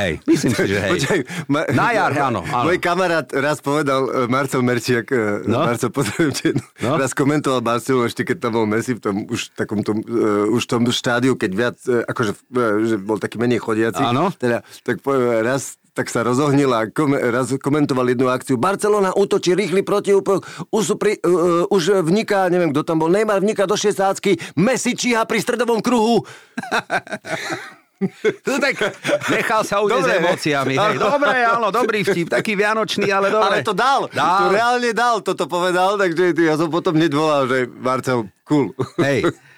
Hej, 0.00 0.24
myslím 0.24 0.56
si, 0.56 0.64
že 0.64 0.80
hej. 0.80 0.92
Počkaj, 0.96 1.20
ma, 1.52 1.68
Na 1.76 1.92
jar, 1.92 2.08
áno, 2.16 2.40
áno. 2.40 2.72
Môj 2.72 2.80
kamarát 2.80 3.28
raz 3.36 3.60
povedal, 3.60 4.08
e, 4.08 4.24
Marcel 4.32 4.64
Merčiak, 4.64 5.12
e, 5.12 5.44
No. 5.44 5.68
Marcel, 5.68 5.92
pozdravujem 5.92 6.32
ťa, 6.32 6.48
No. 6.80 6.96
raz 6.96 7.12
komentoval 7.12 7.60
Barcelonu 7.60 8.08
ešte, 8.08 8.24
keď 8.24 8.48
tam 8.48 8.52
bol 8.56 8.64
Messi 8.64 8.96
v 8.96 9.00
tom 9.04 9.28
už 9.28 9.52
takom 9.52 9.84
tom, 9.84 10.00
uh, 10.08 10.48
už 10.48 10.64
tom 10.64 10.88
štádiu, 10.88 11.36
keď 11.36 11.50
viac, 11.52 11.76
uh, 11.84 12.00
akože 12.08 12.32
uh, 12.32 12.80
že 12.88 12.96
bol 12.96 13.20
taký 13.20 13.36
menej 13.36 13.60
chodiaci. 13.60 14.00
Áno. 14.00 14.32
Teda, 14.32 14.64
tak 14.88 15.04
po, 15.04 15.12
raz 15.44 15.76
tak 16.00 16.08
sa 16.08 16.24
rozohnil 16.24 16.72
a 16.72 16.88
kom, 16.88 17.12
raz 17.12 17.52
komentoval 17.60 18.08
jednu 18.08 18.32
akciu. 18.32 18.56
Barcelona 18.56 19.12
útočí 19.12 19.52
rýchly 19.52 19.84
protiútok, 19.84 20.48
už, 20.72 20.96
pri, 20.96 21.20
uh, 21.20 21.68
už 21.68 22.00
vniká, 22.08 22.48
neviem 22.48 22.72
kto 22.72 22.88
tam 22.88 23.04
bol, 23.04 23.12
Neymar 23.12 23.44
vniká 23.44 23.68
do 23.68 23.76
šestácky, 23.76 24.40
Messi 24.56 24.96
číha 24.96 25.28
pri 25.28 25.44
stredovom 25.44 25.84
kruhu. 25.84 26.24
No 28.48 28.56
tak 28.56 28.80
nechal 29.28 29.60
sa 29.60 29.84
ujsť 29.84 29.92
s 29.92 30.08
Dobre, 30.08 30.16
emóciami. 30.24 30.72
Hej. 30.72 30.96
Dobre, 31.04 31.36
áno, 31.44 31.68
dobrý 31.68 32.00
vtip, 32.00 32.32
taký 32.32 32.56
vianočný, 32.56 33.12
ale 33.12 33.28
dobre. 33.28 33.44
Ale 33.44 33.56
to 33.60 33.76
dal, 33.76 34.08
Dal. 34.08 34.40
to 34.40 34.56
reálne 34.56 34.90
dal, 34.96 35.20
toto 35.20 35.44
povedal, 35.44 36.00
takže 36.00 36.32
ja 36.32 36.56
som 36.56 36.72
potom 36.72 36.96
nedvolal, 36.96 37.44
že 37.44 37.68
Marcel, 37.68 38.24
cool. 38.48 38.72
Hej. 38.96 39.28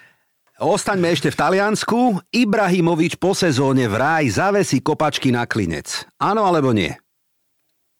Ostaňme 0.61 1.09
ešte 1.09 1.33
v 1.33 1.39
Taliansku. 1.39 2.21
Ibrahimovič 2.29 3.17
po 3.17 3.33
sezóne 3.33 3.89
vraj 3.89 4.29
zavesí 4.29 4.85
kopačky 4.85 5.33
na 5.33 5.49
klinec. 5.49 6.05
Áno 6.21 6.45
alebo 6.45 6.69
nie? 6.69 6.93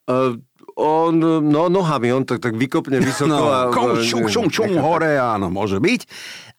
Uh, 0.05 0.37
on, 0.77 1.17
no 1.49 1.65
nohami, 1.65 2.13
on 2.13 2.23
tak, 2.29 2.45
tak 2.45 2.53
vykopne 2.53 3.01
vysoko 3.01 3.31
No, 3.31 3.49
a... 3.49 3.73
kom, 3.73 3.97
šum, 3.97 4.29
šum, 4.29 4.47
šum, 4.53 4.77
hore, 4.77 5.17
áno, 5.17 5.49
môže 5.49 5.81
byť. 5.81 6.01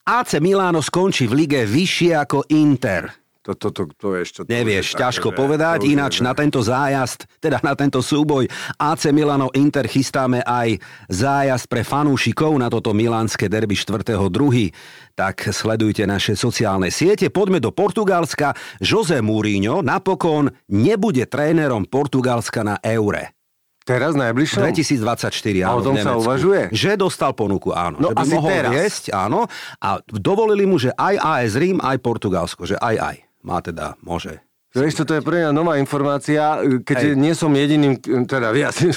AC 0.05 0.43
Milano 0.43 0.83
skončí 0.83 1.31
v 1.31 1.47
lige 1.47 1.63
vyššie 1.63 2.13
ako 2.19 2.51
Inter. 2.51 3.24
To, 3.45 3.53
to, 3.53 3.69
to, 3.77 3.83
to 3.93 4.17
je 4.17 4.21
ešte... 4.25 4.39
to 4.41 4.49
Nevieš, 4.49 4.97
také, 4.97 5.01
ťažko 5.05 5.29
že- 5.29 5.37
povedať, 5.37 5.79
to 5.85 5.93
ináč 5.93 6.25
na 6.25 6.33
tento 6.33 6.65
zájazd, 6.65 7.29
teda 7.45 7.61
na 7.61 7.77
tento 7.77 8.01
súboj 8.01 8.49
AC 8.81 9.13
Milano 9.13 9.53
Inter 9.53 9.85
chystáme 9.85 10.41
aj 10.41 10.81
zájazd 11.13 11.69
pre 11.69 11.85
fanúšikov 11.85 12.57
na 12.57 12.73
toto 12.73 12.97
milánske 12.97 13.45
derby 13.53 13.77
4.2. 13.77 14.73
Tak 15.13 15.53
sledujte 15.53 16.09
naše 16.09 16.41
sociálne 16.41 16.89
siete. 16.89 17.29
Poďme 17.29 17.61
do 17.61 17.69
Portugalska. 17.69 18.57
Jose 18.81 19.21
Mourinho 19.21 19.85
napokon 19.85 20.49
nebude 20.73 21.29
trénerom 21.29 21.85
Portugalska 21.85 22.65
na 22.65 22.81
Eure. 22.81 23.37
Teraz 23.85 24.17
najbližšom? 24.17 24.65
2024, 24.65 25.29
A 25.61 25.69
áno, 25.69 25.77
o 25.77 25.85
tom 25.85 25.93
v 25.93 26.01
sa 26.01 26.17
uvažuje? 26.17 26.73
Že 26.73 26.97
dostal 26.97 27.37
ponuku, 27.37 27.69
áno. 27.69 28.01
No 28.01 28.09
že 28.11 28.17
by 28.17 28.23
asi 28.25 28.33
mohol 28.33 28.49
teraz. 28.49 28.73
viesť, 28.73 29.05
áno. 29.13 29.45
A 29.77 30.01
dovolili 30.09 30.65
mu, 30.65 30.81
že 30.81 30.89
aj 30.97 31.21
AS 31.21 31.53
Rím, 31.61 31.85
aj 31.85 32.01
Portugalsko, 32.01 32.65
že 32.65 32.81
aj 32.81 32.97
aj. 32.97 33.17
Má 33.45 33.61
teda, 33.61 33.95
môže. 34.01 34.41
Vieš, 34.75 35.07
toto 35.07 35.15
je 35.15 35.23
pre 35.23 35.39
mňa 35.39 35.51
nová 35.55 35.79
informácia, 35.79 36.59
keďže 36.83 37.15
Hej. 37.15 37.21
nie 37.21 37.33
som 37.37 37.55
jediným, 37.55 37.95
teda 38.27 38.51
ja 38.59 38.73
si, 38.75 38.91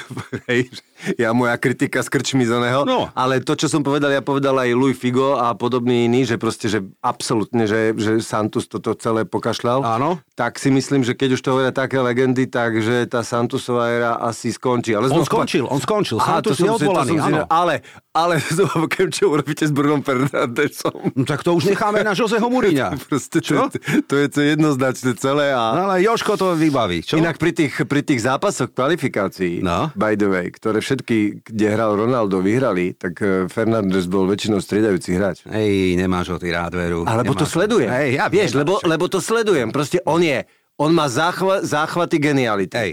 hej, 0.50 0.74
ja 1.22 1.32
moja 1.32 1.56
kritika 1.56 2.02
z 2.02 2.10
oného. 2.50 2.82
No. 2.84 3.10
Ale 3.14 3.40
to, 3.40 3.54
čo 3.54 3.68
som 3.68 3.82
povedal, 3.82 4.10
ja 4.10 4.22
povedal 4.22 4.58
aj 4.58 4.70
Louis 4.72 4.94
Figo 4.94 5.36
a 5.36 5.54
podobný 5.54 6.06
iný, 6.06 6.24
že 6.24 6.36
proste, 6.36 6.68
že 6.68 6.82
absolútne, 7.00 7.66
že, 7.66 7.94
že 7.94 8.20
Santos 8.20 8.66
toto 8.66 8.94
celé 8.94 9.24
pokašľal. 9.24 9.82
Áno. 9.82 10.20
Tak 10.34 10.58
si 10.58 10.70
myslím, 10.70 11.02
že 11.02 11.14
keď 11.14 11.34
už 11.34 11.42
to 11.42 11.50
hovoria 11.52 11.72
také 11.72 11.98
legendy, 11.98 12.46
takže 12.46 13.06
tá 13.06 13.22
Santusová 13.22 13.90
éra 13.90 14.12
asi 14.18 14.50
skončí. 14.50 14.94
Ale 14.94 15.10
On 15.10 15.22
znova- 15.22 15.30
skončil, 15.30 15.66
on 15.66 15.80
skončil. 15.80 16.18
Aha, 16.18 16.40
Santos 16.40 16.58
to 16.58 16.64
je 16.64 16.70
to 16.70 16.76
odvolaný, 16.78 17.16
áno. 17.18 17.44
Ale, 17.48 17.82
ale 18.12 18.38
znova, 18.56 18.86
keď 18.86 19.08
čo 19.12 19.30
urobíte 19.30 19.66
s 19.66 19.74
Brunom 19.74 20.02
Fernandesom? 20.02 21.14
No, 21.14 21.24
tak 21.24 21.42
to 21.42 21.54
už 21.54 21.68
necháme 21.68 22.02
na 22.02 22.14
Joseho 22.14 22.46
Mourinha. 22.48 22.94
Proste 23.10 23.40
to, 23.40 23.46
Čo? 23.46 23.56
je- 23.70 24.06
to, 24.06 24.14
je 24.16 24.28
to 24.30 24.40
jednoznačné 24.42 25.12
celé 25.18 25.52
a... 25.52 25.74
No, 25.74 25.82
ale 25.90 26.02
Joško 26.02 26.36
to 26.36 26.54
vybaví. 26.54 27.02
Čo? 27.02 27.18
Inak 27.18 27.38
pri 27.38 27.52
tých, 27.52 27.74
pri 27.84 28.02
tých 28.02 28.22
zápasoch 28.22 28.70
kvalifikácií, 28.72 29.60
No. 29.62 29.90
by 29.94 30.14
the 30.14 30.28
way, 30.28 30.48
ktoré 30.48 30.80
všetky, 30.88 31.18
kde 31.44 31.66
hral 31.68 32.00
Ronaldo, 32.00 32.40
vyhrali, 32.40 32.96
tak 32.96 33.20
eh, 33.20 33.44
Fernández 33.46 34.08
bol 34.08 34.24
väčšinou 34.24 34.64
striedajúci 34.64 35.12
hráč. 35.12 35.44
Ej, 35.44 36.00
nemáš 36.00 36.32
ho 36.32 36.38
ty 36.40 36.48
rád, 36.48 36.72
veru. 36.72 37.04
Alebo 37.04 37.36
to 37.36 37.44
Nemáš 37.44 37.52
ho. 37.52 37.56
sledujem. 37.60 37.90
Hej, 37.92 38.10
ja 38.16 38.26
Vieš, 38.32 38.52
lebo, 38.56 38.80
čo- 38.80 38.88
lebo 38.88 39.06
to 39.06 39.20
sledujem. 39.20 39.76
Proste 39.76 40.00
on 40.08 40.24
je, 40.24 40.48
on 40.80 40.96
má 40.96 41.12
záchva, 41.12 41.60
záchvaty 41.62 42.16
geniality. 42.16 42.72
Hej. 42.72 42.92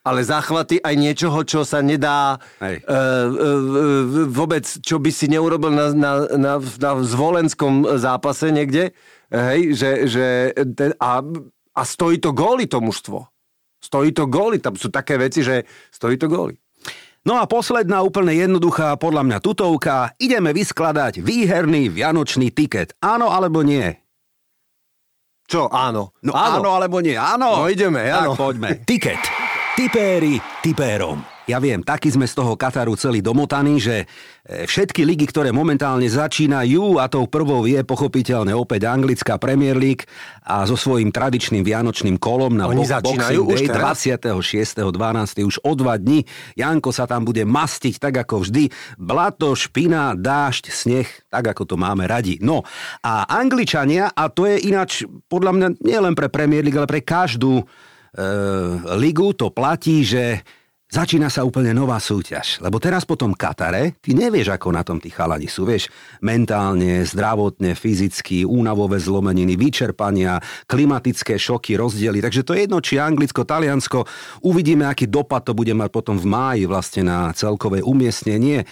Ale 0.00 0.22
záchvaty 0.22 0.78
aj 0.78 0.94
niečoho, 0.94 1.42
čo 1.42 1.66
sa 1.66 1.82
nedá 1.82 2.38
Hej. 2.62 2.78
e, 2.78 2.82
e, 2.86 2.94
e, 2.94 4.24
vôbec, 4.30 4.62
čo 4.62 5.02
by 5.02 5.10
si 5.10 5.26
neurobil 5.26 5.74
na, 5.74 5.90
na, 5.90 6.12
na, 6.30 6.54
na 6.62 6.90
zvolenskom 7.02 7.98
zápase 7.98 8.54
niekde. 8.54 8.94
Hej, 9.26 9.74
že, 9.74 9.90
že 10.06 10.26
ten, 10.78 10.94
a, 11.02 11.18
a 11.74 11.82
stojí 11.82 12.22
to 12.22 12.30
góly 12.30 12.70
to 12.70 12.78
mužstvo. 12.78 13.26
Stojí 13.82 14.14
to 14.14 14.30
góly, 14.30 14.62
tam 14.62 14.78
sú 14.78 14.94
také 14.94 15.18
veci, 15.18 15.42
že 15.42 15.66
stojí 15.90 16.14
to 16.16 16.30
góly. 16.30 16.54
No 17.26 17.42
a 17.42 17.44
posledná 17.50 18.06
úplne 18.06 18.38
jednoduchá, 18.38 18.94
podľa 19.02 19.26
mňa 19.26 19.38
tutovka. 19.42 20.14
Ideme 20.22 20.54
vyskladať 20.54 21.18
výherný 21.26 21.90
vianočný 21.90 22.54
tiket. 22.54 22.94
Áno 23.02 23.34
alebo 23.34 23.66
nie? 23.66 23.82
Čo, 25.50 25.66
áno. 25.66 26.14
No 26.22 26.38
áno, 26.38 26.62
áno 26.62 26.68
alebo 26.78 27.02
nie? 27.02 27.18
Áno. 27.18 27.66
No 27.66 27.66
ideme, 27.66 28.06
áno. 28.14 28.34
Tak 28.34 28.38
poďme. 28.38 28.68
Tiket. 28.86 29.22
Tipéri 29.74 30.38
tipérom. 30.62 31.35
Ja 31.46 31.62
viem, 31.62 31.78
taký 31.78 32.10
sme 32.10 32.26
z 32.26 32.34
toho 32.42 32.58
Kataru 32.58 32.98
celý 32.98 33.22
domotaní, 33.22 33.78
že 33.78 34.02
e, 34.02 34.66
všetky 34.66 35.06
ligy, 35.06 35.30
ktoré 35.30 35.54
momentálne 35.54 36.10
začínajú, 36.10 36.98
a 36.98 37.06
tou 37.06 37.30
prvou 37.30 37.70
je 37.70 37.78
pochopiteľne 37.86 38.50
opäť 38.50 38.90
anglická 38.90 39.38
Premier 39.38 39.78
League 39.78 40.10
a 40.42 40.66
so 40.66 40.74
svojím 40.74 41.14
tradičným 41.14 41.62
vianočným 41.62 42.18
kolom 42.18 42.58
na 42.58 42.66
Oni 42.66 42.82
bo- 42.82 42.90
začínajú 42.90 43.46
Boxing 43.46 43.54
už 43.54 43.60
Day 43.62 43.68
teraz? 43.70 44.02
26.12. 44.82 45.46
už 45.46 45.56
o 45.62 45.72
dva 45.78 45.94
dni. 45.94 46.26
Janko 46.58 46.90
sa 46.90 47.06
tam 47.06 47.22
bude 47.22 47.46
mastiť 47.46 47.94
tak 48.02 48.26
ako 48.26 48.42
vždy. 48.42 48.66
Blato, 48.98 49.54
špina, 49.54 50.18
dážď, 50.18 50.74
sneh, 50.74 51.06
tak 51.30 51.46
ako 51.54 51.62
to 51.62 51.76
máme 51.78 52.10
radi. 52.10 52.42
No 52.42 52.66
a 53.06 53.22
Angličania, 53.22 54.10
a 54.10 54.34
to 54.34 54.50
je 54.50 54.66
ináč 54.66 55.06
podľa 55.30 55.52
mňa 55.54 55.68
nielen 55.78 56.18
pre 56.18 56.26
Premier 56.26 56.66
League, 56.66 56.74
ale 56.74 56.90
pre 56.90 57.06
každú 57.06 57.62
e, 57.62 57.64
ligu 58.98 59.30
to 59.38 59.54
platí, 59.54 60.02
že 60.02 60.42
Začína 60.96 61.28
sa 61.28 61.44
úplne 61.44 61.76
nová 61.76 62.00
súťaž, 62.00 62.56
lebo 62.64 62.80
teraz 62.80 63.04
po 63.04 63.20
tom 63.20 63.36
Katare, 63.36 64.00
ty 64.00 64.16
nevieš, 64.16 64.56
ako 64.56 64.72
na 64.72 64.80
tom 64.80 64.96
tí 64.96 65.12
chalani 65.12 65.44
sú, 65.44 65.68
vieš, 65.68 65.92
mentálne, 66.24 67.04
zdravotne, 67.04 67.76
fyzicky, 67.76 68.48
únavové 68.48 68.96
zlomeniny, 68.96 69.60
vyčerpania, 69.60 70.40
klimatické 70.64 71.36
šoky, 71.36 71.76
rozdiely, 71.76 72.24
takže 72.24 72.48
to 72.48 72.56
je 72.56 72.64
jedno, 72.64 72.80
či 72.80 72.96
Anglicko, 72.96 73.44
Taliansko, 73.44 74.08
uvidíme, 74.48 74.88
aký 74.88 75.04
dopad 75.04 75.44
to 75.44 75.52
bude 75.52 75.76
mať 75.76 75.92
potom 75.92 76.16
v 76.16 76.32
máji 76.32 76.64
vlastne 76.64 77.04
na 77.04 77.28
celkové 77.36 77.84
umiestnenie. 77.84 78.64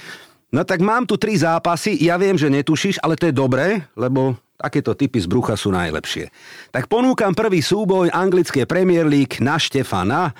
No 0.49 0.64
tak 0.64 0.81
mám 0.81 1.05
tu 1.05 1.20
tri 1.20 1.37
zápasy, 1.37 2.01
ja 2.09 2.16
viem, 2.16 2.41
že 2.41 2.49
netušíš, 2.49 3.05
ale 3.05 3.20
to 3.20 3.29
je 3.29 3.37
dobré, 3.37 3.85
lebo 4.01 4.33
takéto 4.57 4.97
typy 4.97 5.20
z 5.20 5.29
brucha 5.29 5.61
sú 5.61 5.77
najlepšie. 5.77 6.33
Tak 6.72 6.89
ponúkam 6.89 7.37
prvý 7.37 7.61
súboj 7.61 8.09
anglické 8.09 8.64
Premier 8.64 9.05
League 9.05 9.45
na 9.45 9.61
Štefana, 9.61 10.33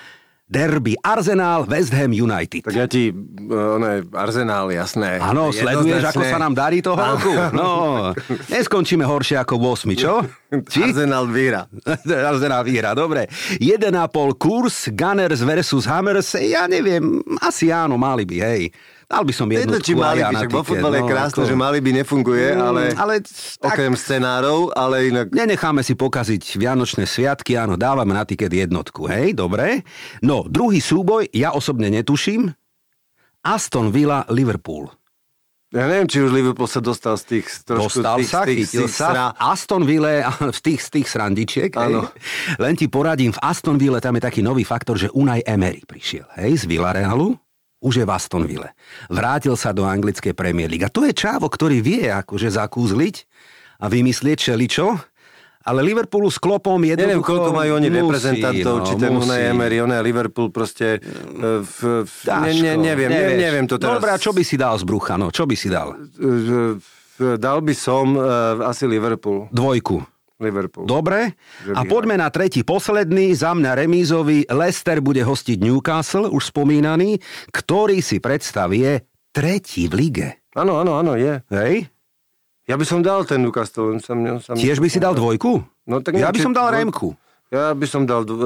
derby 0.55 0.95
Arsenal 1.03 1.67
West 1.67 1.91
Ham 1.91 2.15
United. 2.15 2.63
Tak 2.63 2.75
ja 2.79 2.87
ti, 2.87 3.11
eh, 3.11 3.75
ono 3.75 4.07
Arsenal, 4.15 4.71
jasné. 4.71 5.19
Áno, 5.19 5.51
sleduješ, 5.51 6.15
ako 6.15 6.23
sa 6.23 6.39
nám 6.39 6.55
darí 6.55 6.79
toho 6.79 6.95
roku? 6.95 7.35
No, 7.55 8.11
neskončíme 8.51 9.03
horšie 9.03 9.43
ako 9.43 9.59
v 9.59 9.63
8, 9.95 9.99
čo? 9.99 10.23
Či? 10.71 10.95
Arsenal 10.95 11.27
vyhra. 11.27 11.67
Arsenal 12.31 12.63
vyhrá, 12.63 12.95
dobre. 12.95 13.27
1,5 13.59 13.91
kurz, 14.39 14.87
Gunners 14.95 15.43
versus 15.43 15.91
Hammers, 15.91 16.39
ja 16.39 16.71
neviem, 16.71 17.19
asi 17.43 17.75
áno, 17.75 17.99
mali 17.99 18.23
by, 18.23 18.37
hej. 18.39 18.71
Dal 19.15 19.23
by 19.23 19.31
som 19.31 19.47
Jedno, 19.47 19.79
jednotku 19.79 19.87
či 19.87 19.95
ja 19.95 20.27
by, 20.27 20.35
na 20.35 20.41
však 20.43 20.51
vo 20.51 20.63
futbale 20.65 20.97
je 20.97 21.03
no, 21.03 21.09
krásne, 21.09 21.39
ako- 21.39 21.47
že 21.47 21.57
mali 21.57 21.79
by 21.79 21.91
nefunguje, 21.95 22.47
ale, 22.53 22.83
Mm, 22.85 22.99
ale 22.99 23.15
tak- 23.23 23.69
okrem 23.71 23.95
scenárov, 23.95 24.75
ale 24.75 24.97
inak... 25.07 25.27
Nenecháme 25.31 25.81
si 25.81 25.95
pokaziť 25.95 26.43
Vianočné 26.57 27.05
sviatky, 27.05 27.55
áno, 27.55 27.79
dávame 27.79 28.11
na 28.11 28.23
tiket 28.23 28.51
jednotku, 28.51 29.07
hej, 29.07 29.31
dobre. 29.33 29.87
No, 30.19 30.43
druhý 30.45 30.79
súboj, 30.79 31.31
ja 31.31 31.51
osobne 31.51 31.87
netuším, 31.89 32.51
Aston 33.41 33.89
Villa, 33.89 34.27
Liverpool. 34.29 34.91
Ja 35.69 35.85
neviem, 35.85 36.07
či 36.07 36.19
už 36.19 36.31
Liverpool 36.31 36.67
sa 36.67 36.79
dostal 36.79 37.15
z 37.15 37.35
tých 37.35 37.47
trošku 37.61 37.99
Dostal 37.99 38.17
tých, 38.17 38.31
sa, 38.31 38.41
tých, 38.43 38.59
chytil 38.63 38.87
tých 38.87 38.95
sa. 38.95 39.09
sra... 39.11 39.25
V 39.29 39.39
Aston 39.45 39.83
Ville, 39.83 40.23
z 40.57 40.61
tých, 40.61 40.81
z 40.81 40.89
tých 40.91 41.07
srandičiek. 41.07 41.71
Hej. 41.71 41.95
Len 42.57 42.75
ti 42.75 42.87
poradím, 42.87 43.31
v 43.31 43.41
Aston 43.41 43.75
Ville 43.75 43.99
tam 43.99 44.15
je 44.15 44.23
taký 44.23 44.39
nový 44.39 44.63
faktor, 44.63 44.95
že 44.95 45.11
Unai 45.11 45.43
Emery 45.43 45.83
prišiel. 45.83 46.31
Hej, 46.35 46.63
z 46.63 46.65
Villarealu. 46.65 47.35
Už 47.85 48.01
je 48.01 48.05
v 48.09 48.11
Aston 48.17 48.49
Ville. 48.49 48.73
Vrátil 49.13 49.53
sa 49.61 49.77
do 49.77 49.85
anglickej 49.85 50.33
Premier 50.33 50.73
League. 50.73 50.89
A 50.89 50.89
to 50.89 51.05
je 51.05 51.13
čávo, 51.13 51.53
ktorý 51.53 51.85
vie 51.85 52.09
akože 52.09 52.49
zakúzliť 52.49 53.29
a 53.85 53.93
vymyslieť 53.93 54.41
čeličo. 54.41 54.97
Ale 55.65 55.81
Liverpoolu 55.81 56.29
s 56.29 56.37
klopom 56.37 56.77
jednoducho... 56.81 57.09
Neviem, 57.09 57.25
koľko 57.25 57.51
majú 57.57 57.71
oni 57.81 57.89
musí, 57.89 58.01
reprezentantov, 58.05 58.75
no, 58.77 58.85
či 58.85 58.93
ten. 59.01 59.13
Unai 59.17 59.41
Emery, 59.49 59.77
on 59.81 59.93
Liverpool 60.01 60.49
proste... 60.53 61.01
e, 61.01 61.65
V, 61.65 62.05
v, 62.05 62.13
ne, 62.29 62.53
ne, 62.53 62.73
neviem, 62.77 63.09
ne, 63.09 63.17
nevieš. 63.17 63.41
neviem 63.41 63.65
to 63.69 63.77
teraz. 63.81 63.97
Dobre, 63.97 64.13
a 64.13 64.21
čo 64.21 64.37
by 64.37 64.43
si 64.45 64.57
dal 64.61 64.77
z 64.77 64.85
brucha? 64.85 65.17
No, 65.17 65.33
čo 65.33 65.49
by 65.49 65.57
si 65.57 65.69
dal? 65.73 65.97
E, 66.21 66.81
v- 66.81 67.03
Dal 67.15 67.63
by 67.63 67.71
som 67.79 68.19
uh, 68.19 68.59
asi 68.67 68.91
Liverpool. 68.91 69.47
Dvojku. 69.55 70.03
Liverpool. 70.37 70.85
Dobre. 70.85 71.39
Že 71.63 71.73
A 71.73 71.81
poďme 71.85 72.19
na 72.19 72.27
tretí, 72.27 72.61
posledný, 72.61 73.33
za 73.33 73.55
mňa 73.55 73.71
remízový. 73.77 74.45
Leicester 74.45 74.99
bude 74.99 75.23
hostiť 75.23 75.59
Newcastle, 75.59 76.27
už 76.27 76.51
spomínaný, 76.51 77.23
ktorý 77.49 78.03
si 78.03 78.19
predstavie 78.19 79.07
tretí 79.31 79.87
v 79.87 79.95
lige. 79.95 80.29
Áno, 80.53 80.79
áno, 80.79 80.99
áno, 80.99 81.15
je. 81.15 81.39
Hej? 81.49 81.87
Ja 82.65 82.75
by 82.75 82.85
som 82.85 82.99
dal 82.99 83.23
ten 83.23 83.41
Newcastle. 83.41 83.95
sa 83.99 84.13
mne- 84.13 84.41
Tiež 84.41 84.79
by 84.79 84.89
si 84.89 84.99
dal 84.99 85.13
dvojku? 85.13 85.63
No, 85.87 86.01
tak 86.01 86.17
ja 86.17 86.31
by 86.31 86.41
som 86.41 86.51
dal 86.51 86.67
dvoj- 86.67 86.79
Remku, 86.81 87.09
Ja 87.53 87.71
by 87.71 87.87
som 87.87 88.03
dal, 88.03 88.25
uh, 88.25 88.39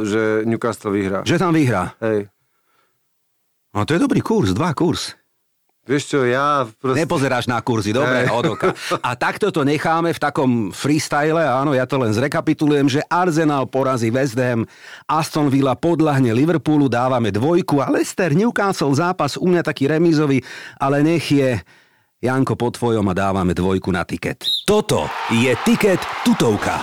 že 0.00 0.48
Newcastle 0.48 0.88
vyhrá. 0.88 1.20
že 1.20 1.36
tam 1.36 1.52
vyhrá. 1.52 1.92
Hej. 2.00 2.32
No 3.74 3.82
to 3.82 3.92
je 3.92 4.00
dobrý 4.00 4.22
kurz, 4.22 4.54
dva 4.54 4.72
kurz. 4.72 5.12
Vieš 5.84 6.16
čo, 6.16 6.18
ja 6.24 6.64
proste... 6.80 7.04
Nepozeráš 7.04 7.44
na 7.44 7.60
kurzy, 7.60 7.92
dobre, 7.92 8.24
od 8.32 8.56
oka. 8.56 8.72
A 9.04 9.12
takto 9.20 9.52
to 9.52 9.68
necháme 9.68 10.16
v 10.16 10.20
takom 10.20 10.50
freestyle, 10.72 11.44
áno, 11.44 11.76
ja 11.76 11.84
to 11.84 12.00
len 12.00 12.08
zrekapitulujem, 12.08 12.88
že 12.88 13.04
Arsenal 13.04 13.68
porazí 13.68 14.08
West 14.08 14.40
Ham, 14.40 14.64
Aston 15.04 15.52
Villa 15.52 15.76
podľahne 15.76 16.32
Liverpoolu, 16.32 16.88
dávame 16.88 17.28
dvojku 17.28 17.84
a 17.84 17.92
Leicester, 17.92 18.32
Newcastle 18.32 18.96
zápas 18.96 19.36
u 19.36 19.44
mňa 19.44 19.60
taký 19.60 19.84
remízový, 19.84 20.40
ale 20.80 21.04
nech 21.04 21.28
je 21.28 21.60
Janko 22.24 22.56
po 22.56 22.72
tvojom 22.72 23.04
a 23.04 23.12
dávame 23.12 23.52
dvojku 23.52 23.92
na 23.92 24.08
tiket. 24.08 24.40
Toto 24.64 25.04
je 25.28 25.52
tiket 25.68 26.00
tutovka. 26.24 26.80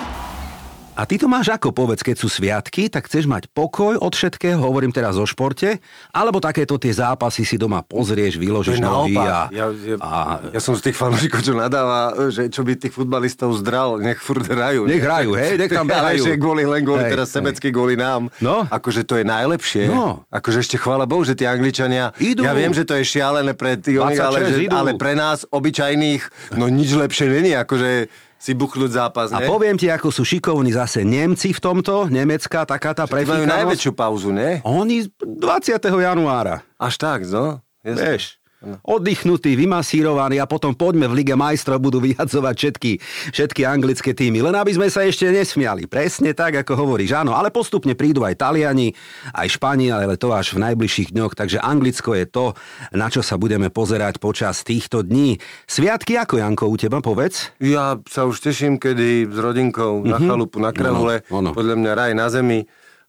A 0.92 1.08
ty 1.08 1.16
to 1.16 1.32
máš 1.32 1.48
ako, 1.48 1.72
povedz, 1.72 2.04
keď 2.04 2.20
sú 2.20 2.28
sviatky, 2.28 2.92
tak 2.92 3.08
chceš 3.08 3.24
mať 3.24 3.48
pokoj 3.56 3.96
od 3.96 4.12
všetkého, 4.12 4.60
hovorím 4.60 4.92
teraz 4.92 5.16
o 5.16 5.24
športe, 5.24 5.80
alebo 6.12 6.44
takéto 6.44 6.76
tie 6.76 6.92
zápasy 6.92 7.48
si 7.48 7.56
doma 7.56 7.80
pozrieš, 7.80 8.36
vyložíš 8.36 8.84
nohy 8.84 9.16
a. 9.16 9.48
Ja, 9.50 9.72
ja, 9.72 9.96
a 10.04 10.12
ja 10.52 10.60
som 10.60 10.76
z 10.76 10.92
tých 10.92 11.00
fanúšikov, 11.00 11.48
čo 11.48 11.56
nadáva, 11.56 12.12
že 12.28 12.52
čo 12.52 12.68
by 12.68 12.76
tých 12.76 12.92
futbalistov 12.92 13.56
zdral, 13.64 14.04
nech 14.04 14.20
furt 14.20 14.44
hrajú. 14.44 14.84
Nech 14.84 15.00
hrajú, 15.00 15.32
hej, 15.40 15.56
nech 15.56 15.72
tam 15.72 15.88
behajú. 15.96 16.28
Že 16.28 16.36
kvôli, 16.36 16.64
len 16.68 16.84
kvôli 16.84 17.08
Hej, 17.08 17.12
teraz 17.16 17.28
hej. 17.32 17.36
sebecké 17.40 17.68
kvôli 17.72 17.96
nám. 17.96 18.28
No. 18.44 18.68
Akože 18.68 19.08
to 19.08 19.16
je 19.16 19.24
najlepšie. 19.24 19.88
No. 19.88 20.28
Akože 20.28 20.60
ešte 20.60 20.76
chvála 20.76 21.08
Bohu, 21.08 21.24
že 21.24 21.40
tí 21.40 21.48
Angličania, 21.48 22.12
Idú. 22.20 22.44
ja 22.44 22.52
viem, 22.52 22.76
že 22.76 22.84
to 22.84 23.00
je 23.00 23.08
šialené 23.08 23.56
pre 23.56 23.80
tých, 23.80 23.96
26 23.96 24.28
ale, 24.28 24.38
že, 24.44 24.56
idú. 24.68 24.76
ale 24.76 24.92
pre 25.00 25.16
nás, 25.16 25.48
obyčajných, 25.48 26.52
no 26.60 26.68
nič 26.68 26.92
lepšie 27.00 27.32
není, 27.32 27.56
akože 27.56 28.12
si 28.42 28.58
buchnúť 28.58 28.90
zápas, 28.90 29.30
A 29.30 29.38
ne? 29.38 29.46
poviem 29.46 29.78
ti, 29.78 29.86
ako 29.86 30.10
sú 30.10 30.26
šikovní 30.26 30.74
zase 30.74 31.06
Nemci 31.06 31.54
v 31.54 31.62
tomto, 31.62 32.10
Nemecká, 32.10 32.66
taká 32.66 32.98
tá 32.98 33.06
Tí 33.06 33.14
majú 33.14 33.22
prefíkanosť. 33.22 33.54
najväčšiu 33.54 33.92
pauzu, 33.94 34.34
ne? 34.34 34.66
Oni 34.66 35.06
20. 35.14 35.78
januára, 35.78 36.66
Až 36.76 36.98
tak, 36.98 37.22
no. 37.24 37.62
Vieš. 37.86 38.41
Oddychnutí, 38.86 39.58
vymasírovaní 39.58 40.38
a 40.38 40.46
potom 40.46 40.78
poďme 40.78 41.10
v 41.10 41.22
Lige 41.22 41.34
majstrov 41.34 41.82
budú 41.82 41.98
vyhadzovať 41.98 42.56
všetky, 42.56 42.92
všetky 43.34 43.62
anglické 43.66 44.14
týmy. 44.14 44.46
Len 44.46 44.54
aby 44.54 44.78
sme 44.78 44.88
sa 44.88 45.02
ešte 45.02 45.26
nesmiali. 45.34 45.90
Presne 45.90 46.38
tak, 46.38 46.62
ako 46.62 46.78
hovoríš. 46.78 47.18
Áno, 47.18 47.34
ale 47.34 47.50
postupne 47.50 47.98
prídu 47.98 48.22
aj 48.22 48.38
Taliani, 48.38 48.94
aj 49.34 49.58
Španieli, 49.58 50.06
ale 50.06 50.16
to 50.22 50.30
až 50.30 50.54
v 50.54 50.62
najbližších 50.70 51.10
dňoch. 51.14 51.34
Takže 51.34 51.58
Anglicko 51.58 52.14
je 52.14 52.26
to, 52.30 52.46
na 52.94 53.10
čo 53.10 53.26
sa 53.26 53.42
budeme 53.42 53.74
pozerať 53.74 54.22
počas 54.22 54.62
týchto 54.62 55.02
dní. 55.02 55.42
Sviatky 55.66 56.22
ako, 56.22 56.38
Janko, 56.38 56.70
u 56.70 56.78
teba, 56.78 57.02
povedz? 57.02 57.50
Ja 57.58 57.98
sa 58.06 58.30
už 58.30 58.46
teším, 58.46 58.78
kedy 58.78 59.26
s 59.30 59.38
rodinkou 59.42 60.06
mm-hmm. 60.06 60.12
na 60.12 60.18
chalupu, 60.22 60.58
na 60.62 60.70
kravule, 60.70 61.26
Ono, 61.34 61.50
ono. 61.50 61.58
podľa 61.58 61.76
mňa 61.82 61.92
raj 61.98 62.12
na 62.14 62.28
zemi 62.30 62.62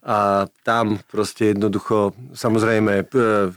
a 0.02 0.50
tam 0.66 0.98
proste 1.06 1.54
jednoducho, 1.54 2.10
samozrejme, 2.34 3.06
e, 3.06 3.54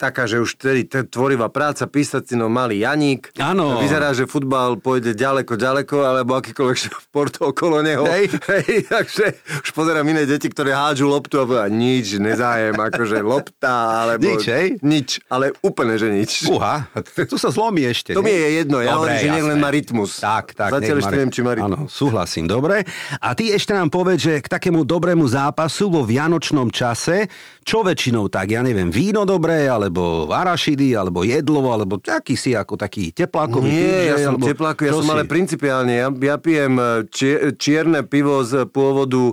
taká, 0.00 0.24
že 0.24 0.40
už 0.40 0.56
tedy 0.56 0.88
tvorivá 0.88 1.52
práca, 1.52 1.84
písať 1.84 2.32
si 2.32 2.34
no 2.34 2.48
malý 2.48 2.80
Janík. 2.80 3.28
Áno. 3.36 3.76
Vyzerá, 3.76 4.16
že 4.16 4.24
futbal 4.24 4.80
pôjde 4.80 5.12
ďaleko, 5.12 5.60
ďaleko, 5.60 5.96
alebo 6.00 6.40
akýkoľvek 6.40 6.76
šport 7.12 7.34
okolo 7.44 7.84
neho. 7.84 8.08
Hej. 8.08 8.32
Hej, 8.52 8.88
takže 8.88 9.36
už 9.64 9.70
pozerám 9.76 10.08
iné 10.08 10.24
deti, 10.24 10.48
ktoré 10.48 10.72
hádžu 10.72 11.12
loptu 11.12 11.38
a 11.40 11.44
povedia, 11.44 11.68
nič, 11.68 12.16
nezájem, 12.16 12.72
akože 12.88 13.20
lopta, 13.20 14.08
alebo... 14.08 14.24
Nič, 14.24 14.44
hej? 14.48 14.66
Nič, 14.80 15.20
ale 15.28 15.52
úplne, 15.60 16.00
že 16.00 16.08
nič. 16.08 16.48
Uha, 16.48 16.88
tu 17.28 17.36
sa 17.36 17.52
zlomí 17.52 17.84
ešte. 17.84 18.16
To 18.16 18.24
mi 18.24 18.32
je 18.32 18.64
jedno, 18.64 18.80
ja 18.80 18.96
hovorím, 18.96 19.20
že 19.20 19.28
nech 19.28 19.44
len 19.44 19.58
má 19.60 19.68
rytmus. 19.68 20.24
Tak, 20.24 20.56
tak. 20.56 20.72
Zatiaľ 20.72 21.04
ešte 21.04 21.14
neviem, 21.14 21.32
či 21.32 21.40
má 21.44 21.52
rytmus. 21.52 21.84
Áno, 21.84 21.92
súhlasím, 21.92 22.48
dobre. 22.48 22.88
A 23.20 23.36
ty 23.36 23.52
ešte 23.52 23.76
nám 23.76 23.92
povedz, 23.92 24.24
že 24.24 24.40
k 24.40 24.48
takému 24.48 24.88
dobrému 24.88 25.28
zápasu 25.28 25.92
vo 25.92 26.02
vianočnom 26.08 26.72
čase, 26.72 27.28
čo 27.68 27.84
väčšinou 27.84 28.32
tak, 28.32 28.48
ja 28.48 28.64
neviem, 28.64 28.88
víno 28.88 29.28
dobré, 29.28 29.68
alebo 29.68 30.24
arašidy, 30.26 30.96
alebo 30.96 31.20
jedlo, 31.20 31.60
alebo 31.68 32.00
taký 32.00 32.32
si 32.32 32.56
ako 32.56 32.80
taký 32.80 33.12
teplákový 33.12 33.68
Nie, 33.68 33.84
typ, 33.84 34.08
ja 34.08 34.16
som 34.16 34.32
Alebo 34.32 34.46
tepláko, 34.48 34.80
ja 34.80 34.92
som 34.94 35.04
si? 35.04 35.12
ale 35.12 35.22
principiálne, 35.22 35.92
ja, 35.92 36.08
ja 36.08 36.36
pijem 36.38 36.74
e, 36.74 36.84
čie, 37.06 37.34
čierne 37.54 38.00
pivo 38.02 38.40
z 38.40 38.64
pôvodu 38.64 39.20
e, 39.20 39.32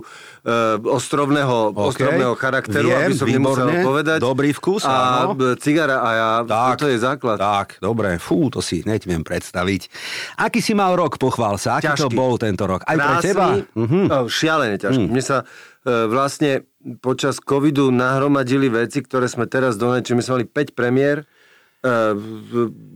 ostrovného, 0.84 1.72
OK. 1.72 1.88
ostrovného 1.88 2.36
charakteru, 2.36 2.92
Viem, 2.92 3.00
aby 3.00 3.14
som 3.14 3.24
nemusel 3.26 3.66
výborne, 3.66 3.80
povedať. 3.80 4.18
dobrý 4.20 4.50
vkus, 4.52 4.84
A 4.84 5.24
áno. 5.24 5.32
cigara 5.56 5.96
a 5.98 6.10
ja, 6.12 6.28
Tak, 6.44 6.76
to 6.76 6.92
je 6.92 6.98
základ. 6.98 7.40
Tak, 7.40 7.80
dobre, 7.80 8.18
fú, 8.18 8.52
to 8.52 8.60
si 8.60 8.84
hneď 8.84 9.00
viem 9.02 9.24
predstaviť. 9.24 9.88
Aký 10.36 10.60
si 10.60 10.76
mal 10.76 10.92
rok, 10.92 11.16
pochvál 11.16 11.56
sa, 11.56 11.80
aký 11.80 11.88
to 11.90 12.04
Ťažký. 12.04 12.14
bol 12.14 12.36
tento 12.36 12.68
rok? 12.68 12.84
Aj 12.84 12.92
pre 12.92 13.16
Krásny, 13.16 13.24
teba? 13.24 13.46
Mhm. 13.72 14.28
šialene 14.28 14.76
ťažko. 14.76 15.08
Mne 15.08 15.24
sa 15.24 15.40
vlastne 15.86 16.66
počas 16.98 17.38
covidu 17.38 17.94
nahromadili 17.94 18.66
veci, 18.66 19.02
ktoré 19.02 19.30
sme 19.30 19.46
teraz 19.46 19.78
donali, 19.78 20.02
čiže 20.02 20.16
my 20.18 20.22
sme 20.22 20.34
mali 20.38 20.46
5 20.50 20.74
premiér, 20.74 21.16
e, 21.22 21.24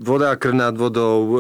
voda 0.03 0.35
krv 0.35 0.55
nad 0.55 0.75
vodou, 0.75 1.19
e, 1.23 1.39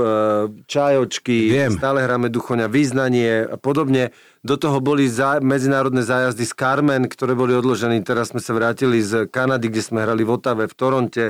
čajočky, 0.71 1.51
Viem. 1.51 1.75
stále 1.75 2.07
hráme 2.07 2.31
duchoňa, 2.31 2.71
význanie 2.71 3.47
a 3.51 3.59
podobne. 3.59 4.15
Do 4.47 4.57
toho 4.57 4.79
boli 4.79 5.11
zá, 5.11 5.43
medzinárodné 5.43 6.07
zájazdy 6.07 6.45
z 6.47 6.55
Carmen, 6.55 7.03
ktoré 7.11 7.35
boli 7.35 7.53
odložené. 7.55 7.99
Teraz 8.07 8.31
sme 8.31 8.39
sa 8.39 8.55
vrátili 8.55 9.03
z 9.03 9.27
Kanady, 9.27 9.69
kde 9.69 9.83
sme 9.83 10.07
hrali 10.07 10.23
v 10.23 10.31
Otave, 10.33 10.65
v 10.71 10.75
Toronte. 10.75 11.25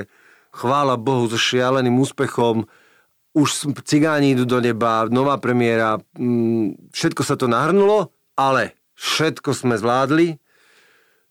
Chvála 0.53 0.95
Bohu, 1.01 1.27
so 1.27 1.39
šialeným 1.39 1.97
úspechom 1.97 2.69
už 3.31 3.71
cigáni 3.87 4.35
idú 4.35 4.43
do 4.43 4.59
neba, 4.59 5.07
nová 5.07 5.39
premiéra, 5.39 5.95
mm, 6.19 6.91
všetko 6.91 7.23
sa 7.23 7.39
to 7.39 7.47
nahrnulo, 7.47 8.11
ale 8.35 8.80
všetko 9.01 9.49
sme 9.57 9.75
zvládli. 9.81 10.37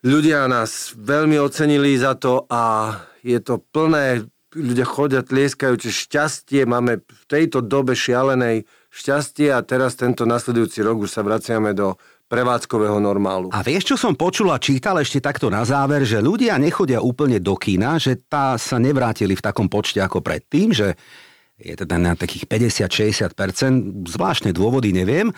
Ľudia 0.03 0.51
nás 0.51 0.97
veľmi 0.99 1.39
ocenili 1.39 1.95
za 1.95 2.19
to 2.19 2.49
a 2.51 2.97
je 3.23 3.39
to 3.39 3.63
plné, 3.71 4.27
ľudia 4.51 4.83
chodia, 4.89 5.23
tlieskajú, 5.23 5.79
čiže 5.79 6.11
šťastie, 6.11 6.67
máme 6.67 7.05
v 7.07 7.25
tejto 7.31 7.63
dobe 7.63 7.95
šialenej 7.95 8.67
šťastie 8.91 9.55
a 9.55 9.63
teraz 9.63 9.95
tento 9.95 10.27
nasledujúci 10.27 10.83
rok 10.83 11.07
už 11.07 11.11
sa 11.15 11.23
vraciame 11.23 11.71
do 11.77 11.95
prevádzkového 12.31 12.99
normálu. 13.03 13.51
A 13.51 13.63
vieš, 13.63 13.95
čo 13.95 13.97
som 13.99 14.15
počul 14.15 14.55
a 14.55 14.63
čítal 14.63 14.99
ešte 15.03 15.19
takto 15.19 15.51
na 15.51 15.67
záver, 15.67 16.07
že 16.07 16.23
ľudia 16.23 16.59
nechodia 16.63 17.03
úplne 17.03 17.43
do 17.43 17.59
kína, 17.59 17.99
že 17.99 18.19
tá 18.19 18.55
sa 18.55 18.79
nevrátili 18.79 19.35
v 19.35 19.43
takom 19.43 19.67
počte 19.67 19.99
ako 19.99 20.23
predtým, 20.23 20.71
že 20.71 20.95
je 21.61 21.75
teda 21.77 22.01
na 22.01 22.17
takých 22.17 22.49
50-60%, 22.49 24.09
zvláštne 24.09 24.51
dôvody 24.57 24.97
neviem, 24.97 25.29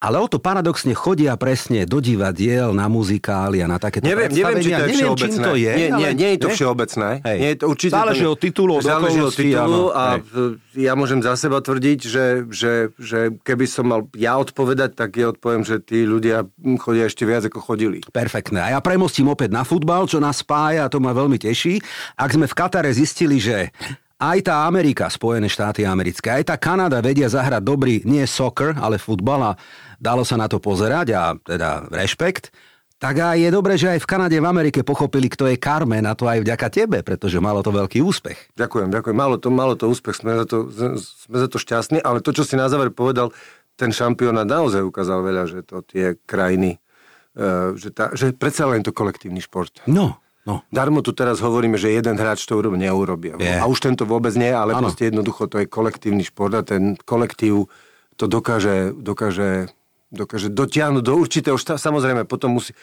ale 0.00 0.16
o 0.16 0.24
to 0.24 0.40
paradoxne 0.40 0.96
chodia 0.96 1.36
presne 1.36 1.84
do 1.84 2.00
divadiel, 2.00 2.72
na 2.72 2.88
muzikály 2.88 3.60
a 3.60 3.68
na 3.68 3.76
takéto 3.76 4.08
Neviem, 4.08 4.32
neviem, 4.32 4.64
či 4.64 4.72
to 4.72 4.80
je. 4.80 4.96
Neviem, 4.96 5.12
čím 5.12 5.32
to 5.36 5.52
je. 5.60 5.72
nie, 5.76 5.88
nie, 5.92 6.10
nie 6.16 6.28
je 6.34 6.38
to 6.40 6.48
všeobecné. 6.48 7.08
Hej. 7.20 7.36
Nie 7.36 7.50
je 7.52 7.58
to, 7.60 7.66
určite 7.68 7.92
Záleží 7.92 8.24
to 8.24 8.32
od 8.32 8.40
titulu, 8.40 8.72
od 8.80 8.82
Záleží 8.82 9.20
od 9.20 9.34
titulu 9.36 9.92
áno. 9.92 9.92
a 9.92 10.04
Hej. 10.16 10.20
v- 10.24 10.54
ja 10.80 10.92
môžem 10.96 11.20
za 11.20 11.36
seba 11.36 11.60
tvrdiť, 11.60 11.98
že, 12.00 12.26
že, 12.48 12.72
že 12.96 13.36
keby 13.44 13.64
som 13.68 13.92
mal 13.92 14.08
ja 14.16 14.40
odpovedať, 14.40 14.96
tak 14.96 15.20
ja 15.20 15.36
odpoviem, 15.36 15.68
že 15.68 15.84
tí 15.84 16.08
ľudia 16.08 16.48
hm, 16.48 16.80
chodia 16.80 17.04
ešte 17.04 17.28
viac, 17.28 17.44
ako 17.52 17.60
chodili. 17.60 18.00
Perfektné. 18.08 18.56
A 18.56 18.68
ja 18.72 18.80
premostím 18.80 19.28
opäť 19.28 19.52
na 19.52 19.68
futbal, 19.68 20.08
čo 20.08 20.16
nás 20.16 20.40
spája 20.40 20.88
a 20.88 20.92
to 20.92 20.96
ma 20.96 21.12
veľmi 21.12 21.36
teší. 21.36 21.76
Ak 22.16 22.32
sme 22.32 22.48
v 22.48 22.56
Katare 22.56 22.88
zistili, 22.96 23.36
že 23.36 23.68
aj 24.20 24.52
tá 24.52 24.68
Amerika, 24.68 25.08
Spojené 25.08 25.48
štáty 25.48 25.84
americké, 25.88 26.28
aj 26.28 26.52
tá 26.52 26.56
Kanada 26.60 27.00
vedia 27.00 27.24
zahrať 27.24 27.64
dobrý, 27.64 28.04
nie 28.04 28.20
soccer, 28.28 28.76
ale 28.76 29.00
futbal 29.00 29.40
a 29.40 29.52
dalo 30.00 30.24
sa 30.24 30.40
na 30.40 30.48
to 30.48 30.56
pozerať 30.56 31.06
a 31.12 31.36
teda 31.36 31.92
rešpekt, 31.92 32.48
tak 33.00 33.16
a 33.16 33.32
je 33.32 33.48
dobré, 33.48 33.80
že 33.80 33.96
aj 33.96 34.04
v 34.04 34.10
Kanade, 34.12 34.36
v 34.36 34.44
Amerike 34.44 34.84
pochopili, 34.84 35.32
kto 35.32 35.48
je 35.48 35.56
Carmen 35.56 36.04
a 36.04 36.12
to 36.12 36.28
aj 36.28 36.44
vďaka 36.44 36.68
tebe, 36.68 37.00
pretože 37.00 37.40
malo 37.40 37.64
to 37.64 37.72
veľký 37.72 38.04
úspech. 38.04 38.52
Ďakujem, 38.60 38.92
ďakujem. 38.92 39.16
Malo 39.16 39.40
to, 39.40 39.48
malo 39.48 39.72
to 39.72 39.88
úspech, 39.88 40.20
sme 40.20 40.36
za 40.36 40.44
to, 40.44 40.68
sme 41.00 41.36
za 41.40 41.48
to 41.48 41.56
šťastní, 41.56 42.04
ale 42.04 42.20
to, 42.20 42.36
čo 42.36 42.44
si 42.44 42.60
na 42.60 42.68
záver 42.68 42.92
povedal, 42.92 43.32
ten 43.80 43.88
šampionát 43.88 44.44
naozaj 44.44 44.84
ukázal 44.84 45.24
veľa, 45.24 45.44
že 45.48 45.64
to 45.64 45.80
tie 45.80 46.20
krajiny, 46.28 46.76
e, 47.32 47.72
že, 47.80 47.88
tá, 47.88 48.12
že 48.12 48.36
predsa 48.36 48.68
len 48.68 48.84
to 48.84 48.92
kolektívny 48.92 49.40
šport. 49.40 49.72
No, 49.88 50.20
no. 50.44 50.60
Darmo 50.68 51.00
tu 51.00 51.16
teraz 51.16 51.40
hovoríme, 51.40 51.80
že 51.80 51.96
jeden 51.96 52.20
hráč 52.20 52.44
to 52.44 52.60
urobi, 52.60 52.84
neurobi. 52.84 53.32
Je. 53.40 53.56
A 53.56 53.64
už 53.64 53.80
tento 53.80 54.04
vôbec 54.04 54.36
nie, 54.36 54.52
ale 54.52 54.76
Áno. 54.76 54.92
proste 54.92 55.08
jednoducho 55.08 55.48
to 55.48 55.56
je 55.56 55.64
kolektívny 55.64 56.20
šport 56.20 56.52
a 56.52 56.60
ten 56.60 57.00
kolektív 57.00 57.72
to 58.20 58.28
dokáže, 58.28 58.92
dokáže, 58.92 59.72
dokáže 60.10 60.50
dotiahnuť 60.50 61.02
do 61.06 61.14
určitého 61.16 61.56
šta- 61.56 61.78
Samozrejme, 61.78 62.26
potom 62.26 62.58
musí... 62.58 62.74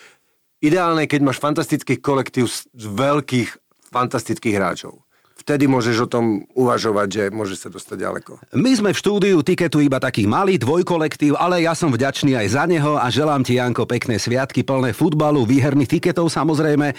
Ideálne, 0.58 1.06
keď 1.06 1.22
máš 1.22 1.38
fantastický 1.38 2.02
kolektív 2.02 2.50
z 2.50 2.66
veľkých, 2.74 3.50
fantastických 3.94 4.58
hráčov. 4.58 5.06
Vtedy 5.38 5.70
môžeš 5.70 6.10
o 6.10 6.12
tom 6.12 6.50
uvažovať, 6.58 7.08
že 7.08 7.24
môže 7.30 7.54
sa 7.54 7.70
dostať 7.70 7.98
ďaleko. 8.02 8.32
My 8.58 8.74
sme 8.74 8.90
v 8.90 8.98
štúdiu 8.98 9.38
Tiketu 9.46 9.86
iba 9.86 10.02
taký 10.02 10.26
malý 10.26 10.58
dvojkolektív, 10.58 11.38
ale 11.38 11.62
ja 11.62 11.78
som 11.78 11.94
vďačný 11.94 12.34
aj 12.34 12.48
za 12.58 12.66
neho 12.66 12.98
a 12.98 13.06
želám 13.14 13.46
ti, 13.46 13.62
Janko, 13.62 13.86
pekné 13.86 14.18
sviatky 14.18 14.66
plné 14.66 14.98
futbalu, 14.98 15.46
výherných 15.46 16.02
tiketov 16.02 16.34
samozrejme 16.34 16.90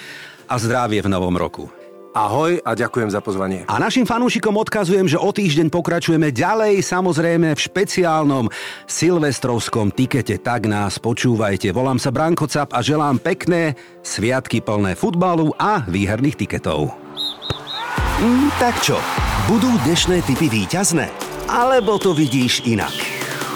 a 0.49 0.55
zdravie 0.55 1.03
v 1.03 1.11
novom 1.11 1.35
roku. 1.35 1.66
Ahoj 2.19 2.59
a 2.66 2.75
ďakujem 2.75 3.14
za 3.14 3.23
pozvanie. 3.23 3.62
A 3.71 3.79
našim 3.79 4.03
fanúšikom 4.03 4.51
odkazujem, 4.59 5.07
že 5.07 5.23
o 5.23 5.31
týždeň 5.31 5.71
pokračujeme 5.71 6.35
ďalej, 6.35 6.83
samozrejme 6.83 7.55
v 7.55 7.61
špeciálnom 7.62 8.51
silvestrovskom 8.91 9.95
tikete. 9.95 10.43
Tak 10.43 10.66
nás 10.66 10.99
počúvajte. 10.99 11.71
Volám 11.71 12.03
sa 12.03 12.11
Branko 12.11 12.51
Cap 12.51 12.75
a 12.75 12.83
želám 12.83 13.23
pekné 13.23 13.79
sviatky 14.03 14.59
plné 14.59 14.99
futbalu 14.99 15.55
a 15.62 15.87
výherných 15.87 16.43
tiketov. 16.43 16.91
Mm, 18.19 18.51
tak 18.59 18.75
čo, 18.83 18.99
budú 19.47 19.71
dnešné 19.87 20.27
typy 20.27 20.51
víťazné? 20.51 21.14
Alebo 21.47 22.03
to 22.03 22.19
vidíš 22.19 22.66
inak? 22.66 22.99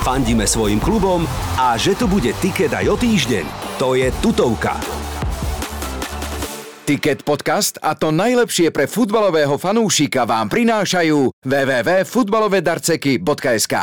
Fandíme 0.07 0.47
svojim 0.47 0.79
klubom 0.79 1.27
a 1.59 1.75
že 1.75 1.99
to 1.99 2.07
bude 2.07 2.31
tiket 2.39 2.71
aj 2.71 2.87
o 2.87 2.95
týždeň, 2.95 3.43
to 3.83 3.99
je 3.99 4.07
tutovka. 4.23 4.79
Ticket 6.93 7.25
podcast 7.25 7.81
a 7.81 7.97
to 7.97 8.13
najlepšie 8.13 8.69
pre 8.69 8.85
futbalového 8.85 9.57
fanúšika 9.57 10.29
vám 10.29 10.53
prinášajú 10.53 11.33
www.futbalovedarceky.sk 11.41 13.75